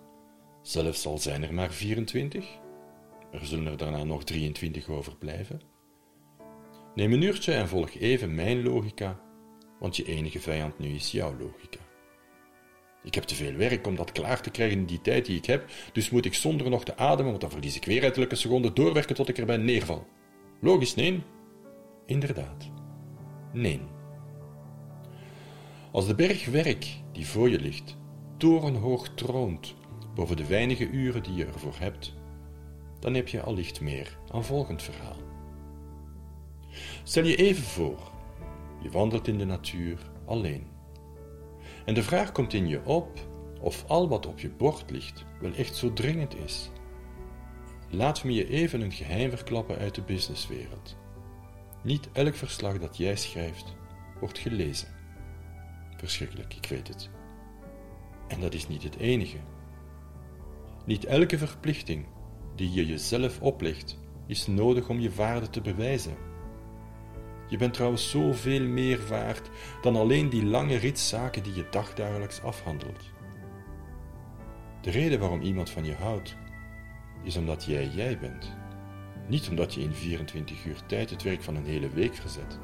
zelfs 0.62 1.06
al 1.06 1.18
zijn 1.18 1.44
er 1.44 1.54
maar 1.54 1.72
24. 1.72 2.60
Er 3.32 3.46
zullen 3.46 3.68
er 3.68 3.78
daarna 3.78 4.04
nog 4.04 4.24
23 4.24 4.90
overblijven. 4.90 5.62
Neem 6.96 7.14
een 7.14 7.22
uurtje 7.22 7.54
en 7.54 7.68
volg 7.68 7.94
even 7.96 8.36
mijn 8.36 8.64
logica, 8.64 9.20
want 9.80 9.96
je 9.96 10.06
enige 10.06 10.40
vijand 10.40 10.80
nu 10.80 10.88
is 10.88 11.12
jouw 11.12 11.38
logica. 11.38 11.80
Ik 13.04 13.16
heb 13.16 13.24
te 13.24 13.36
veel 13.36 13.54
werk 13.54 13.88
om 13.88 13.96
dat 13.96 14.12
klaar 14.12 14.42
te 14.42 14.50
krijgen 14.50 14.78
in 14.78 14.86
die 14.86 15.02
tijd 15.02 15.26
die 15.26 15.38
ik 15.38 15.46
heb, 15.46 15.70
dus 15.94 16.10
moet 16.10 16.26
ik 16.26 16.34
zonder 16.34 16.70
nog 16.70 16.84
te 16.84 16.98
ademen, 16.98 17.30
want 17.30 17.42
dan 17.42 17.52
verlies 17.52 17.76
ik 17.76 17.86
weer 17.86 18.04
uiterlijke 18.04 18.36
seconde, 18.36 18.74
doorwerken 18.74 19.16
tot 19.16 19.30
ik 19.30 19.38
erbij 19.38 19.58
neerval. 19.58 20.08
Logisch, 20.62 20.96
nee? 20.96 21.24
Inderdaad. 22.06 22.70
Nee. 23.54 23.82
Als 25.96 26.08
de 26.08 26.16
berg 26.16 26.46
werk 26.46 27.02
die 27.12 27.28
voor 27.28 27.50
je 27.50 27.60
ligt, 27.60 27.98
torenhoog 28.38 29.10
troont 29.10 29.76
boven 30.16 30.38
de 30.38 30.48
weinige 30.48 30.90
uren 30.90 31.24
die 31.24 31.34
je 31.34 31.46
ervoor 31.46 31.76
hebt, 31.80 32.14
dan 33.00 33.14
heb 33.14 33.28
je 33.28 33.42
allicht 33.42 33.82
meer 33.82 34.18
aan 34.32 34.44
volgend 34.44 34.84
verhaal. 34.84 35.18
Stel 37.04 37.24
je 37.24 37.36
even 37.36 37.64
voor, 37.64 38.12
je 38.82 38.90
wandelt 38.90 39.28
in 39.28 39.38
de 39.38 39.46
natuur 39.46 39.98
alleen. 40.26 40.68
En 41.86 41.94
de 41.94 42.04
vraag 42.04 42.32
komt 42.32 42.54
in 42.54 42.68
je 42.68 42.86
op 42.86 43.20
of 43.62 43.86
al 43.88 44.10
wat 44.10 44.26
op 44.26 44.40
je 44.40 44.50
bord 44.50 44.92
ligt 44.92 45.26
wel 45.42 45.54
echt 45.54 45.76
zo 45.76 45.94
dringend 45.94 46.36
is. 46.38 46.72
Laat 47.90 48.24
me 48.24 48.34
je 48.34 48.50
even 48.50 48.82
een 48.82 48.92
geheim 48.92 49.30
verklappen 49.30 49.78
uit 49.78 49.96
de 49.96 50.02
businesswereld. 50.02 50.98
Niet 51.84 52.10
elk 52.12 52.36
verslag 52.36 52.80
dat 52.80 52.98
jij 52.98 53.16
schrijft 53.16 53.76
wordt 54.20 54.40
gelezen. 54.40 54.95
Verschrikkelijk, 55.96 56.54
ik 56.54 56.66
weet 56.66 56.88
het. 56.88 57.10
En 58.28 58.40
dat 58.40 58.54
is 58.54 58.68
niet 58.68 58.84
het 58.84 58.98
enige. 58.98 59.38
Niet 60.86 61.06
elke 61.06 61.38
verplichting 61.38 62.06
die 62.56 62.74
je 62.74 62.86
jezelf 62.86 63.42
oplegt 63.42 64.00
is 64.28 64.48
nodig 64.48 64.90
om 64.90 65.00
je 65.00 65.14
waarde 65.14 65.50
te 65.50 65.62
bewijzen. 65.62 66.16
Je 67.48 67.58
bent 67.58 67.74
trouwens 67.74 68.10
zoveel 68.10 68.62
meer 68.62 69.08
waard 69.08 69.50
dan 69.82 69.96
alleen 69.96 70.30
die 70.30 70.46
lange 70.46 70.76
ritszaken 70.76 71.44
die 71.44 71.56
je 71.56 71.68
dagdagelijks 71.70 72.42
afhandelt. 72.42 73.14
De 74.82 74.92
reden 74.92 75.20
waarom 75.20 75.42
iemand 75.42 75.70
van 75.70 75.86
je 75.86 75.96
houdt, 75.96 76.36
is 77.24 77.38
omdat 77.38 77.66
jij 77.66 77.88
jij 77.88 78.20
bent. 78.20 78.54
Niet 79.28 79.50
omdat 79.50 79.74
je 79.74 79.82
in 79.82 79.94
24 79.94 80.66
uur 80.66 80.86
tijd 80.86 81.10
het 81.10 81.24
werk 81.24 81.44
van 81.44 81.56
een 81.56 81.66
hele 81.66 81.90
week 81.90 82.16
verzet. 82.16 82.60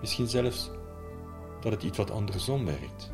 Misschien 0.00 0.28
zelfs 0.28 0.70
dat 1.60 1.72
het 1.72 1.82
iets 1.82 1.98
wat 1.98 2.10
andersom 2.10 2.64
werkt. 2.64 3.12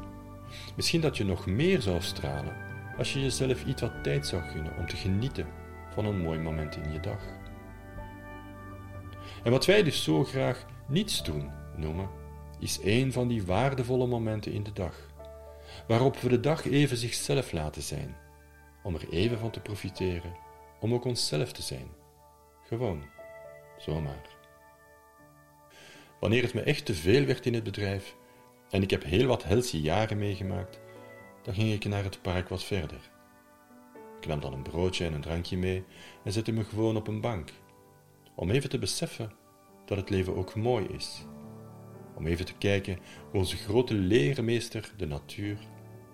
Misschien 0.76 1.01
dat 1.01 1.16
je 1.16 1.24
nog 1.24 1.47
meer 1.47 1.82
zou 1.82 2.01
stralen 2.01 2.57
als 2.99 3.12
je 3.12 3.20
jezelf 3.20 3.64
iets 3.64 3.80
wat 3.80 4.03
tijd 4.03 4.26
zou 4.26 4.42
gunnen 4.42 4.76
om 4.76 4.86
te 4.86 4.97
genieten 4.97 5.47
van 5.95 6.05
een 6.05 6.20
mooi 6.20 6.38
moment 6.38 6.76
in 6.76 6.92
je 6.92 7.01
dag. 7.01 7.20
En 9.42 9.51
wat 9.51 9.66
wij 9.66 9.82
dus 9.82 10.03
zo 10.03 10.24
graag 10.24 10.66
niets 10.88 11.22
doen 11.22 11.51
noemen, 11.76 12.09
is 12.59 12.78
een 12.82 13.12
van 13.12 13.28
die 13.28 13.47
waardevolle 13.47 14.07
momenten 14.07 14.53
in 14.53 14.62
de 14.62 14.72
dag, 14.72 14.97
waarop 15.86 16.16
we 16.16 16.28
de 16.28 16.40
dag 16.40 16.64
even 16.64 16.97
zichzelf 16.97 17.53
laten 17.53 17.82
zijn, 17.82 18.16
om 18.82 18.95
er 18.95 19.09
even 19.11 19.38
van 19.38 19.51
te 19.51 19.61
profiteren, 19.61 20.36
om 20.80 20.95
ook 20.95 21.05
onszelf 21.05 21.53
te 21.53 21.62
zijn. 21.62 21.88
Gewoon, 22.62 23.05
zomaar. 23.78 24.26
Wanneer 26.20 26.42
het 26.42 26.55
me 26.55 26.61
echt 26.61 26.84
te 26.84 26.95
veel 26.95 27.24
werd 27.24 27.47
in 27.47 27.55
het 27.55 27.64
bedrijf, 27.64 28.16
en 28.75 28.83
ik 28.83 28.91
heb 28.91 29.05
heel 29.05 29.27
wat 29.27 29.45
helse 29.45 29.81
jaren 29.81 30.18
meegemaakt, 30.18 30.81
dan 31.43 31.55
ging 31.55 31.72
ik 31.72 31.85
naar 31.85 32.05
het 32.05 32.22
park 32.22 32.49
wat 32.49 32.64
verder. 32.64 33.11
Ik 34.20 34.27
nam 34.27 34.41
dan 34.41 34.53
een 34.53 34.62
broodje 34.62 35.05
en 35.05 35.12
een 35.12 35.20
drankje 35.20 35.57
mee 35.57 35.85
en 36.25 36.33
zette 36.33 36.53
me 36.53 36.64
gewoon 36.64 36.97
op 36.97 37.09
een 37.09 37.20
bank, 37.20 37.53
om 38.35 38.51
even 38.51 38.70
te 38.70 38.79
beseffen 38.79 39.33
dat 39.85 39.99
het 39.99 40.11
leven 40.11 40.37
ook 40.37 40.55
mooi 40.55 40.87
is. 40.87 41.25
Om 42.14 42.27
even 42.27 42.45
te 42.45 42.55
kijken 42.59 42.99
hoe 43.31 43.41
onze 43.41 43.57
grote 43.57 43.95
leermeester, 43.95 44.93
de 44.97 45.07
natuur, 45.07 45.59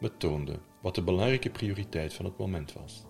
me 0.01 0.17
toonde 0.17 0.59
wat 0.83 0.95
de 0.95 1.03
belangrijke 1.03 1.51
prioriteit 1.51 2.15
van 2.15 2.25
het 2.25 2.39
moment 2.39 2.73
was. 2.73 3.05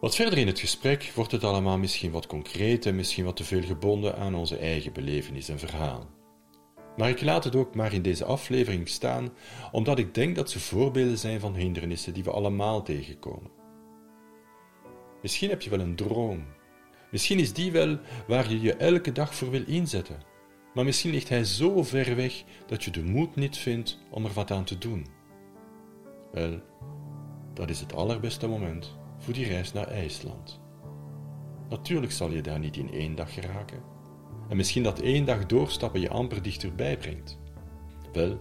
Wat 0.00 0.14
verder 0.14 0.38
in 0.38 0.46
het 0.46 0.58
gesprek 0.58 1.12
wordt 1.14 1.32
het 1.32 1.44
allemaal 1.44 1.78
misschien 1.78 2.10
wat 2.10 2.26
concreet 2.26 2.86
en 2.86 2.96
misschien 2.96 3.24
wat 3.24 3.36
te 3.36 3.44
veel 3.44 3.62
gebonden 3.62 4.16
aan 4.16 4.34
onze 4.34 4.56
eigen 4.56 4.92
belevenis 4.92 5.48
en 5.48 5.58
verhaal. 5.58 6.17
Maar 6.98 7.08
ik 7.08 7.22
laat 7.22 7.44
het 7.44 7.56
ook 7.56 7.74
maar 7.74 7.92
in 7.92 8.02
deze 8.02 8.24
aflevering 8.24 8.88
staan, 8.88 9.28
omdat 9.72 9.98
ik 9.98 10.14
denk 10.14 10.36
dat 10.36 10.50
ze 10.50 10.60
voorbeelden 10.60 11.18
zijn 11.18 11.40
van 11.40 11.54
hindernissen 11.54 12.14
die 12.14 12.24
we 12.24 12.30
allemaal 12.30 12.82
tegenkomen. 12.82 13.50
Misschien 15.22 15.48
heb 15.48 15.62
je 15.62 15.70
wel 15.70 15.80
een 15.80 15.96
droom. 15.96 16.44
Misschien 17.10 17.38
is 17.38 17.52
die 17.52 17.72
wel 17.72 17.98
waar 18.26 18.50
je 18.50 18.60
je 18.60 18.74
elke 18.74 19.12
dag 19.12 19.34
voor 19.34 19.50
wil 19.50 19.66
inzetten. 19.66 20.22
Maar 20.74 20.84
misschien 20.84 21.10
ligt 21.10 21.28
hij 21.28 21.44
zo 21.44 21.82
ver 21.82 22.16
weg 22.16 22.44
dat 22.66 22.84
je 22.84 22.90
de 22.90 23.02
moed 23.02 23.36
niet 23.36 23.56
vindt 23.56 23.98
om 24.10 24.24
er 24.24 24.32
wat 24.32 24.50
aan 24.50 24.64
te 24.64 24.78
doen. 24.78 25.06
Wel, 26.32 26.60
dat 27.54 27.70
is 27.70 27.80
het 27.80 27.94
allerbeste 27.94 28.46
moment 28.46 28.96
voor 29.18 29.34
die 29.34 29.46
reis 29.46 29.72
naar 29.72 29.88
IJsland. 29.88 30.60
Natuurlijk 31.68 32.12
zal 32.12 32.30
je 32.30 32.40
daar 32.40 32.58
niet 32.58 32.76
in 32.76 32.92
één 32.92 33.14
dag 33.14 33.34
geraken 33.34 33.97
en 34.48 34.56
misschien 34.56 34.82
dat 34.82 35.00
één 35.00 35.24
dag 35.24 35.46
doorstappen 35.46 36.00
je 36.00 36.10
amper 36.10 36.42
dichterbij 36.42 36.96
brengt. 36.96 37.38
Wel, 38.12 38.38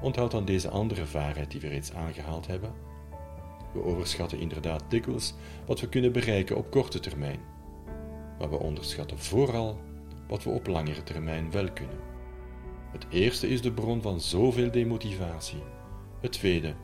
onthoud 0.00 0.30
dan 0.30 0.44
deze 0.44 0.68
andere 0.68 1.04
waarheid 1.12 1.50
die 1.50 1.60
we 1.60 1.68
reeds 1.68 1.92
aangehaald 1.92 2.46
hebben. 2.46 2.72
We 3.72 3.84
overschatten 3.84 4.38
inderdaad 4.38 4.84
dikwijls 4.88 5.34
wat 5.66 5.80
we 5.80 5.88
kunnen 5.88 6.12
bereiken 6.12 6.56
op 6.56 6.70
korte 6.70 7.00
termijn, 7.00 7.40
maar 8.38 8.50
we 8.50 8.56
onderschatten 8.56 9.18
vooral 9.18 9.78
wat 10.28 10.44
we 10.44 10.50
op 10.50 10.66
langere 10.66 11.02
termijn 11.02 11.50
wel 11.50 11.72
kunnen. 11.72 11.98
Het 12.92 13.06
eerste 13.10 13.48
is 13.48 13.62
de 13.62 13.72
bron 13.72 14.02
van 14.02 14.20
zoveel 14.20 14.70
demotivatie. 14.70 15.62
Het 16.20 16.32
tweede 16.32 16.74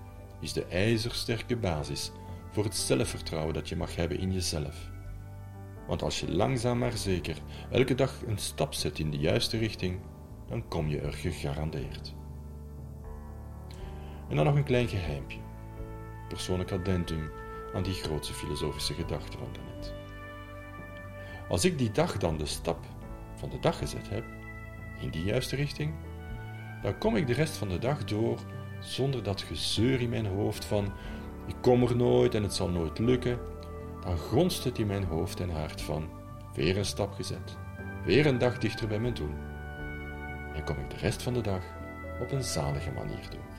is 0.41 0.53
de 0.53 0.65
ijzersterke 0.65 1.57
basis 1.57 2.13
voor 2.51 2.65
het 2.65 2.77
zelfvertrouwen 2.77 3.55
dat 3.55 3.69
je 3.69 3.77
mag 3.77 3.97
hebben 3.97 4.19
in 4.19 4.33
jezelf. 4.33 4.91
Want 5.91 6.03
als 6.03 6.21
je 6.21 6.33
langzaam 6.33 6.79
maar 6.79 6.97
zeker 6.97 7.37
elke 7.71 7.95
dag 7.95 8.23
een 8.27 8.39
stap 8.39 8.75
zet 8.75 8.99
in 8.99 9.11
de 9.11 9.19
juiste 9.19 9.59
richting, 9.59 10.01
dan 10.47 10.69
kom 10.69 10.89
je 10.89 11.01
er 11.01 11.13
gegarandeerd. 11.13 12.15
En 14.29 14.37
dan 14.37 14.45
nog 14.45 14.55
een 14.55 14.65
klein 14.65 14.89
geheimpje. 14.89 15.39
Persoonlijk 16.29 16.73
addendum 16.73 17.31
aan 17.75 17.83
die 17.83 17.95
grootste 17.95 18.35
filosofische 18.35 18.95
gedachte 18.95 19.39
van 19.39 19.49
daarnet. 19.53 19.95
Als 21.49 21.65
ik 21.65 21.79
die 21.79 21.91
dag 21.91 22.17
dan 22.17 22.37
de 22.37 22.47
stap 22.47 22.85
van 23.35 23.51
de 23.51 23.59
dag 23.59 23.79
gezet 23.79 24.09
heb, 24.09 24.25
in 25.01 25.11
die 25.11 25.25
juiste 25.25 25.57
richting, 25.57 25.95
dan 26.83 26.99
kom 26.99 27.17
ik 27.17 27.27
de 27.27 27.35
rest 27.35 27.57
van 27.57 27.69
de 27.69 27.79
dag 27.79 28.05
door 28.05 28.39
zonder 28.81 29.23
dat 29.23 29.43
gezeur 29.43 30.01
in 30.01 30.11
mijn 30.11 30.27
hoofd 30.27 30.65
van 30.65 30.93
ik 31.47 31.57
kom 31.61 31.83
er 31.83 31.97
nooit 31.97 32.35
en 32.35 32.43
het 32.43 32.55
zal 32.55 32.69
nooit 32.69 32.99
lukken. 32.99 33.39
Dan 34.01 34.19
gonst 34.19 34.65
het 34.65 34.79
in 34.79 34.87
mijn 34.87 35.05
hoofd 35.05 35.41
en 35.41 35.51
hart 35.51 35.83
van 35.83 36.09
weer 36.55 36.79
een 36.79 36.85
stap 36.85 37.13
gezet, 37.13 37.57
weer 38.05 38.27
een 38.27 38.39
dag 38.39 38.59
dichter 38.59 38.89
bij 38.89 39.01
mijn 39.01 39.15
doel. 39.15 39.35
En 40.55 40.65
kom 40.65 40.79
ik 40.79 40.91
de 40.91 40.97
rest 40.97 41.23
van 41.23 41.33
de 41.33 41.41
dag 41.41 41.63
op 42.21 42.33
een 42.33 42.43
zalige 42.43 42.91
manier 42.91 43.31
door. 43.31 43.59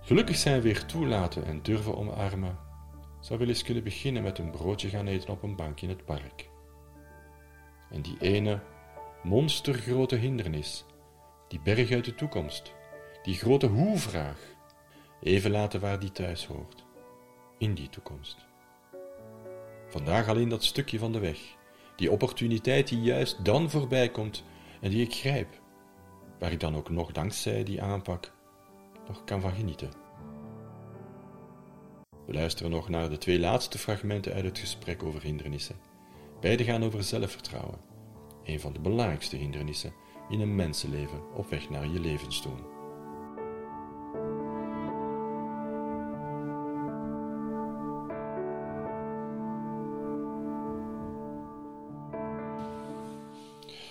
Gelukkig 0.00 0.36
zijn 0.36 0.60
weer 0.60 0.84
toelaten 0.84 1.44
en 1.44 1.62
durven 1.62 1.96
omarmen 1.96 2.58
zou 3.20 3.38
wel 3.38 3.48
eens 3.48 3.62
kunnen 3.62 3.84
beginnen 3.84 4.22
met 4.22 4.38
een 4.38 4.50
broodje 4.50 4.88
gaan 4.88 5.06
eten 5.06 5.30
op 5.30 5.42
een 5.42 5.56
bank 5.56 5.80
in 5.80 5.88
het 5.88 6.04
park. 6.04 6.48
En 7.90 8.02
die 8.02 8.16
ene 8.20 8.60
monstergrote 9.22 10.16
hindernis, 10.16 10.84
die 11.48 11.60
berg 11.60 11.90
uit 11.90 12.04
de 12.04 12.14
toekomst, 12.14 12.74
die 13.22 13.34
grote 13.34 13.66
hoe-vraag, 13.66 14.38
even 15.20 15.50
laten 15.50 15.80
waar 15.80 15.98
die 15.98 16.12
thuis 16.12 16.46
hoort, 16.46 16.85
in 17.58 17.74
die 17.74 17.88
toekomst. 17.88 18.46
Vandaag 19.88 20.28
alleen 20.28 20.48
dat 20.48 20.64
stukje 20.64 20.98
van 20.98 21.12
de 21.12 21.18
weg, 21.18 21.38
die 21.96 22.10
opportuniteit 22.10 22.88
die 22.88 23.00
juist 23.00 23.44
dan 23.44 23.70
voorbij 23.70 24.08
komt 24.10 24.44
en 24.80 24.90
die 24.90 25.04
ik 25.04 25.14
grijp, 25.14 25.60
waar 26.38 26.52
ik 26.52 26.60
dan 26.60 26.76
ook 26.76 26.90
nog 26.90 27.12
dankzij 27.12 27.64
die 27.64 27.82
aanpak 27.82 28.32
nog 29.06 29.24
kan 29.24 29.40
van 29.40 29.52
genieten. 29.52 29.90
We 32.26 32.32
luisteren 32.32 32.70
nog 32.70 32.88
naar 32.88 33.08
de 33.08 33.18
twee 33.18 33.38
laatste 33.38 33.78
fragmenten 33.78 34.32
uit 34.32 34.44
het 34.44 34.58
gesprek 34.58 35.02
over 35.02 35.22
hindernissen. 35.22 35.76
Beide 36.40 36.64
gaan 36.64 36.84
over 36.84 37.02
zelfvertrouwen, 37.02 37.80
een 38.44 38.60
van 38.60 38.72
de 38.72 38.80
belangrijkste 38.80 39.36
hindernissen 39.36 39.94
in 40.28 40.40
een 40.40 40.54
mensenleven 40.54 41.34
op 41.34 41.50
weg 41.50 41.70
naar 41.70 41.88
je 41.88 42.00
levensdoel. 42.00 42.75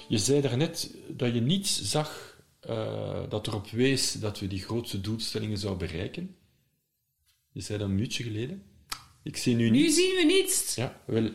Je 0.08 0.18
zei 0.18 0.42
daarnet 0.42 0.96
dat 1.08 1.34
je 1.34 1.42
niets 1.42 1.82
zag 1.82 2.40
uh, 2.70 3.30
dat 3.30 3.48
erop 3.48 3.70
wees 3.70 4.12
dat 4.12 4.40
we 4.40 4.48
die 4.48 4.62
grootste 4.62 5.02
doelstellingen 5.02 5.58
zouden 5.58 5.88
bereiken. 5.88 6.36
Je 7.52 7.62
zei 7.62 7.78
dat 7.78 7.88
een 7.88 7.94
minuutje 7.96 8.24
geleden. 8.24 8.64
Ik 9.24 9.38
zie 9.38 9.56
nu, 9.56 9.70
nu 9.70 9.90
zien 9.90 10.16
we 10.16 10.24
niets. 10.24 10.76
Ja, 10.76 11.02
wel. 11.06 11.30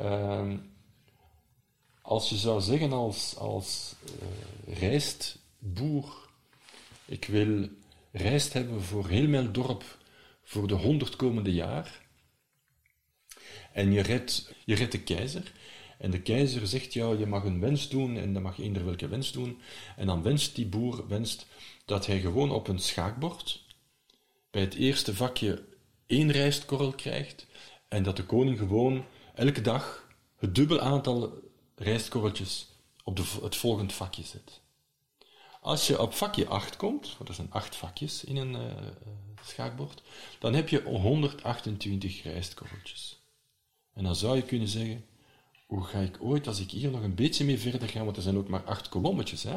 Uh, 0.00 0.54
als 2.02 2.28
je 2.28 2.36
zou 2.36 2.60
zeggen 2.60 2.92
als, 2.92 3.36
als 3.36 3.94
uh, 4.04 4.78
rijstboer, 4.78 6.28
ik 7.04 7.24
wil 7.24 7.68
rijst 8.12 8.52
hebben 8.52 8.82
voor 8.82 9.08
heel 9.08 9.28
mijn 9.28 9.52
dorp 9.52 9.98
voor 10.42 10.68
de 10.68 10.74
honderd 10.74 11.16
komende 11.16 11.52
jaar. 11.52 12.06
En 13.72 13.92
je 13.92 14.00
redt, 14.00 14.54
je 14.64 14.74
redt 14.74 14.92
de 14.92 15.02
keizer. 15.02 15.52
En 15.98 16.10
de 16.10 16.22
keizer 16.22 16.66
zegt, 16.66 16.92
ja, 16.92 17.12
je 17.12 17.26
mag 17.26 17.44
een 17.44 17.60
wens 17.60 17.88
doen 17.88 18.16
en 18.16 18.32
dan 18.32 18.42
mag 18.42 18.58
eender 18.58 18.84
welke 18.84 19.08
wens 19.08 19.32
doen. 19.32 19.60
En 19.96 20.06
dan 20.06 20.22
wenst 20.22 20.54
die 20.54 20.66
boer 20.66 21.08
wenst 21.08 21.46
dat 21.84 22.06
hij 22.06 22.20
gewoon 22.20 22.50
op 22.50 22.68
een 22.68 22.78
schaakbord 22.78 23.64
bij 24.50 24.60
het 24.60 24.74
eerste 24.74 25.14
vakje 25.14 25.64
één 26.06 26.30
rijstkorrel 26.30 26.92
krijgt 26.92 27.46
en 27.88 28.02
dat 28.02 28.16
de 28.16 28.24
koning 28.24 28.58
gewoon 28.58 29.04
elke 29.34 29.60
dag 29.60 30.08
het 30.36 30.54
dubbel 30.54 30.80
aantal 30.80 31.32
rijstkorreltjes 31.74 32.68
op 33.04 33.16
de, 33.16 33.24
het 33.42 33.56
volgende 33.56 33.94
vakje 33.94 34.22
zet. 34.22 34.60
Als 35.60 35.86
je 35.86 36.00
op 36.00 36.14
vakje 36.14 36.46
8 36.46 36.76
komt, 36.76 37.16
want 37.16 37.28
er 37.28 37.34
zijn 37.34 37.52
8 37.52 37.76
vakjes 37.76 38.24
in 38.24 38.36
een 38.36 38.52
uh, 38.52 38.72
schaakbord, 39.42 40.02
dan 40.38 40.54
heb 40.54 40.68
je 40.68 40.82
128 40.82 42.22
rijstkorreltjes. 42.22 43.20
En 43.94 44.04
dan 44.04 44.16
zou 44.16 44.36
je 44.36 44.42
kunnen 44.42 44.68
zeggen, 44.68 45.04
hoe 45.68 45.84
ga 45.84 45.98
ik 45.98 46.16
ooit, 46.20 46.46
als 46.46 46.60
ik 46.60 46.70
hier 46.70 46.90
nog 46.90 47.02
een 47.02 47.14
beetje 47.14 47.44
mee 47.44 47.58
verder 47.58 47.88
ga, 47.88 48.04
want 48.04 48.16
er 48.16 48.22
zijn 48.22 48.36
ook 48.36 48.48
maar 48.48 48.64
8 48.64 48.88
kolommetjes, 48.88 49.42
hè? 49.42 49.56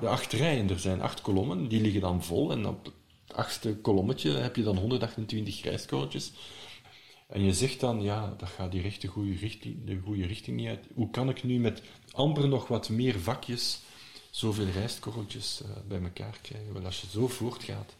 De 0.00 0.08
acht 0.08 0.32
rijen, 0.32 0.70
er 0.70 0.78
zijn 0.78 1.02
acht 1.02 1.20
kolommen, 1.20 1.68
die 1.68 1.80
liggen 1.80 2.00
dan 2.00 2.24
vol 2.24 2.52
en 2.52 2.66
op 2.66 2.92
achtste 3.34 3.76
kolommetje 3.76 4.30
heb 4.30 4.56
je 4.56 4.62
dan 4.62 4.76
128 4.76 5.62
rijstkorreltjes. 5.62 6.32
En 7.28 7.44
je 7.44 7.52
zegt 7.52 7.80
dan, 7.80 8.02
ja, 8.02 8.34
dat 8.38 8.48
gaat 8.48 8.72
die 8.72 8.98
de 8.98 9.06
goede 9.06 9.34
richting, 9.34 9.84
de 9.84 10.00
goede 10.04 10.26
richting 10.26 10.56
niet 10.56 10.68
uit. 10.68 10.86
Hoe 10.94 11.10
kan 11.10 11.28
ik 11.28 11.42
nu 11.42 11.58
met 11.58 11.82
amper 12.12 12.48
nog 12.48 12.68
wat 12.68 12.88
meer 12.88 13.20
vakjes 13.20 13.80
zoveel 14.30 14.66
rijstkorreltjes 14.66 15.62
uh, 15.62 15.68
bij 15.88 16.02
elkaar 16.02 16.38
krijgen? 16.42 16.72
Wel, 16.72 16.84
als 16.84 17.00
je 17.00 17.06
zo 17.06 17.28
voortgaat 17.28 17.96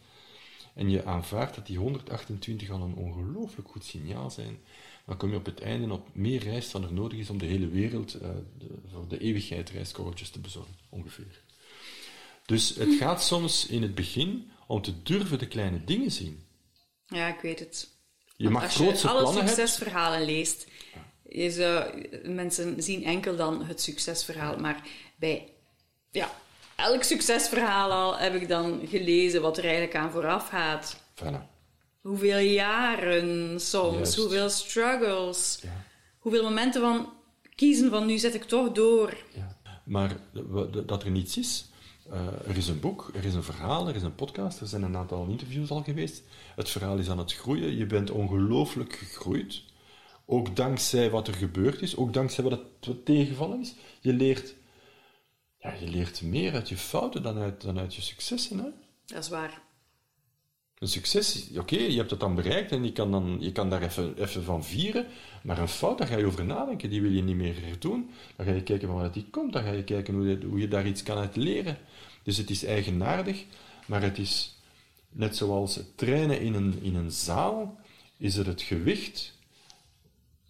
en 0.73 0.89
je 0.89 1.05
aanvaardt 1.05 1.55
dat 1.55 1.67
die 1.67 1.77
128 1.77 2.69
al 2.69 2.81
een 2.81 2.95
ongelooflijk 2.95 3.69
goed 3.69 3.83
signaal 3.83 4.29
zijn, 4.29 4.57
dan 5.05 5.17
kom 5.17 5.29
je 5.29 5.35
op 5.35 5.45
het 5.45 5.61
einde 5.61 5.93
op 5.93 6.07
meer 6.13 6.43
rijst 6.43 6.71
dan 6.71 6.83
er 6.83 6.93
nodig 6.93 7.19
is 7.19 7.29
om 7.29 7.37
de 7.37 7.45
hele 7.45 7.67
wereld 7.67 8.15
uh, 8.15 8.21
de, 8.57 8.67
voor 8.91 9.07
de 9.07 9.19
eeuwigheid 9.19 9.69
rijstkorreltjes 9.69 10.29
te 10.29 10.39
bezorgen, 10.39 10.75
ongeveer. 10.89 11.41
Dus 12.45 12.75
het 12.75 12.93
gaat 12.93 13.23
soms 13.23 13.67
in 13.67 13.81
het 13.81 13.95
begin 13.95 14.51
om 14.67 14.81
te 14.81 15.03
durven 15.03 15.39
de 15.39 15.47
kleine 15.47 15.83
dingen 15.83 16.11
zien. 16.11 16.45
Ja, 17.05 17.27
ik 17.27 17.39
weet 17.39 17.59
het. 17.59 17.89
Je 18.35 18.49
mag 18.49 18.63
als 18.63 19.01
je 19.01 19.07
alle 19.07 19.33
succesverhalen 19.33 20.25
leest, 20.25 20.67
zou, 21.33 22.07
mensen 22.23 22.83
zien 22.83 23.03
enkel 23.03 23.35
dan 23.35 23.63
het 23.63 23.81
succesverhaal, 23.81 24.57
maar 24.57 24.87
bij 25.15 25.53
ja, 26.11 26.31
elk 26.75 27.03
succesverhaal 27.03 27.91
al 27.91 28.17
heb 28.17 28.35
ik 28.35 28.47
dan 28.47 28.87
gelezen 28.87 29.41
wat 29.41 29.57
er 29.57 29.63
eigenlijk 29.63 29.95
aan 29.95 30.11
vooraf 30.11 30.47
gaat. 30.47 31.03
Voilà. 31.15 31.50
Hoeveel 32.01 32.37
jaren 32.37 33.59
soms, 33.59 34.15
hoeveel 34.15 34.49
struggles, 34.49 35.59
ja. 35.61 35.85
hoeveel 36.19 36.43
momenten 36.43 36.81
van 36.81 37.09
kiezen 37.55 37.89
van 37.89 38.05
nu 38.05 38.17
zet 38.17 38.33
ik 38.33 38.43
toch 38.43 38.71
door. 38.71 39.17
Ja. 39.33 39.57
Maar 39.83 40.17
dat 40.85 41.03
er 41.03 41.11
niets 41.11 41.37
is, 41.37 41.71
uh, 42.11 42.47
er 42.47 42.57
is 42.57 42.67
een 42.67 42.79
boek, 42.79 43.11
er 43.13 43.25
is 43.25 43.33
een 43.33 43.43
verhaal, 43.43 43.87
er 43.87 43.95
is 43.95 44.01
een 44.01 44.15
podcast, 44.15 44.59
er 44.59 44.67
zijn 44.67 44.83
een 44.83 44.97
aantal 44.97 45.27
interviews 45.27 45.69
al 45.69 45.83
geweest. 45.83 46.23
Het 46.55 46.69
verhaal 46.69 46.97
is 46.97 47.09
aan 47.09 47.17
het 47.17 47.33
groeien. 47.33 47.77
Je 47.77 47.85
bent 47.85 48.11
ongelooflijk 48.11 48.93
gegroeid. 48.93 49.63
Ook 50.25 50.55
dankzij 50.55 51.09
wat 51.09 51.27
er 51.27 51.33
gebeurd 51.33 51.81
is, 51.81 51.95
ook 51.95 52.13
dankzij 52.13 52.43
wat 52.43 52.59
het 52.79 53.05
tegenvallen 53.05 53.59
is. 53.59 53.73
Je 53.99 54.13
leert, 54.13 54.55
ja, 55.57 55.73
je 55.73 55.87
leert 55.87 56.21
meer 56.21 56.53
uit 56.53 56.69
je 56.69 56.77
fouten 56.77 57.23
dan 57.23 57.37
uit, 57.37 57.61
dan 57.61 57.79
uit 57.79 57.95
je 57.95 58.01
successen. 58.01 58.57
Hè? 58.57 58.69
Dat 59.05 59.23
is 59.23 59.29
waar. 59.29 59.61
Een 60.81 60.87
succes, 60.87 61.47
oké, 61.57 61.77
je 61.77 61.97
hebt 61.97 62.11
het 62.11 62.19
dan 62.19 62.35
bereikt 62.35 62.71
en 62.71 62.83
je 62.83 62.91
kan, 62.91 63.11
dan, 63.11 63.37
je 63.39 63.51
kan 63.51 63.69
daar 63.69 63.81
even, 63.81 64.13
even 64.17 64.43
van 64.43 64.63
vieren, 64.63 65.05
maar 65.43 65.57
een 65.57 65.67
fout, 65.67 65.97
daar 65.97 66.07
ga 66.07 66.17
je 66.17 66.25
over 66.25 66.45
nadenken, 66.45 66.89
die 66.89 67.01
wil 67.01 67.11
je 67.11 67.23
niet 67.23 67.35
meer 67.35 67.55
doen. 67.79 68.09
Dan 68.35 68.45
ga 68.45 68.51
je 68.51 68.63
kijken 68.63 68.87
van 68.87 68.97
waar 68.97 69.11
die 69.11 69.25
komt, 69.31 69.53
dan 69.53 69.63
ga 69.63 69.71
je 69.71 69.83
kijken 69.83 70.13
hoe 70.13 70.27
je, 70.27 70.37
hoe 70.45 70.59
je 70.59 70.67
daar 70.67 70.87
iets 70.87 71.03
kan 71.03 71.17
uit 71.17 71.35
leren. 71.35 71.77
Dus 72.23 72.37
het 72.37 72.49
is 72.49 72.65
eigenaardig, 72.65 73.45
maar 73.85 74.01
het 74.01 74.17
is 74.17 74.57
net 75.09 75.35
zoals 75.35 75.75
het 75.75 75.97
trainen 75.97 76.41
in 76.41 76.53
een, 76.53 76.79
in 76.81 76.95
een 76.95 77.11
zaal, 77.11 77.79
is 78.17 78.35
het 78.35 78.45
het 78.45 78.61
gewicht, 78.61 79.33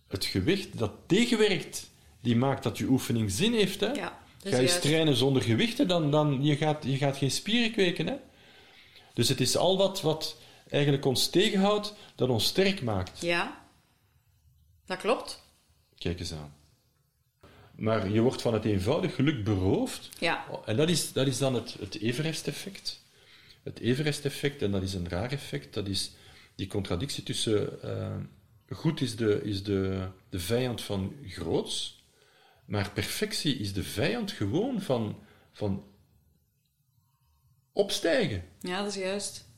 het 0.07 0.25
gewicht 0.25 0.77
dat 0.77 0.91
tegenwerkt, 1.05 1.89
die 2.21 2.36
maakt 2.36 2.63
dat 2.63 2.77
je 2.77 2.86
oefening 2.86 3.32
zin 3.32 3.53
heeft. 3.53 3.79
Hè? 3.79 3.91
Ja, 3.91 4.19
Ga 4.43 4.57
je 4.57 4.79
trainen 4.79 5.15
zonder 5.15 5.41
gewichten, 5.41 5.88
dan, 5.88 6.11
dan 6.11 6.43
je 6.43 6.55
gaat 6.55 6.84
je 6.84 6.97
gaat 6.97 7.17
geen 7.17 7.32
spieren 7.32 7.71
kweken. 7.71 8.07
Hè? 8.07 8.15
Dus 9.14 9.30
het 9.30 9.41
is 9.41 9.57
al 9.57 9.78
wat, 9.78 10.01
wat 10.01 10.38
eigenlijk 10.70 11.05
ons 11.05 11.30
tegenhoudt, 11.30 11.93
dat 12.16 12.30
ons 12.30 12.45
sterk 12.45 12.82
maakt. 12.82 13.22
Ja, 13.22 13.66
dat 14.86 14.97
klopt. 14.97 15.43
Kijk 15.97 16.20
eens 16.20 16.34
aan. 16.34 16.53
Maar 17.76 18.09
je 18.09 18.22
wordt 18.22 18.41
van 18.41 18.53
het 18.53 18.66
eenvoudig 18.66 19.16
geluk 19.16 19.43
beroofd. 19.43 20.09
Ja. 20.20 20.45
En 20.66 20.78
dat 20.78 20.89
is, 20.89 21.14
dat 21.14 21.28
is 21.28 21.38
dan 21.38 21.53
het, 21.53 21.76
het 21.80 21.99
Everest-effect. 21.99 23.03
Het 23.64 23.80
Everest-effect, 23.80 24.62
en 24.62 24.72
dat 24.72 24.82
is 24.82 24.93
een 24.93 25.09
raar 25.09 25.32
effect, 25.32 25.74
dat 25.74 25.88
is 25.88 26.12
die 26.55 26.68
contradictie 26.68 27.24
tussen 27.24 27.80
uh, 27.84 28.16
goed 28.78 29.01
is, 29.01 29.16
de, 29.16 29.41
is 29.43 29.64
de, 29.64 30.07
de 30.30 30.39
vijand 30.39 30.82
van 30.82 31.16
groots, 31.28 32.03
maar 32.66 32.91
perfectie 32.91 33.57
is 33.57 33.74
de 33.74 33.84
vijand 33.84 34.32
gewoon 34.32 34.82
van, 34.82 35.20
van 35.51 35.84
opstijgen. 37.74 38.43
Ja, 38.59 38.78
dat 38.78 38.88
is 38.88 39.01
juist. 39.01 39.49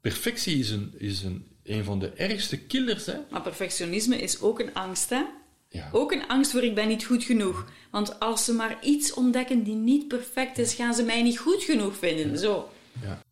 Perfectie 0.00 0.58
is 0.58 0.70
een, 0.70 0.94
is 0.98 1.22
een, 1.22 1.56
een 1.62 1.84
van 1.84 1.98
de 1.98 2.10
ergste 2.10 2.58
killers. 2.58 3.06
Hè? 3.06 3.18
Maar 3.30 3.42
perfectionisme 3.42 4.16
is 4.16 4.40
ook 4.40 4.60
een 4.60 4.74
angst, 4.74 5.10
hè? 5.10 5.22
Ja. 5.68 5.88
Ook 5.92 6.12
een 6.12 6.28
angst 6.28 6.50
voor 6.50 6.62
ik 6.62 6.74
ben 6.74 6.88
niet 6.88 7.04
goed 7.04 7.24
genoeg. 7.24 7.70
Want 7.90 8.20
als 8.20 8.44
ze 8.44 8.52
maar 8.52 8.84
iets 8.84 9.14
ontdekken 9.14 9.62
die 9.62 9.74
niet 9.74 10.08
perfect 10.08 10.58
is, 10.58 10.74
gaan 10.74 10.94
ze 10.94 11.02
mij 11.02 11.22
niet 11.22 11.38
goed 11.38 11.62
genoeg 11.62 11.96
vinden. 11.96 12.38
Zo. 12.38 12.70
Ja. 13.02 13.22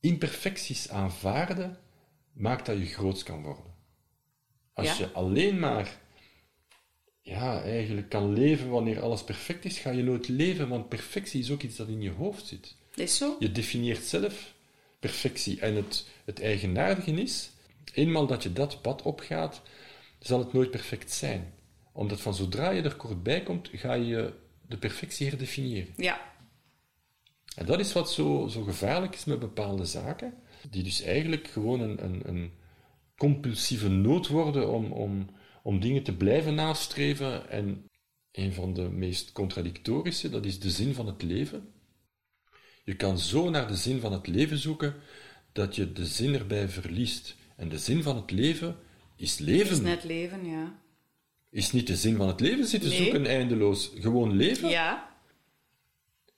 Imperfecties 0.00 0.90
aanvaarden 0.90 1.78
maakt 2.32 2.66
dat 2.66 2.78
je 2.78 2.86
groot 2.86 3.22
kan 3.22 3.42
worden. 3.42 3.74
Als 4.72 4.98
je 4.98 5.12
alleen 5.12 5.58
maar 5.58 6.00
ja, 7.26 7.62
eigenlijk 7.62 8.08
kan 8.08 8.32
leven 8.32 8.68
wanneer 8.68 9.00
alles 9.00 9.24
perfect 9.24 9.64
is, 9.64 9.78
ga 9.78 9.90
je 9.90 10.02
nooit 10.02 10.28
leven, 10.28 10.68
want 10.68 10.88
perfectie 10.88 11.40
is 11.40 11.50
ook 11.50 11.62
iets 11.62 11.76
dat 11.76 11.88
in 11.88 12.02
je 12.02 12.10
hoofd 12.10 12.46
zit. 12.46 12.76
Is 12.94 13.16
zo. 13.16 13.36
Je 13.38 13.52
definieert 13.52 14.02
zelf 14.02 14.54
perfectie. 14.98 15.60
En 15.60 15.74
het, 15.74 16.06
het 16.24 16.40
eigenaardige 16.40 17.12
is, 17.12 17.50
eenmaal 17.92 18.26
dat 18.26 18.42
je 18.42 18.52
dat 18.52 18.82
pad 18.82 19.02
opgaat, 19.02 19.62
zal 20.18 20.38
het 20.38 20.52
nooit 20.52 20.70
perfect 20.70 21.12
zijn. 21.12 21.52
Omdat 21.92 22.20
van 22.20 22.34
zodra 22.34 22.70
je 22.70 22.82
er 22.82 22.96
kort 22.96 23.22
bij 23.22 23.42
komt, 23.42 23.70
ga 23.72 23.92
je 23.92 24.32
de 24.68 24.76
perfectie 24.76 25.28
herdefiniëren. 25.28 25.94
Ja. 25.96 26.20
En 27.56 27.66
dat 27.66 27.80
is 27.80 27.92
wat 27.92 28.12
zo, 28.12 28.46
zo 28.50 28.62
gevaarlijk 28.62 29.14
is 29.14 29.24
met 29.24 29.38
bepaalde 29.38 29.84
zaken, 29.84 30.34
die 30.70 30.82
dus 30.82 31.02
eigenlijk 31.02 31.48
gewoon 31.48 31.80
een, 31.80 32.04
een, 32.04 32.20
een 32.24 32.52
compulsieve 33.16 33.88
nood 33.88 34.28
worden 34.28 34.72
om, 34.72 34.92
om, 34.92 35.28
om 35.66 35.80
dingen 35.80 36.02
te 36.02 36.16
blijven 36.16 36.54
nastreven. 36.54 37.50
En 37.50 37.90
een 38.32 38.52
van 38.52 38.74
de 38.74 38.82
meest 38.82 39.32
contradictorische, 39.32 40.28
dat 40.28 40.44
is 40.44 40.58
de 40.58 40.70
zin 40.70 40.94
van 40.94 41.06
het 41.06 41.22
leven. 41.22 41.68
Je 42.84 42.96
kan 42.96 43.18
zo 43.18 43.50
naar 43.50 43.68
de 43.68 43.76
zin 43.76 44.00
van 44.00 44.12
het 44.12 44.26
leven 44.26 44.58
zoeken 44.58 44.94
dat 45.52 45.76
je 45.76 45.92
de 45.92 46.06
zin 46.06 46.34
erbij 46.34 46.68
verliest. 46.68 47.36
En 47.56 47.68
de 47.68 47.78
zin 47.78 48.02
van 48.02 48.16
het 48.16 48.30
leven 48.30 48.76
is 49.16 49.38
leven. 49.38 49.72
is 49.72 49.80
net 49.80 50.04
leven, 50.04 50.46
ja. 50.46 50.78
Is 51.50 51.72
niet 51.72 51.86
de 51.86 51.96
zin 51.96 52.16
van 52.16 52.28
het 52.28 52.40
leven 52.40 52.66
zitten 52.66 52.88
Nee. 52.90 52.98
zoeken 52.98 53.26
eindeloos. 53.26 53.90
Gewoon 53.94 54.36
leven. 54.36 54.68
Ja. 54.68 55.16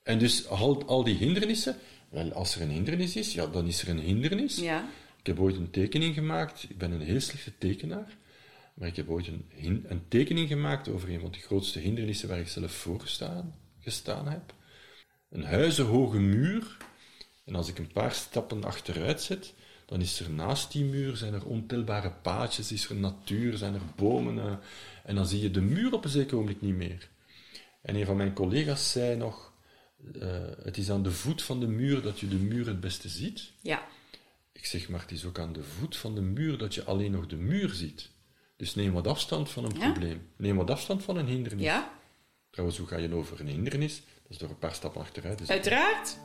En 0.02 0.18
dus 0.18 0.46
al, 0.46 0.84
al 0.86 1.04
die 1.04 1.16
hindernissen, 1.16 1.76
wel, 2.10 2.32
als 2.32 2.54
er 2.54 2.62
een 2.62 2.70
hindernis 2.70 3.16
is, 3.16 3.32
ja, 3.32 3.46
dan 3.46 3.66
is 3.66 3.82
er 3.82 3.88
een 3.88 4.00
hindernis. 4.00 4.56
Ja. 4.56 4.88
Ik 5.18 5.26
heb 5.26 5.40
ooit 5.40 5.56
een 5.56 5.70
tekening 5.70 6.14
gemaakt, 6.14 6.66
ik 6.68 6.78
ben 6.78 6.92
een 6.92 7.00
heel 7.00 7.20
slechte 7.20 7.52
tekenaar, 7.58 8.16
maar 8.78 8.88
ik 8.88 8.96
heb 8.96 9.10
ooit 9.10 9.26
een, 9.26 9.84
een 9.88 10.08
tekening 10.08 10.48
gemaakt 10.48 10.88
over 10.88 11.08
een 11.08 11.20
van 11.20 11.30
de 11.30 11.38
grootste 11.38 11.78
hindernissen 11.78 12.28
waar 12.28 12.38
ik 12.38 12.48
zelf 12.48 12.72
voor 12.72 13.00
gestaan, 13.00 13.54
gestaan 13.80 14.28
heb. 14.28 14.54
Een 15.30 15.44
huizenhoge 15.44 16.18
muur, 16.18 16.76
en 17.44 17.54
als 17.54 17.68
ik 17.68 17.78
een 17.78 17.92
paar 17.92 18.12
stappen 18.12 18.64
achteruit 18.64 19.22
zet, 19.22 19.54
dan 19.86 20.00
is 20.00 20.20
er 20.20 20.30
naast 20.30 20.72
die 20.72 20.84
muur 20.84 21.16
zijn 21.16 21.34
er 21.34 21.46
ontelbare 21.46 22.10
paadjes, 22.10 22.72
is 22.72 22.88
er 22.88 22.96
natuur, 22.96 23.56
zijn 23.56 23.74
er 23.74 23.80
bomen, 23.96 24.38
eh, 24.38 24.56
en 25.04 25.14
dan 25.14 25.26
zie 25.26 25.40
je 25.40 25.50
de 25.50 25.60
muur 25.60 25.92
op 25.92 26.04
een 26.04 26.10
zeker 26.10 26.34
ogenblik 26.34 26.60
niet 26.60 26.76
meer. 26.76 27.08
En 27.82 27.94
een 27.94 28.06
van 28.06 28.16
mijn 28.16 28.32
collega's 28.32 28.92
zei 28.92 29.16
nog, 29.16 29.52
eh, 30.20 30.30
het 30.62 30.76
is 30.76 30.90
aan 30.90 31.02
de 31.02 31.10
voet 31.10 31.42
van 31.42 31.60
de 31.60 31.68
muur 31.68 32.02
dat 32.02 32.20
je 32.20 32.28
de 32.28 32.36
muur 32.36 32.66
het 32.66 32.80
beste 32.80 33.08
ziet. 33.08 33.52
Ja. 33.62 33.86
Ik 34.52 34.66
zeg, 34.66 34.88
maar 34.88 35.00
het 35.00 35.10
is 35.10 35.24
ook 35.24 35.38
aan 35.38 35.52
de 35.52 35.62
voet 35.62 35.96
van 35.96 36.14
de 36.14 36.20
muur 36.20 36.58
dat 36.58 36.74
je 36.74 36.84
alleen 36.84 37.10
nog 37.10 37.26
de 37.26 37.36
muur 37.36 37.68
ziet. 37.68 38.10
Dus 38.58 38.74
neem 38.74 38.92
wat 38.92 39.06
afstand 39.06 39.50
van 39.50 39.64
een 39.64 39.78
Ja. 39.78 39.90
probleem. 39.90 40.28
Neem 40.36 40.56
wat 40.56 40.70
afstand 40.70 41.02
van 41.02 41.16
een 41.16 41.26
hindernis. 41.26 41.64
Ja. 41.64 41.90
Trouwens, 42.50 42.78
hoe 42.78 42.88
ga 42.88 42.96
je 42.96 43.14
over 43.14 43.40
een 43.40 43.46
hindernis? 43.48 43.96
Dat 44.22 44.30
is 44.30 44.38
door 44.38 44.48
een 44.48 44.58
paar 44.58 44.74
stappen 44.74 45.00
achteruit. 45.00 45.38
Dus 45.38 45.50
Uiteraard. 45.50 46.18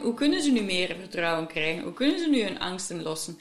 Hoe 0.00 0.14
kunnen 0.14 0.42
ze 0.42 0.50
nu 0.52 0.60
meer 0.62 0.96
vertrouwen 0.98 1.46
krijgen? 1.46 1.82
Hoe 1.82 1.92
kunnen 1.92 2.18
ze 2.18 2.28
nu 2.28 2.42
hun 2.42 2.58
angsten 2.58 3.02
lossen? 3.02 3.38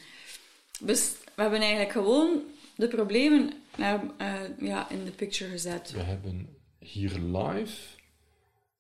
Dus 0.80 1.12
we 1.36 1.42
hebben 1.42 1.60
eigenlijk 1.60 1.92
gewoon 1.92 2.42
de 2.76 2.88
problemen 2.88 3.54
naar, 3.78 4.04
eh, 4.18 4.34
ja, 4.60 4.90
in 4.90 5.06
de 5.06 5.12
picture 5.12 5.50
gezet. 5.50 5.92
we 5.92 6.02
hebben 6.02 6.48
hier 6.80 7.12
live 7.20 7.74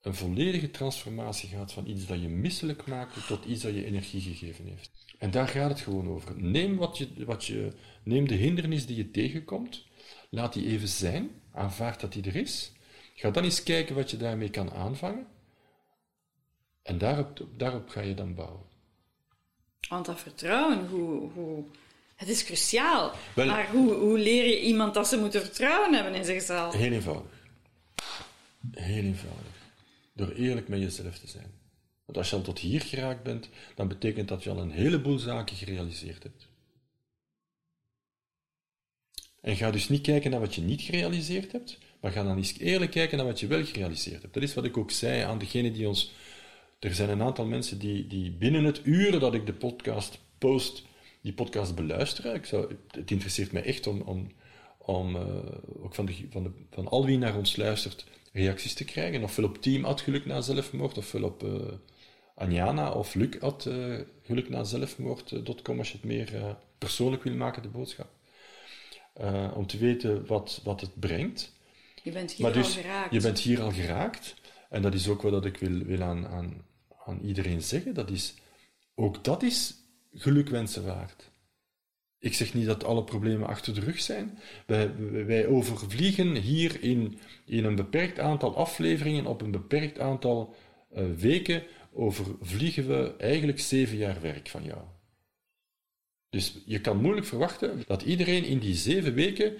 een 0.04 0.16
volledige 0.16 0.72
transformatie 0.72 1.49
gehad 1.49 1.72
van 1.72 1.88
iets 1.88 2.06
dat 2.06 2.22
je 2.22 2.28
misselijk 2.28 2.86
maakte 2.86 3.26
tot 3.26 3.45
iets 3.45 3.62
dat 3.62 3.74
je 3.74 3.86
energie 3.86 4.22
gegeven 4.22 4.66
heeft. 4.66 4.91
En 5.18 5.32
daar 5.32 5.47
gaat 5.47 5.70
het 5.70 5.80
gewoon 5.80 6.08
over. 6.10 6.41
Neem, 6.41 6.78
wat 6.78 6.97
je, 6.97 7.26
wat 7.26 7.45
je, 7.45 7.72
neem 8.04 8.28
de 8.28 8.36
hindernis 8.36 8.86
die 8.86 8.95
je 8.95 9.12
tegenkomt, 9.12 9.86
laat 10.30 10.54
die 10.54 10.66
even 10.66 10.88
zijn, 10.88 11.30
aanvaard 11.51 11.99
dat 11.99 12.14
die 12.14 12.24
er 12.24 12.36
is. 12.36 12.72
Ga 13.16 13.32
dan 13.32 13.43
eens 13.43 13.64
kijken 13.64 13.95
wat 13.95 14.12
je 14.12 14.18
daarmee 14.18 14.49
kan 14.49 14.72
aanvangen. 14.72 15.28
En 16.82 16.97
daarop, 16.97 17.47
daarop 17.58 17.89
ga 17.89 18.01
je 18.01 18.14
dan 18.14 18.36
bouwen. 18.36 18.66
Want 19.89 20.06
dat 20.06 20.20
vertrouwen, 20.20 20.88
hoe, 20.88 21.32
hoe, 21.32 21.66
het 22.16 22.30
is 22.30 22.43
cruciaal. 22.45 23.12
Wel- 23.36 23.45
maar 23.45 23.70
hoe, 23.72 23.93
hoe 23.93 24.20
leer 24.20 24.45
je 24.45 24.62
iemand 24.62 24.93
dat 24.93 25.08
ze 25.08 25.18
moeten 25.18 25.41
vertrouwen 25.41 25.93
hebben 25.93 26.14
in 26.14 26.26
zichzelf? 26.26 26.74
Heel 26.74 26.91
eenvoudig. 26.91 27.32
Heel 28.72 29.04
eenvoudig. 29.04 29.53
Door 30.14 30.30
eerlijk 30.30 30.68
met 30.68 30.80
jezelf 30.80 31.20
te 31.20 31.28
zijn. 31.28 31.51
Want 32.05 32.18
als 32.18 32.30
je 32.30 32.36
al 32.36 32.41
tot 32.41 32.59
hier 32.59 32.82
geraakt 32.82 33.24
bent, 33.24 33.49
dan 33.76 33.88
betekent 33.88 34.28
dat 34.28 34.43
je 34.43 34.49
al 34.49 34.59
een 34.59 34.72
heleboel 34.72 35.18
zaken 35.18 35.55
gerealiseerd 35.55 36.24
hebt. 36.24 36.47
En 39.41 39.55
ga 39.55 39.72
dus 39.72 39.89
niet 39.89 40.01
kijken 40.01 40.32
naar 40.32 40.39
wat 40.39 40.55
je 40.55 40.61
niet 40.61 40.82
gerealiseerd 40.82 41.51
hebt, 41.51 41.78
maar 41.99 42.11
ga 42.11 42.24
dan 42.24 42.38
eens 42.38 42.57
eerlijk 42.57 42.91
kijken 42.91 43.18
naar 43.18 43.26
wat 43.26 43.39
je 43.39 43.47
wel 43.47 43.66
gerealiseerd 43.66 44.22
hebt. 44.22 44.34
Dat 44.34 44.43
is 44.43 44.53
wat 44.53 44.66
ik 44.66 44.78
ook 44.78 44.91
zei 44.91 45.22
aan 45.22 45.38
degene 45.38 45.72
die 45.72 45.88
ons... 45.88 46.11
Er 46.80 46.95
zijn 46.95 47.09
een 47.09 47.22
aantal 47.22 47.45
mensen 47.45 47.80
die, 47.80 48.07
die 48.07 48.32
binnen 48.32 48.64
het 48.64 48.82
uur 48.84 49.20
dat 49.20 49.34
ik 49.34 49.45
de 49.45 49.53
podcast 49.53 50.20
post, 50.38 50.84
die 51.22 51.34
podcast 51.34 51.76
beluisteren. 51.76 52.36
Ik 52.36 52.45
zou, 52.45 52.76
het 52.88 53.11
interesseert 53.11 53.51
mij 53.51 53.64
echt 53.64 53.88
om, 53.88 54.01
om, 54.01 54.32
om 54.78 55.16
eh, 55.16 55.24
ook 55.84 55.95
van, 55.95 56.05
de, 56.05 56.28
van, 56.30 56.53
van 56.72 56.88
al 56.88 57.05
wie 57.05 57.18
naar 57.18 57.38
ons 57.38 57.55
luistert, 57.55 58.05
reacties 58.34 58.73
te 58.73 58.86
krijgen. 58.86 59.23
Ofwel 59.23 59.45
op 59.45 59.61
team 59.61 59.86
at 59.86 60.01
geluk 60.01 60.25
na 60.25 60.41
zelfmoord, 60.41 60.97
ofwel 60.97 61.23
op 61.23 61.43
eh 61.43 61.49
Anjana 62.36 62.91
of 62.91 63.13
Luc 63.13 63.39
at 63.39 63.65
eh, 63.65 63.99
geluk 64.23 64.49
na 64.49 64.63
zelfmoord.com 64.63 65.77
als 65.77 65.91
je 65.91 65.97
het 65.97 66.05
meer 66.05 66.36
eh, 66.36 66.49
persoonlijk 66.77 67.23
wil 67.23 67.34
maken, 67.36 67.61
de 67.61 67.67
boodschap. 67.67 68.09
Eh, 69.13 69.51
om 69.55 69.67
te 69.67 69.77
weten 69.77 70.25
wat, 70.25 70.61
wat 70.63 70.81
het 70.81 70.99
brengt. 70.99 71.51
Je 72.03 72.11
bent 72.11 72.31
hier 72.31 72.45
Maar 72.45 72.55
al 72.55 72.61
dus, 72.63 72.75
geraakt. 72.75 73.13
je 73.13 73.21
bent 73.21 73.39
hier 73.39 73.61
al 73.61 73.71
geraakt. 73.71 74.36
En 74.69 74.81
dat 74.81 74.93
is 74.93 75.07
ook 75.07 75.21
wat 75.21 75.31
dat 75.31 75.45
ik 75.45 75.57
wil, 75.57 75.84
wil 75.84 76.01
aan, 76.01 76.27
aan, 76.27 76.65
aan 77.05 77.19
iedereen 77.19 77.61
zeggen. 77.61 77.93
Dat 77.93 78.09
is, 78.09 78.34
ook 78.95 79.23
dat 79.23 79.43
is 79.43 79.75
gelukwensen 80.13 80.86
waard. 80.86 81.31
Ik 82.24 82.34
zeg 82.34 82.53
niet 82.53 82.65
dat 82.65 82.84
alle 82.84 83.03
problemen 83.03 83.47
achter 83.47 83.74
de 83.74 83.80
rug 83.80 84.01
zijn. 84.01 84.39
Wij, 85.26 85.47
overvliegen 85.47 86.36
hier 86.36 86.84
in, 86.84 87.19
in 87.45 87.65
een 87.65 87.76
beperkt 87.76 88.19
aantal 88.19 88.55
afleveringen, 88.55 89.26
op 89.26 89.41
een 89.41 89.51
beperkt 89.51 89.99
aantal 89.99 90.55
eh, 90.93 91.03
weken, 91.17 91.63
overvliegen 91.93 92.88
we 92.88 93.15
eigenlijk 93.17 93.59
zeven 93.59 93.97
jaar 93.97 94.21
werk 94.21 94.49
van 94.49 94.63
jou. 94.63 94.82
Dus 96.30 96.61
je 96.65 96.82
kan 96.82 97.01
moeilijk 97.01 97.28
verwachten 97.28 97.84
dat 97.88 98.01
iedereen 98.01 98.43
in 98.43 98.59
die 98.59 98.76
zeven 98.76 99.13
weken 99.13 99.57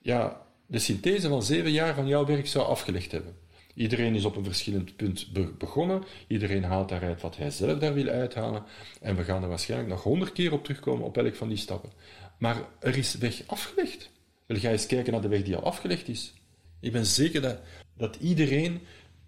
ja, 0.00 0.46
de 0.66 0.78
synthese 0.78 1.28
van 1.28 1.42
zeven 1.42 1.70
jaar 1.70 1.94
van 1.94 2.06
jouw 2.06 2.26
werk 2.26 2.46
zou 2.46 2.66
afgelegd 2.66 3.12
hebben. 3.12 3.36
Iedereen 3.76 4.14
is 4.14 4.24
op 4.24 4.36
een 4.36 4.44
verschillend 4.44 4.96
punt 4.96 5.32
be- 5.32 5.52
begonnen. 5.58 6.04
Iedereen 6.26 6.64
haalt 6.64 6.88
daaruit 6.88 7.20
wat 7.20 7.36
hij 7.36 7.50
zelf 7.50 7.78
daar 7.78 7.94
wil 7.94 8.08
uithalen. 8.08 8.64
En 9.00 9.16
we 9.16 9.24
gaan 9.24 9.42
er 9.42 9.48
waarschijnlijk 9.48 9.90
nog 9.90 10.02
honderd 10.02 10.32
keer 10.32 10.52
op 10.52 10.64
terugkomen 10.64 11.06
op 11.06 11.16
elk 11.16 11.34
van 11.34 11.48
die 11.48 11.56
stappen. 11.56 11.92
Maar 12.38 12.56
er 12.80 12.96
is 12.96 13.14
weg 13.14 13.42
afgelegd. 13.46 14.10
Wil 14.46 14.58
ga 14.58 14.70
eens 14.70 14.86
kijken 14.86 15.12
naar 15.12 15.20
de 15.22 15.28
weg 15.28 15.42
die 15.42 15.56
al 15.56 15.62
afgelegd 15.62 16.08
is. 16.08 16.34
Ik 16.80 16.92
ben 16.92 17.06
zeker 17.06 17.40
dat, 17.40 17.60
dat 17.96 18.16
iedereen 18.16 18.80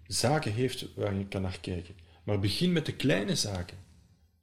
zaken 0.07 0.53
heeft 0.53 0.85
waar 0.95 1.15
je 1.15 1.27
kan 1.27 1.41
naar 1.41 1.59
kijken. 1.61 1.95
Maar 2.23 2.39
begin 2.39 2.71
met 2.71 2.85
de 2.85 2.95
kleine 2.95 3.35
zaken. 3.35 3.77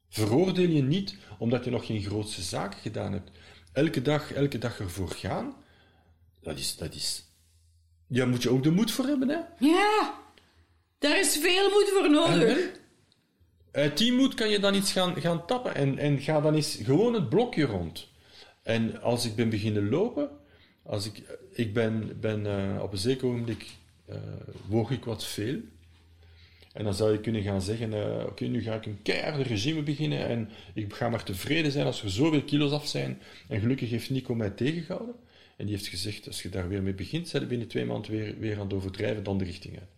Veroordeel 0.08 0.68
je 0.68 0.82
niet 0.82 1.16
omdat 1.38 1.64
je 1.64 1.70
nog 1.70 1.86
geen 1.86 2.02
grootste 2.02 2.42
zaken 2.42 2.80
gedaan 2.80 3.12
hebt. 3.12 3.30
Elke 3.72 4.02
dag, 4.02 4.32
elke 4.32 4.58
dag 4.58 4.80
ervoor 4.80 5.10
gaan, 5.10 5.54
dat 6.40 6.58
is, 6.58 6.76
dat 6.76 6.94
is... 6.94 7.24
Daar 8.06 8.28
moet 8.28 8.42
je 8.42 8.50
ook 8.50 8.62
de 8.62 8.70
moed 8.70 8.90
voor 8.90 9.04
hebben, 9.04 9.28
hè? 9.28 9.38
Ja, 9.58 10.14
daar 10.98 11.18
is 11.18 11.36
veel 11.36 11.70
moed 11.70 11.90
voor 11.94 12.10
nodig. 12.10 12.70
Uit 13.72 13.98
die 13.98 14.12
moed 14.12 14.34
kan 14.34 14.48
je 14.48 14.58
dan 14.58 14.74
iets 14.74 14.92
gaan, 14.92 15.20
gaan 15.20 15.46
tappen 15.46 15.74
en, 15.74 15.98
en 15.98 16.20
ga 16.20 16.40
dan 16.40 16.54
eens 16.54 16.78
gewoon 16.82 17.14
het 17.14 17.28
blokje 17.28 17.64
rond. 17.64 18.08
En 18.62 19.02
als 19.02 19.24
ik 19.24 19.34
ben 19.34 19.48
beginnen 19.48 19.88
lopen, 19.88 20.30
als 20.82 21.06
ik, 21.06 21.22
ik 21.52 21.74
ben, 21.74 22.20
ben 22.20 22.46
eh, 22.46 22.82
op 22.82 22.92
een 22.92 22.98
zeker 22.98 23.26
ogenblik 23.26 23.66
eh, 24.06 24.16
woog 24.66 24.90
ik 24.90 25.04
wat 25.04 25.24
veel. 25.24 25.58
En 26.72 26.84
dan 26.84 26.94
zou 26.94 27.12
je 27.12 27.20
kunnen 27.20 27.42
gaan 27.42 27.62
zeggen, 27.62 27.92
eh, 27.92 28.24
oké, 28.26 28.44
nu 28.44 28.62
ga 28.62 28.74
ik 28.74 28.86
een 28.86 29.02
keiharde 29.02 29.42
regime 29.42 29.82
beginnen 29.82 30.26
en 30.26 30.50
ik 30.74 30.94
ga 30.94 31.08
maar 31.08 31.24
tevreden 31.24 31.72
zijn 31.72 31.86
als 31.86 32.02
er 32.02 32.10
zoveel 32.10 32.42
kilo's 32.42 32.72
af 32.72 32.86
zijn. 32.86 33.22
En 33.48 33.60
gelukkig 33.60 33.90
heeft 33.90 34.10
Nico 34.10 34.34
mij 34.34 34.50
tegengehouden. 34.50 35.14
En 35.56 35.66
die 35.66 35.74
heeft 35.74 35.88
gezegd, 35.88 36.26
als 36.26 36.42
je 36.42 36.48
daar 36.48 36.68
weer 36.68 36.82
mee 36.82 36.94
begint, 36.94 37.28
zijn 37.28 37.42
we 37.42 37.48
binnen 37.48 37.68
twee 37.68 37.84
maanden 37.84 38.10
weer, 38.10 38.38
weer 38.38 38.54
aan 38.54 38.64
het 38.64 38.72
overdrijven 38.72 39.22
dan 39.22 39.38
de 39.38 39.44
richting 39.44 39.78
uit. 39.78 39.90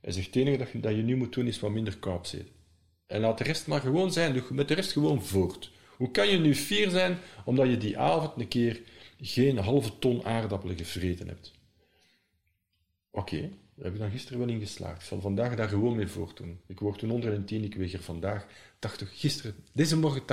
Hij 0.00 0.12
zegt, 0.12 0.26
het 0.26 0.36
enige 0.36 0.56
dat 0.56 0.70
je, 0.70 0.80
dat 0.80 0.96
je 0.96 1.02
nu 1.02 1.16
moet 1.16 1.32
doen, 1.32 1.46
is 1.46 1.60
wat 1.60 1.70
minder 1.70 1.98
eten. 2.00 2.46
En 3.06 3.20
laat 3.20 3.38
de 3.38 3.44
rest 3.44 3.66
maar 3.66 3.80
gewoon 3.80 4.12
zijn, 4.12 4.32
doe 4.32 4.42
met 4.50 4.68
de 4.68 4.74
rest 4.74 4.92
gewoon 4.92 5.22
voort. 5.22 5.70
Hoe 5.96 6.10
kan 6.10 6.28
je 6.28 6.38
nu 6.38 6.54
fier 6.54 6.90
zijn 6.90 7.18
omdat 7.44 7.68
je 7.68 7.76
die 7.76 7.98
avond 7.98 8.40
een 8.40 8.48
keer 8.48 8.80
geen 9.20 9.58
halve 9.58 9.98
ton 9.98 10.24
aardappelen 10.24 10.76
gevreten 10.76 11.28
hebt? 11.28 11.52
Oké, 13.10 13.40
Daar 13.40 13.84
heb 13.84 13.92
ik 13.94 14.00
dan 14.00 14.10
gisteren 14.10 14.38
wel 14.38 14.48
in 14.48 14.60
geslaagd. 14.60 15.00
Ik 15.00 15.08
zal 15.08 15.20
vandaag 15.20 15.56
daar 15.56 15.68
gewoon 15.68 15.96
mee 15.96 16.06
voortdoen. 16.06 16.60
Ik 16.66 16.80
word 16.80 16.98
toen 16.98 17.10
110, 17.10 17.64
ik 17.64 17.74
weeg 17.74 17.92
er 17.92 18.02
vandaag 18.02 18.46
80, 18.78 19.20
gisteren, 19.20 19.54
deze 19.72 19.96
morgen 19.96 20.22
80,9. 20.22 20.26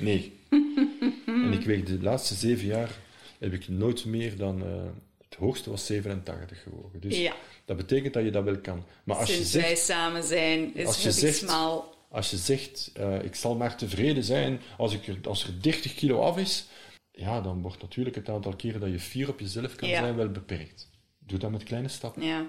en 1.26 1.52
ik 1.52 1.64
weeg 1.64 1.84
de 1.84 2.00
laatste 2.00 2.34
zeven 2.34 2.66
jaar, 2.66 2.98
heb 3.38 3.52
ik 3.52 3.68
nooit 3.68 4.04
meer 4.04 4.36
dan, 4.36 4.62
uh, 4.62 4.84
het 5.28 5.34
hoogste 5.38 5.70
was 5.70 5.86
87 5.86 6.62
gewogen. 6.62 7.00
Dus 7.00 7.18
Ja. 7.18 7.34
dat 7.64 7.76
betekent 7.76 8.14
dat 8.14 8.24
je 8.24 8.30
dat 8.30 8.44
wel 8.44 8.58
kan. 8.60 8.84
Maar 9.04 9.16
als 9.16 9.36
je 9.36 9.44
zegt, 9.44 9.66
wij 9.66 9.76
samen 9.76 10.22
zijn, 10.24 10.74
is 10.74 10.86
als 10.86 11.02
je 11.02 11.08
het 11.08 11.16
zegt- 11.18 11.46
als 12.10 12.30
je 12.30 12.36
zegt, 12.36 12.90
eh, 12.94 13.22
ik 13.22 13.34
zal 13.34 13.56
maar 13.56 13.76
tevreden 13.76 14.24
zijn 14.24 14.60
als, 14.76 14.92
ik 14.94 15.06
er, 15.06 15.18
als 15.22 15.44
er 15.44 15.62
30 15.62 15.94
kilo 15.94 16.20
af 16.20 16.38
is, 16.38 16.66
ja, 17.10 17.40
dan 17.40 17.62
wordt 17.62 17.82
natuurlijk 17.82 18.16
het 18.16 18.28
aantal 18.28 18.56
keren 18.56 18.80
dat 18.80 18.90
je 18.90 19.00
fier 19.00 19.28
op 19.28 19.40
jezelf 19.40 19.74
kan 19.76 19.88
Ja. 19.88 20.00
zijn 20.00 20.16
wel 20.16 20.28
beperkt. 20.30 20.90
Doe 21.18 21.38
dat 21.38 21.50
met 21.50 21.62
kleine 21.62 21.88
stappen. 21.88 22.22
Ja. 22.22 22.46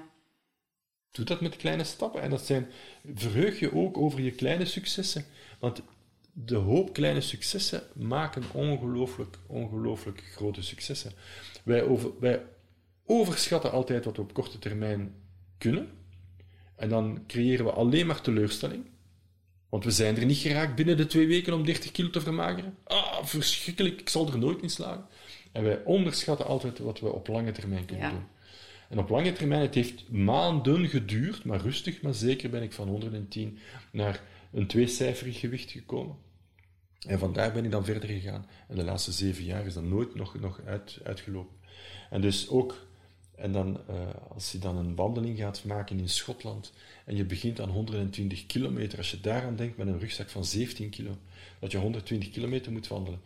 Doe 1.12 1.26
dat 1.26 1.42
met 1.42 1.56
kleine 1.56 1.84
stappen. 1.84 2.22
En 2.22 2.30
dat 2.30 2.46
zijn, 2.46 2.68
verheug 3.16 3.60
je 3.60 3.74
ook 3.76 3.98
over 3.98 4.22
je 4.22 4.32
kleine 4.32 4.66
successen. 4.66 5.26
Want 5.60 5.82
de 6.46 6.56
hoop 6.56 6.94
kleine 6.94 7.22
successen 7.22 7.84
maken 7.94 8.44
ongelooflijk, 8.54 9.38
ongelooflijk 9.48 10.24
grote 10.32 10.62
successen. 10.62 11.12
Wij, 11.64 11.84
over, 11.84 12.12
wij 12.20 12.42
overschatten 13.06 13.72
altijd 13.72 14.06
wat 14.06 14.16
we 14.16 14.22
op 14.22 14.34
korte 14.34 14.60
termijn 14.60 15.14
kunnen. 15.58 15.90
En 16.76 16.90
dan 16.90 17.24
creëren 17.28 17.66
we 17.66 17.72
alleen 17.72 18.08
maar 18.08 18.22
teleurstelling. 18.22 18.86
Want 19.70 19.84
we 19.84 19.92
zijn 19.92 20.18
er 20.18 20.26
niet 20.26 20.38
geraakt 20.38 20.76
binnen 20.76 20.98
de 20.98 21.06
twee 21.06 21.28
weken 21.28 21.54
om 21.54 21.66
30 21.66 21.92
kilo 21.92 22.10
te 22.10 22.22
vermageren. 22.22 22.78
Ah, 22.84 23.24
verschrikkelijk, 23.24 24.00
ik 24.00 24.10
zal 24.10 24.28
er 24.32 24.38
nooit 24.38 24.62
in 24.62 24.70
slagen. 24.70 25.06
En 25.52 25.64
wij 25.64 25.84
onderschatten 25.84 26.46
altijd 26.46 26.80
wat 26.80 27.00
we 27.00 27.12
op 27.12 27.28
lange 27.28 27.52
termijn 27.52 27.86
kunnen 27.86 28.06
Ja. 28.06 28.12
doen. 28.12 28.26
En 28.90 29.00
op 29.00 29.10
lange 29.10 29.34
termijn, 29.34 29.62
het 29.62 29.76
heeft 29.76 30.10
maanden 30.10 30.88
geduurd, 30.88 31.44
maar 31.44 31.62
rustig, 31.62 32.02
maar 32.02 32.14
zeker 32.14 32.50
ben 32.50 32.64
ik 32.64 32.74
van 32.74 32.88
110 32.88 33.58
naar 33.92 34.22
een 34.52 34.68
tweecijferig 34.68 35.40
gewicht 35.40 35.72
gekomen. 35.72 36.26
En 37.08 37.20
vandaar 37.20 37.52
ben 37.52 37.66
ik 37.66 37.72
dan 37.72 37.86
verder 37.86 38.10
gegaan. 38.10 38.46
En 38.68 38.76
de 38.76 38.84
laatste 38.84 39.12
zeven 39.12 39.44
jaar 39.44 39.66
is 39.66 39.74
dat 39.74 39.84
nooit 39.84 40.16
nog, 40.16 40.40
nog 40.40 40.62
uit, 40.66 41.00
uitgelopen. 41.04 41.56
En 42.10 42.22
dus 42.22 42.50
ook, 42.50 42.88
en 43.36 43.52
dan, 43.52 43.80
eh, 43.88 43.96
als 44.30 44.52
je 44.52 44.60
dan 44.60 44.78
een 44.78 44.96
wandeling 44.96 45.38
gaat 45.38 45.64
maken 45.64 46.00
in 46.00 46.10
Schotland, 46.10 46.74
en 47.06 47.16
je 47.16 47.26
begint 47.26 47.62
aan 47.62 47.70
120 47.70 48.46
kilometer, 48.46 48.98
als 48.98 49.12
je 49.12 49.22
daaraan 49.22 49.56
denkt 49.56 49.78
met 49.78 49.88
een 49.88 50.00
rugzak 50.00 50.30
van 50.30 50.46
17 50.46 50.90
kilo, 50.90 51.18
dat 51.60 51.72
je 51.72 51.78
120 51.78 52.30
kilometer 52.30 52.72
moet 52.72 52.88
wandelen, 52.88 53.22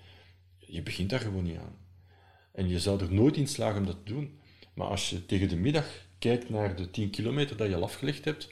je 0.57 0.81
begint 0.81 1.09
daar 1.09 1.19
gewoon 1.19 1.43
niet 1.43 1.57
aan. 1.57 1.75
En 2.51 2.69
je 2.69 2.79
zou 2.79 3.01
er 3.01 3.13
nooit 3.13 3.37
in 3.37 3.47
slagen 3.47 3.79
om 3.79 3.85
dat 3.85 4.05
te 4.05 4.13
doen. 4.13 4.39
Maar 4.73 4.87
als 4.87 5.09
je 5.09 5.25
tegen 5.25 5.49
de 5.49 5.55
middag 5.55 6.05
kijkt 6.19 6.49
naar 6.49 6.75
de 6.75 6.91
10 6.91 7.09
kilometer 7.09 7.57
dat 7.57 7.67
je 7.67 7.75
al 7.75 7.83
afgelegd 7.83 8.25
hebt, 8.25 8.49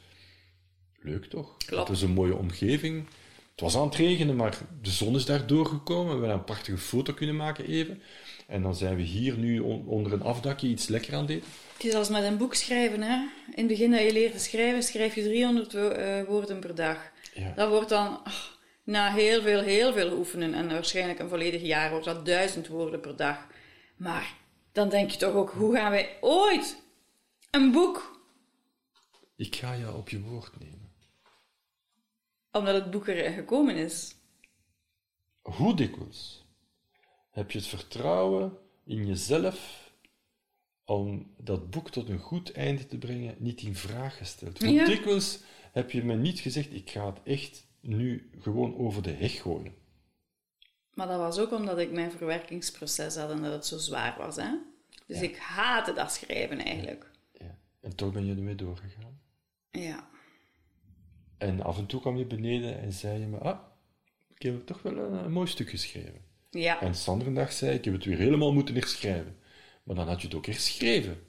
leuk 1.01 1.25
toch? 1.25 1.57
Klopt. 1.57 1.88
Het 1.88 1.97
is 1.97 2.03
een 2.03 2.11
mooie 2.13 2.36
omgeving. 2.36 3.05
Het 3.60 3.72
was 3.72 3.82
aan 3.82 3.88
het 3.88 3.95
regenen, 3.95 4.36
maar 4.36 4.57
de 4.82 4.89
zon 4.89 5.16
is 5.16 5.26
daar 5.26 5.47
doorgekomen. 5.47 6.05
We 6.14 6.20
hebben 6.20 6.30
een 6.30 6.43
prachtige 6.43 6.78
foto 6.78 7.14
kunnen 7.14 7.36
maken 7.36 7.66
even. 7.66 8.01
En 8.47 8.62
dan 8.62 8.76
zijn 8.76 8.95
we 8.95 9.01
hier 9.01 9.38
nu 9.38 9.60
on- 9.60 9.86
onder 9.88 10.14
een 10.14 10.22
afdakje 10.22 10.68
iets 10.68 10.88
lekker 10.88 11.14
aan 11.16 11.22
het 11.22 11.30
eten. 11.30 11.47
Het 11.74 11.84
is 11.86 11.93
als 11.93 12.10
met 12.10 12.24
een 12.24 12.38
boek 12.38 12.53
schrijven. 12.53 13.01
Hè? 13.01 13.16
In 13.45 13.53
het 13.55 13.68
begin 13.68 13.91
dat 13.91 14.01
je 14.01 14.14
leert 14.14 14.32
te 14.34 14.39
schrijven, 14.39 14.84
schrijf 14.84 15.16
je 15.16 15.24
300 15.24 15.74
wo- 15.74 15.88
eh, 15.89 16.24
woorden 16.24 16.60
per 16.60 16.76
dag. 16.76 16.97
Ja. 17.34 17.53
Dat 17.55 17.70
wordt 17.70 17.89
dan, 17.89 18.24
ah, 18.24 18.34
na 18.84 19.12
heel 19.14 19.41
veel, 19.41 19.62
heel 19.62 19.93
veel 19.93 20.18
oefenen, 20.18 20.53
en 20.53 20.68
waarschijnlijk 20.70 21.20
een 21.20 21.30
volledig 21.30 21.62
jaar, 21.62 21.89
wordt 21.89 22.05
dat 22.05 22.26
1000 22.26 22.68
woorden 22.68 22.99
per 22.99 23.16
dag. 23.16 23.47
Maar 23.97 24.34
dan 24.72 24.89
denk 24.89 25.10
je 25.12 25.18
toch 25.18 25.34
ook, 25.34 25.49
hoe 25.51 25.76
gaan 25.76 25.91
wij 25.91 26.18
ooit 26.22 26.82
een 27.51 27.72
boek, 27.72 28.18
Ik 29.36 29.55
ga 29.55 29.74
je 29.74 29.93
op 29.93 30.10
je 30.10 30.20
woord 30.22 30.51
nemen. 30.60 30.78
Omdat 32.52 32.76
het 32.76 32.91
boek 32.91 33.08
er 33.08 33.32
gekomen 33.32 33.76
is. 33.76 34.16
Hoe 35.41 35.76
dikwijls 35.76 36.45
heb 37.30 37.52
je 37.52 37.58
het 37.58 37.68
vertrouwen 37.68 38.58
in 38.86 39.06
jezelf 39.08 39.91
om 40.86 41.34
dat 41.38 41.70
boek 41.70 41.89
tot 41.89 42.10
een 42.10 42.20
goed 42.20 42.52
einde 42.52 42.88
te 42.88 42.97
brengen 42.97 43.36
niet 43.38 43.62
in 43.62 43.76
vraag 43.76 44.18
gesteld? 44.18 44.60
Hoe 44.60 44.72
Ja. 44.72 44.86
dikwijls 44.86 45.39
heb 45.72 45.91
je 45.91 46.04
me 46.04 46.16
niet 46.16 46.39
gezegd, 46.39 46.74
ik 46.74 46.89
ga 46.89 47.06
het 47.06 47.20
echt 47.24 47.68
nu 47.80 48.30
gewoon 48.39 48.78
over 48.78 49.02
de 49.04 49.12
heg 49.12 49.41
gooien? 49.41 49.74
Maar 50.93 51.08
dat 51.08 51.18
was 51.20 51.39
ook 51.39 51.52
omdat 51.52 51.78
ik 51.80 51.91
mijn 51.91 52.12
verwerkingsproces 52.12 53.16
had 53.16 53.30
en 53.32 53.41
dat 53.41 53.52
het 53.54 53.66
zo 53.66 53.78
zwaar 53.78 54.18
was. 54.18 54.36
Hè? 54.36 54.56
Dus 55.08 55.22
ik 55.22 55.38
haatte 55.38 55.93
dat 55.93 56.12
schrijven 56.12 56.60
eigenlijk. 56.60 57.12
Ja. 57.39 57.58
En 57.80 57.95
toch 57.95 58.14
ben 58.14 58.26
je 58.26 58.36
ermee 58.36 58.56
doorgegaan. 58.56 59.20
Ja. 59.72 60.10
En 61.39 61.61
af 61.61 61.77
en 61.77 61.85
toe 61.85 62.01
kwam 62.01 62.17
je 62.17 62.25
beneden 62.25 62.79
en 62.79 62.93
zei 62.93 63.19
je 63.19 63.25
me, 63.25 63.37
ah, 63.37 63.59
ik 64.35 64.41
heb 64.41 64.65
toch 64.65 64.81
wel 64.81 64.97
een, 64.97 65.13
een 65.13 65.31
mooi 65.31 65.47
stuk 65.47 65.69
geschreven. 65.69 66.21
Ja. 66.49 66.81
En 66.81 67.33
dag 67.33 67.51
zei 67.51 67.75
ik 67.75 67.85
heb 67.85 67.93
het 67.93 68.05
weer 68.05 68.17
helemaal 68.17 68.53
moeten 68.53 68.75
herschrijven. 68.75 69.37
Maar 69.83 69.95
dan 69.95 70.07
had 70.07 70.21
je 70.21 70.27
het 70.27 70.35
ook 70.35 70.45
herschreven. 70.45 71.27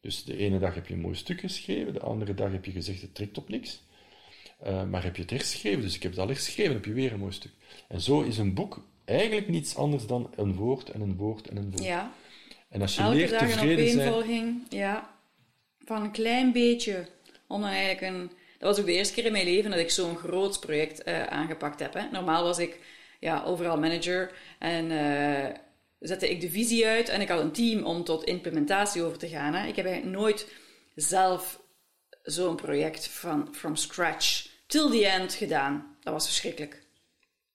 Dus 0.00 0.24
de 0.24 0.36
ene 0.36 0.58
dag 0.58 0.74
heb 0.74 0.86
je 0.86 0.94
een 0.94 1.00
mooi 1.00 1.14
stuk 1.14 1.40
geschreven, 1.40 1.92
de 1.92 2.00
andere 2.00 2.34
dag 2.34 2.52
heb 2.52 2.64
je 2.64 2.70
gezegd 2.70 3.02
het 3.02 3.14
trekt 3.14 3.38
op 3.38 3.48
niks. 3.48 3.82
Eh, 4.58 4.84
maar 4.84 5.02
heb 5.02 5.16
je 5.16 5.22
het 5.22 5.30
herschreven, 5.30 5.80
dus 5.80 5.94
ik 5.94 6.02
heb 6.02 6.10
het 6.10 6.20
al 6.20 6.26
herschreven, 6.26 6.72
heb 6.72 6.84
je 6.84 6.92
weer 6.92 7.12
een 7.12 7.18
mooi 7.18 7.32
stuk. 7.32 7.52
En 7.88 8.00
zo 8.00 8.20
is 8.20 8.38
een 8.38 8.54
boek 8.54 8.84
eigenlijk 9.04 9.48
niets 9.48 9.76
anders 9.76 10.06
dan 10.06 10.30
een 10.36 10.54
woord 10.54 10.90
en 10.90 11.00
een 11.00 11.16
woord 11.16 11.48
en 11.48 11.56
een 11.56 11.70
woord. 11.70 11.84
ja. 11.84 12.12
En 12.68 12.80
als 12.80 12.96
je 12.96 13.02
Elke 13.02 13.16
leert 13.16 13.30
dag 13.30 13.42
een 13.42 13.48
tevreden 13.48 13.88
zijn... 13.88 14.08
opeenvolging, 14.08 14.62
ja. 14.68 15.14
Van 15.84 16.02
een 16.02 16.10
klein 16.10 16.52
beetje. 16.52 17.08
Om 17.46 17.60
dan 17.60 17.70
eigenlijk 17.70 18.14
een... 18.14 18.30
Dat 18.58 18.68
was 18.68 18.78
ook 18.78 18.86
de 18.86 18.92
eerste 18.92 19.14
keer 19.14 19.24
in 19.24 19.32
mijn 19.32 19.44
leven 19.44 19.70
dat 19.70 19.80
ik 19.80 19.90
zo'n 19.90 20.16
groot 20.16 20.60
project 20.60 21.02
eh, 21.02 21.26
aangepakt 21.26 21.80
heb. 21.80 21.94
Hè. 21.94 22.10
Normaal 22.10 22.44
was 22.44 22.58
ik 22.58 22.78
ja, 23.20 23.42
overal 23.44 23.78
manager 23.78 24.32
en 24.58 24.90
eh, 24.90 25.54
zette 25.98 26.30
ik 26.30 26.40
de 26.40 26.50
visie 26.50 26.86
uit 26.86 27.08
en 27.08 27.20
ik 27.20 27.28
had 27.28 27.40
een 27.40 27.52
team 27.52 27.84
om 27.84 28.04
tot 28.04 28.24
implementatie 28.24 29.02
over 29.02 29.18
te 29.18 29.28
gaan. 29.28 29.54
Hè. 29.54 29.66
Ik 29.66 29.76
heb 29.76 29.86
eigenlijk 29.86 30.16
nooit 30.16 30.52
zelf 30.94 31.60
zo'n 32.22 32.56
project 32.56 33.08
van 33.08 33.48
from 33.54 33.76
scratch 33.76 34.46
till 34.66 34.90
the 34.90 35.06
end 35.06 35.34
gedaan. 35.34 35.96
Dat 36.00 36.12
was 36.12 36.26
verschrikkelijk. 36.26 36.86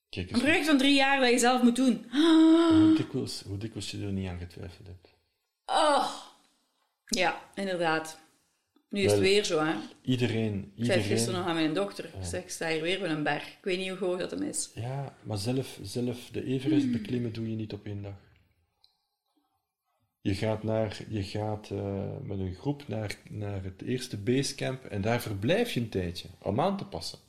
Kijk 0.09 0.31
Een 0.31 0.39
project 0.39 0.65
van 0.65 0.77
drie 0.77 0.95
jaar 0.95 1.19
dat 1.19 1.29
je 1.29 1.39
zelf 1.39 1.61
moet 1.61 1.75
doen. 1.75 2.05
hoe 2.11 2.93
dikwijls, 2.97 3.43
hoe 3.47 3.57
dikwijls 3.57 3.91
je 3.91 4.01
er 4.01 4.11
niet 4.11 4.29
aan 4.29 4.39
getwijfeld 4.39 4.87
hebt. 4.87 5.13
Oh. 5.65 6.13
Ja, 7.05 7.41
inderdaad. 7.55 8.19
Nu 8.93 9.01
is 9.01 9.11
het 9.11 9.19
weer 9.19 9.43
zo, 9.43 9.65
hè. 9.65 9.73
Iedereen, 10.01 10.71
Ik 10.75 10.85
zei 10.85 10.97
gisteren 10.97 11.19
iedereen... 11.19 11.39
nog 11.39 11.47
aan 11.47 11.55
mijn 11.55 11.73
dochter. 11.73 12.05
Ik 12.05 12.25
zeg, 12.25 12.43
ik 12.43 12.49
sta 12.49 12.69
hier 12.69 12.81
weer 12.81 13.01
met 13.01 13.09
een 13.09 13.23
berg. 13.23 13.47
Ik 13.47 13.63
weet 13.63 13.77
niet 13.77 13.89
hoe 13.89 13.97
hoog 13.97 14.19
dat 14.19 14.31
hem 14.31 14.41
is. 14.41 14.69
Ja, 14.75 15.17
maar 15.23 15.37
zelf, 15.37 15.79
zelf 15.81 16.29
de 16.31 16.45
Everest 16.45 16.91
beklimmen 16.91 17.33
doe 17.33 17.49
je 17.49 17.55
niet 17.55 17.73
op 17.73 17.85
één 17.85 18.01
dag. 18.01 18.15
Je 20.21 20.35
gaat, 20.35 20.63
naar, 20.63 20.99
je 21.09 21.23
gaat 21.23 21.69
eh, 21.69 22.17
met 22.21 22.39
een 22.39 22.53
groep 22.53 22.87
naar, 22.87 23.17
naar 23.29 23.63
het 23.63 23.81
eerste 23.81 24.17
basecamp 24.17 24.85
en 24.85 25.01
daar 25.01 25.21
verblijf 25.21 25.71
je 25.71 25.79
een 25.79 25.89
tijdje 25.89 26.27
om 26.41 26.59
aan 26.59 26.77
te 26.77 26.85
passen. 26.85 27.19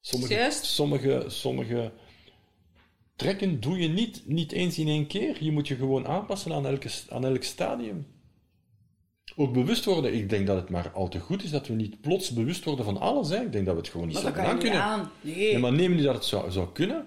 Sommige, 0.00 0.34
Juist. 0.34 0.64
sommige, 0.64 1.24
sommige 1.26 1.92
trekken 3.16 3.60
doe 3.60 3.78
je 3.78 3.88
niet, 3.88 4.22
niet 4.26 4.52
eens 4.52 4.78
in 4.78 4.88
één 4.88 5.06
keer. 5.06 5.44
Je 5.44 5.52
moet 5.52 5.68
je 5.68 5.76
gewoon 5.76 6.06
aanpassen 6.06 6.52
aan, 6.52 6.66
elke, 6.66 6.90
aan 7.08 7.24
elk 7.24 7.42
stadium. 7.42 8.13
Ook 9.36 9.52
bewust 9.52 9.84
worden. 9.84 10.14
Ik 10.14 10.28
denk 10.28 10.46
dat 10.46 10.56
het 10.56 10.68
maar 10.68 10.90
al 10.90 11.08
te 11.08 11.20
goed 11.20 11.42
is 11.44 11.50
dat 11.50 11.66
we 11.66 11.74
niet 11.74 12.00
plots 12.00 12.30
bewust 12.30 12.64
worden 12.64 12.84
van 12.84 13.00
alles. 13.00 13.28
Hè. 13.28 13.42
Ik 13.42 13.52
denk 13.52 13.66
dat 13.66 13.74
we 13.74 13.80
het 13.80 13.90
gewoon 13.90 14.06
niet 14.06 14.16
zouden 14.16 14.44
aankunnen. 14.44 14.82
aan. 14.82 15.10
Nee. 15.20 15.52
Ja, 15.52 15.58
maar 15.58 15.72
neem 15.72 15.94
niet 15.94 16.04
dat 16.04 16.14
het 16.14 16.24
zou, 16.24 16.50
zou 16.50 16.68
kunnen. 16.72 17.06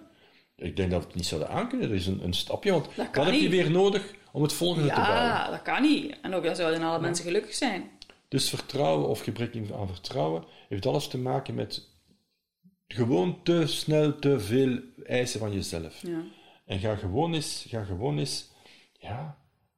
Ik 0.56 0.76
denk 0.76 0.92
dat 0.92 1.02
we 1.02 1.08
het 1.08 1.16
niet 1.16 1.26
zouden 1.26 1.50
aankunnen. 1.50 1.90
Dat 1.90 1.98
is 1.98 2.08
een, 2.08 2.24
een 2.24 2.34
stapje, 2.34 2.72
want 2.72 2.86
Dat 2.96 3.16
wat 3.16 3.26
heb 3.26 3.34
je 3.34 3.50
weer 3.50 3.72
nodig 3.72 4.14
om 4.32 4.42
het 4.42 4.54
volgende 4.54 4.88
te 4.88 4.94
bouwen? 4.96 5.22
Ja, 5.22 5.50
dat 5.50 5.62
kan 5.62 5.82
niet. 5.82 6.16
En 6.22 6.34
ook 6.34 6.44
dan 6.44 6.56
zouden 6.56 6.82
alle 6.82 7.00
mensen 7.00 7.26
gelukkig 7.26 7.54
zijn. 7.54 7.90
Dus 8.28 8.50
vertrouwen 8.50 9.08
of 9.08 9.20
gebrek 9.20 9.56
aan 9.74 9.88
vertrouwen 9.88 10.44
heeft 10.70 10.86
alles 10.86 11.08
te 11.08 11.18
maken 11.18 11.56
met 11.56 11.90
gewoon 12.88 13.40
te 13.44 13.68
snel 13.68 14.20
te 14.20 14.40
veel 14.40 14.80
eisen 15.04 15.40
van 15.40 15.54
jezelf. 15.54 16.02
Ja. 16.02 16.24
En 16.66 16.80
ga 16.80 16.96
gewoon 16.96 17.34
eens, 17.34 17.66
ga 17.70 17.84
gewoon 17.84 18.18
eens, 18.18 18.48
ja, 19.00 19.38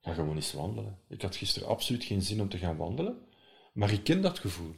ga 0.10 0.22
gewoon 0.22 0.36
eens 0.36 0.54
wandelen. 0.54 0.98
Ik 1.10 1.22
had 1.22 1.36
gisteren 1.36 1.68
absoluut 1.68 2.04
geen 2.04 2.22
zin 2.22 2.42
om 2.42 2.50
te 2.50 2.58
gaan 2.58 2.78
wandelen, 2.78 3.18
maar 3.74 3.92
ik 3.92 4.04
ken 4.04 4.22
dat 4.22 4.40
gevoel. 4.40 4.76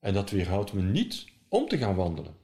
En 0.00 0.14
dat 0.14 0.30
weerhoudt 0.30 0.72
me 0.72 0.82
niet 0.82 1.24
om 1.48 1.68
te 1.68 1.78
gaan 1.78 1.94
wandelen. 1.94 2.36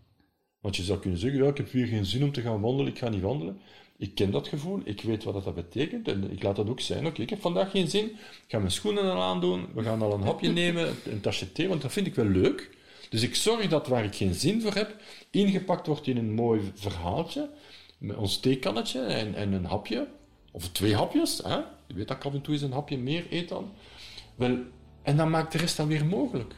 Want 0.60 0.76
je 0.76 0.82
zou 0.82 0.98
kunnen 0.98 1.18
zeggen, 1.18 1.42
ja, 1.42 1.48
ik 1.48 1.56
heb 1.56 1.70
weer 1.70 1.86
geen 1.86 2.06
zin 2.06 2.22
om 2.22 2.32
te 2.32 2.40
gaan 2.40 2.60
wandelen, 2.60 2.92
ik 2.92 2.98
ga 2.98 3.08
niet 3.08 3.22
wandelen. 3.22 3.60
Ik 3.96 4.14
ken 4.14 4.30
dat 4.30 4.48
gevoel, 4.48 4.80
ik 4.84 5.00
weet 5.00 5.24
wat 5.24 5.44
dat 5.44 5.54
betekent 5.54 6.08
en 6.08 6.30
ik 6.30 6.42
laat 6.42 6.56
dat 6.56 6.68
ook 6.68 6.80
zijn. 6.80 7.06
Oké, 7.06 7.22
ik 7.22 7.30
heb 7.30 7.40
vandaag 7.40 7.70
geen 7.70 7.88
zin, 7.88 8.04
ik 8.04 8.44
ga 8.48 8.58
mijn 8.58 8.70
schoenen 8.70 9.12
al 9.12 9.22
aandoen, 9.22 9.66
we 9.74 9.82
gaan 9.82 10.02
al 10.02 10.12
een 10.12 10.22
hapje 10.22 10.50
nemen, 10.62 10.94
een 11.04 11.20
tasje 11.20 11.52
thee, 11.52 11.68
want 11.68 11.82
dat 11.82 11.92
vind 11.92 12.06
ik 12.06 12.14
wel 12.14 12.24
leuk. 12.24 12.78
Dus 13.08 13.22
ik 13.22 13.34
zorg 13.34 13.68
dat 13.68 13.86
waar 13.86 14.04
ik 14.04 14.14
geen 14.14 14.34
zin 14.34 14.62
voor 14.62 14.74
heb, 14.74 14.96
ingepakt 15.30 15.86
wordt 15.86 16.06
in 16.06 16.16
een 16.16 16.32
mooi 16.32 16.60
verhaaltje, 16.74 17.50
met 17.98 18.16
ons 18.16 18.40
theekannetje 18.40 19.00
en, 19.00 19.34
en 19.34 19.52
een 19.52 19.64
hapje, 19.64 20.08
of 20.50 20.68
twee 20.68 20.96
hapjes. 20.96 21.38
Hè? 21.44 21.54
Je 21.86 21.94
weet 21.94 22.08
dat 22.08 22.16
ik 22.16 22.24
af 22.24 22.32
en 22.34 22.40
toe 22.40 22.54
eens 22.54 22.62
een 22.62 22.72
hapje 22.72 22.98
meer 22.98 23.26
eet 23.30 23.48
dan. 23.48 23.70
Wel, 24.34 24.58
En 25.02 25.16
dan 25.16 25.30
maakt 25.30 25.52
de 25.52 25.58
rest 25.58 25.76
dan 25.76 25.88
weer 25.88 26.06
mogelijk. 26.06 26.54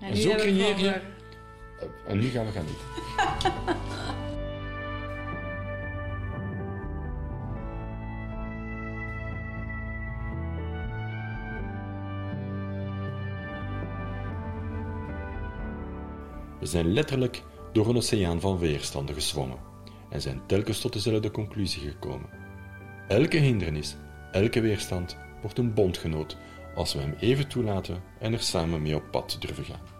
En, 0.00 0.16
zo 0.16 0.34
creëer 0.34 0.78
je- 0.78 0.88
over- 0.88 1.02
En 2.06 2.18
nu 2.18 2.28
gaan 2.28 2.46
we 2.46 2.52
gaan 2.52 2.64
eten. 2.64 3.68
We 16.60 16.66
zijn 16.66 16.92
letterlijk 16.92 17.42
door 17.72 17.88
een 17.88 17.96
oceaan 17.96 18.40
van 18.40 18.58
weerstanden 18.58 19.14
gezwommen 19.14 19.58
en 20.10 20.20
zijn 20.20 20.40
telkens 20.46 20.80
tot 20.80 20.92
dezelfde 20.92 21.30
conclusie 21.30 21.82
gekomen. 21.82 22.28
Elke 23.08 23.36
hindernis, 23.36 23.96
elke 24.32 24.60
weerstand 24.60 25.16
wordt 25.40 25.58
een 25.58 25.74
bondgenoot 25.74 26.36
als 26.74 26.92
we 26.92 27.00
hem 27.00 27.14
even 27.20 27.48
toelaten 27.48 28.02
en 28.18 28.32
er 28.32 28.42
samen 28.42 28.82
mee 28.82 28.94
op 28.94 29.10
pad 29.10 29.36
durven 29.40 29.64
gaan. 29.64 29.98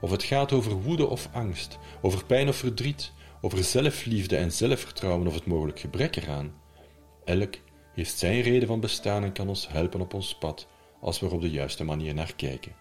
Of 0.00 0.10
het 0.10 0.22
gaat 0.22 0.52
over 0.52 0.72
woede 0.72 1.06
of 1.06 1.28
angst, 1.32 1.78
over 2.00 2.24
pijn 2.24 2.48
of 2.48 2.56
verdriet, 2.56 3.12
over 3.40 3.64
zelfliefde 3.64 4.36
en 4.36 4.52
zelfvertrouwen 4.52 5.26
of 5.26 5.34
het 5.34 5.46
mogelijk 5.46 5.80
gebrek 5.80 6.16
eraan. 6.16 6.52
Elk 7.24 7.54
heeft 7.94 8.18
zijn 8.18 8.40
reden 8.40 8.68
van 8.68 8.80
bestaan 8.80 9.24
en 9.24 9.32
kan 9.32 9.48
ons 9.48 9.68
helpen 9.68 10.00
op 10.00 10.14
ons 10.14 10.38
pad 10.38 10.66
als 11.00 11.20
we 11.20 11.26
er 11.26 11.32
op 11.32 11.40
de 11.40 11.50
juiste 11.50 11.84
manier 11.84 12.14
naar 12.14 12.34
kijken. 12.36 12.72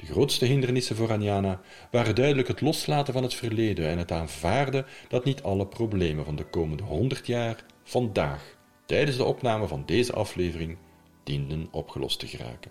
De 0.00 0.06
grootste 0.06 0.44
hindernissen 0.44 0.96
voor 0.96 1.12
Anjana 1.12 1.60
waren 1.90 2.14
duidelijk 2.14 2.48
het 2.48 2.60
loslaten 2.60 3.12
van 3.12 3.22
het 3.22 3.34
verleden 3.34 3.88
en 3.88 3.98
het 3.98 4.12
aanvaarden 4.12 4.86
dat 5.08 5.24
niet 5.24 5.42
alle 5.42 5.66
problemen 5.66 6.24
van 6.24 6.36
de 6.36 6.44
komende 6.44 6.82
honderd 6.82 7.26
jaar 7.26 7.64
vandaag, 7.84 8.56
tijdens 8.86 9.16
de 9.16 9.24
opname 9.24 9.66
van 9.68 9.82
deze 9.86 10.12
aflevering, 10.12 10.78
dienden 11.24 11.68
opgelost 11.70 12.18
te 12.18 12.26
geraken. 12.26 12.70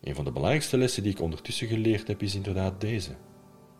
Een 0.00 0.14
van 0.14 0.24
de 0.24 0.32
belangrijkste 0.32 0.78
lessen 0.78 1.02
die 1.02 1.12
ik 1.12 1.20
ondertussen 1.20 1.66
geleerd 1.66 2.08
heb 2.08 2.22
is 2.22 2.34
inderdaad 2.34 2.80
deze. 2.80 3.10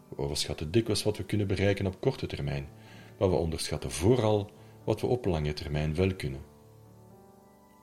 We 0.08 0.18
overschatten 0.18 0.70
dikwijls 0.70 1.02
wat 1.02 1.16
we 1.16 1.24
kunnen 1.24 1.46
bereiken 1.46 1.86
op 1.86 2.00
korte 2.00 2.26
termijn, 2.26 2.68
maar 3.18 3.30
we 3.30 3.36
onderschatten 3.36 3.90
vooral 3.90 4.50
wat 4.84 5.00
we 5.00 5.06
op 5.06 5.24
lange 5.24 5.52
termijn 5.52 5.94
wel 5.94 6.14
kunnen. 6.14 6.40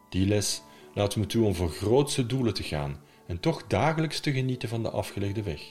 Die 0.09 0.28
les 0.28 0.61
laat 0.93 1.15
me 1.15 1.26
toe 1.26 1.45
om 1.45 1.55
voor 1.55 1.70
grootse 1.70 2.26
doelen 2.26 2.53
te 2.53 2.63
gaan 2.63 3.07
en 3.30 3.39
toch 3.39 3.67
dagelijks 3.67 4.19
te 4.19 4.32
genieten 4.32 4.69
van 4.69 4.84
de 4.84 4.89
afgelegde 4.89 5.43
weg. 5.43 5.61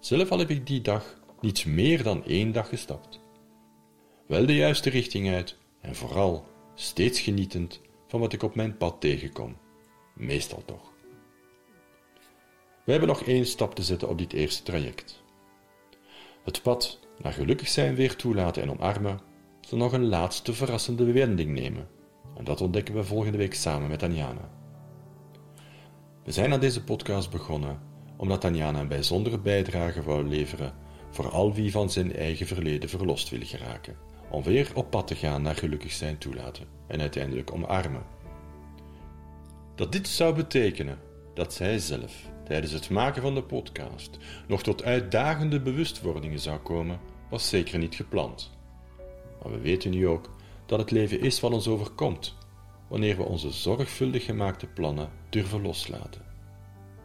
Zelf 0.00 0.30
al 0.30 0.38
heb 0.38 0.50
ik 0.50 0.66
die 0.66 0.80
dag 0.80 1.20
niets 1.40 1.64
meer 1.64 2.02
dan 2.02 2.24
één 2.24 2.52
dag 2.52 2.68
gestapt. 2.68 3.20
Wel 4.26 4.46
de 4.46 4.54
juiste 4.54 4.90
richting 4.90 5.30
uit 5.30 5.58
en 5.80 5.94
vooral 5.94 6.46
steeds 6.74 7.20
genietend 7.20 7.80
van 8.08 8.20
wat 8.20 8.32
ik 8.32 8.42
op 8.42 8.54
mijn 8.54 8.76
pad 8.76 9.00
tegenkom. 9.00 9.56
Meestal 10.14 10.62
toch. 10.64 10.92
We 12.84 12.90
hebben 12.90 13.08
nog 13.08 13.22
één 13.22 13.46
stap 13.46 13.74
te 13.74 13.82
zetten 13.82 14.08
op 14.08 14.18
dit 14.18 14.32
eerste 14.32 14.62
traject. 14.62 15.22
Het 16.44 16.62
pad 16.62 16.98
naar 17.22 17.32
gelukkig 17.32 17.68
zijn 17.68 17.94
weer 17.94 18.16
toelaten 18.16 18.62
en 18.62 18.70
omarmen 18.70 19.20
zal 19.60 19.78
nog 19.78 19.92
een 19.92 20.08
laatste 20.08 20.52
verrassende 20.52 21.12
wending 21.12 21.50
nemen. 21.50 21.88
En 22.36 22.44
dat 22.44 22.60
ontdekken 22.60 22.94
we 22.94 23.04
volgende 23.04 23.38
week 23.38 23.54
samen 23.54 23.88
met 23.88 24.02
Anjana. 24.02 24.61
We 26.24 26.32
zijn 26.32 26.52
aan 26.52 26.60
deze 26.60 26.84
podcast 26.84 27.30
begonnen 27.30 27.80
omdat 28.16 28.44
Anjana 28.44 28.80
een 28.80 28.88
bijzondere 28.88 29.38
bijdrage 29.38 30.02
wou 30.02 30.28
leveren 30.28 30.74
voor 31.10 31.30
al 31.30 31.54
wie 31.54 31.70
van 31.70 31.90
zijn 31.90 32.14
eigen 32.14 32.46
verleden 32.46 32.88
verlost 32.88 33.28
wil 33.28 33.40
geraken, 33.42 33.96
om 34.30 34.42
weer 34.42 34.70
op 34.74 34.90
pad 34.90 35.06
te 35.06 35.14
gaan 35.14 35.42
naar 35.42 35.54
gelukkig 35.54 35.92
zijn 35.92 36.18
toelaten 36.18 36.66
en 36.86 37.00
uiteindelijk 37.00 37.52
omarmen. 37.52 38.02
Dat 39.74 39.92
dit 39.92 40.08
zou 40.08 40.34
betekenen 40.34 40.98
dat 41.34 41.54
zij 41.54 41.78
zelf 41.78 42.12
tijdens 42.44 42.72
het 42.72 42.90
maken 42.90 43.22
van 43.22 43.34
de 43.34 43.42
podcast 43.42 44.18
nog 44.48 44.62
tot 44.62 44.82
uitdagende 44.82 45.60
bewustwordingen 45.60 46.40
zou 46.40 46.58
komen, 46.58 47.00
was 47.30 47.48
zeker 47.48 47.78
niet 47.78 47.94
gepland. 47.94 48.50
Maar 49.42 49.52
we 49.52 49.58
weten 49.58 49.90
nu 49.90 50.08
ook 50.08 50.30
dat 50.66 50.78
het 50.78 50.90
leven 50.90 51.20
is 51.20 51.40
wat 51.40 51.52
ons 51.52 51.68
overkomt 51.68 52.34
wanneer 52.92 53.16
we 53.16 53.22
onze 53.22 53.50
zorgvuldig 53.50 54.24
gemaakte 54.24 54.66
plannen 54.66 55.10
durven 55.28 55.62
loslaten. 55.62 56.22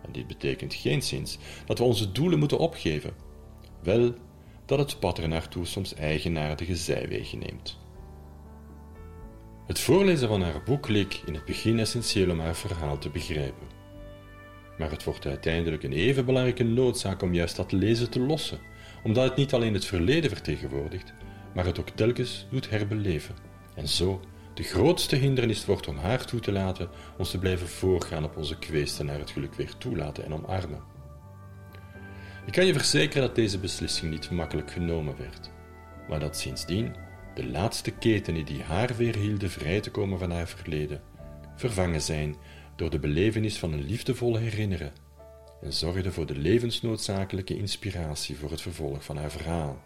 En 0.06 0.12
dit 0.12 0.28
betekent 0.28 0.74
geenszins 0.74 1.38
dat 1.66 1.78
we 1.78 1.84
onze 1.84 2.12
doelen 2.12 2.40
moeten 2.40 2.58
opgeven, 2.58 3.14
wel 3.84 4.14
dat 4.66 4.80
het 4.80 5.00
pad 5.00 5.18
er 5.18 5.28
naartoe 5.28 5.66
soms 5.66 5.94
eigenaardige 5.94 6.76
zijwegen 6.76 7.40
neemt. 7.40 7.78
Het 9.68 9.80
voorlezen 9.80 10.28
van 10.28 10.42
haar 10.42 10.64
boek 10.64 10.88
leek 10.88 11.22
in 11.26 11.34
het 11.34 11.46
begin 11.46 11.80
essentieel 11.80 12.32
om 12.32 12.40
haar 12.40 12.56
verhaal 12.56 12.98
te 12.98 13.10
begrijpen. 13.10 13.68
Maar 14.78 14.92
het 14.92 15.04
wordt 15.04 15.26
uiteindelijk 15.26 15.84
een 15.84 15.94
even 15.94 16.26
belangrijke 16.26 16.64
noodzaak 16.64 17.22
om 17.22 17.34
juist 17.34 17.56
dat 17.56 17.72
lezen 17.72 18.10
te 18.10 18.20
lossen, 18.20 18.60
omdat 19.04 19.24
het 19.24 19.36
niet 19.36 19.54
alleen 19.54 19.74
het 19.74 19.86
verleden 19.86 20.30
vertegenwoordigt, 20.30 21.14
maar 21.54 21.66
het 21.66 21.80
ook 21.80 21.90
telkens 21.90 22.48
doet 22.52 22.70
herbeleven. 22.70 23.36
En 23.76 23.88
zo 23.88 24.22
de 24.58 24.64
grootste 24.64 25.16
hindernis 25.16 25.66
wordt 25.66 25.88
om 25.88 25.98
haar 25.98 26.26
toe 26.26 26.40
te 26.40 26.52
laten 26.52 26.90
ons 27.18 27.32
te 27.32 27.38
blijven 27.38 27.68
voorgaan 27.68 28.24
op 28.24 28.38
onze 28.38 28.58
kweesten 28.58 29.06
naar 29.06 29.20
het 29.20 29.30
geluk 29.30 29.54
weer 29.54 29.78
toelaten 29.78 30.26
en 30.26 30.34
omarmen. 30.34 30.84
Ik 32.46 32.54
kan 32.54 32.66
je 32.66 32.74
verzekeren 32.74 33.28
dat 33.28 33.36
deze 33.36 33.60
beslissing 33.60 34.12
niet 34.12 34.32
makkelijk 34.32 34.72
genomen 34.72 35.18
werd, 35.18 35.50
maar 36.10 36.20
dat 36.20 36.38
sindsdien 36.38 36.96
de 37.34 37.48
laatste 37.48 37.92
ketenen 37.92 38.46
die 38.46 38.64
haar 38.64 38.96
weerhielden 38.96 39.50
vrij 39.50 39.80
te 39.80 39.92
komen 39.92 40.20
van 40.20 40.32
haar 40.32 40.48
verleden, 40.48 41.02
vervangen 41.56 42.02
zijn 42.02 42.36
door 42.76 42.90
de 42.90 43.00
belevenis 43.00 43.58
van 43.58 43.74
een 43.74 43.86
liefdevol 43.86 44.36
herinneren 44.36 44.92
en 45.62 45.74
zorgden 45.74 46.14
voor 46.14 46.26
de 46.26 46.38
levensnoodzakelijke 46.38 47.58
inspiratie 47.58 48.38
voor 48.38 48.52
het 48.52 48.62
vervolg 48.62 49.04
van 49.04 49.18
haar 49.18 49.32
verhaal. 49.32 49.82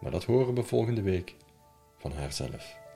Maar 0.00 0.10
dat 0.10 0.24
horen 0.24 0.54
we 0.54 0.62
volgende 0.62 1.02
week 1.02 1.34
van 1.96 2.12
haarzelf. 2.12 2.86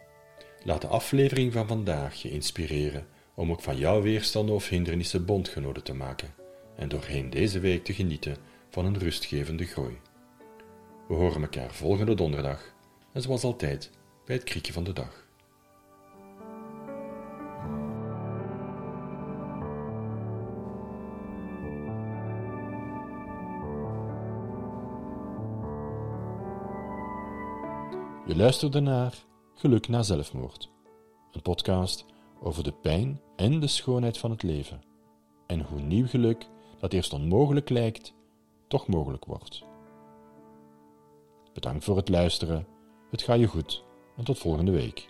Laat 0.64 0.80
de 0.80 0.86
aflevering 0.86 1.52
van 1.52 1.66
vandaag 1.66 2.14
je 2.14 2.30
inspireren 2.30 3.06
om 3.34 3.50
ook 3.50 3.60
van 3.60 3.76
jouw 3.76 4.02
weerstanden 4.02 4.54
of 4.54 4.68
hindernissen 4.68 5.24
bondgenoten 5.24 5.84
te 5.84 5.94
maken 5.94 6.34
en 6.76 6.88
doorheen 6.88 7.30
deze 7.30 7.60
week 7.60 7.84
te 7.84 7.92
genieten 7.92 8.36
van 8.70 8.84
een 8.84 8.98
rustgevende 8.98 9.64
groei. 9.64 10.00
We 11.08 11.14
horen 11.14 11.42
elkaar 11.42 11.74
volgende 11.74 12.14
donderdag 12.14 12.74
en 13.12 13.22
zoals 13.22 13.44
altijd 13.44 13.90
bij 14.24 14.36
het 14.36 14.44
kriekje 14.44 14.72
van 14.72 14.84
de 14.84 14.92
dag. 14.92 15.26
Je 28.26 28.36
luisterde 28.36 28.80
naar 28.80 29.14
Geluk 29.62 29.88
na 29.88 30.02
zelfmoord, 30.02 30.70
een 31.32 31.42
podcast 31.42 32.06
over 32.40 32.64
de 32.64 32.72
pijn 32.72 33.20
en 33.36 33.60
de 33.60 33.66
schoonheid 33.66 34.18
van 34.18 34.30
het 34.30 34.42
leven 34.42 34.82
en 35.46 35.60
hoe 35.60 35.80
nieuw 35.80 36.06
geluk, 36.06 36.48
dat 36.78 36.92
eerst 36.92 37.12
onmogelijk 37.12 37.68
lijkt, 37.68 38.14
toch 38.68 38.86
mogelijk 38.86 39.24
wordt. 39.24 39.64
Bedankt 41.52 41.84
voor 41.84 41.96
het 41.96 42.08
luisteren, 42.08 42.66
het 43.10 43.22
gaat 43.22 43.38
je 43.38 43.46
goed 43.46 43.84
en 44.16 44.24
tot 44.24 44.38
volgende 44.38 44.72
week. 44.72 45.08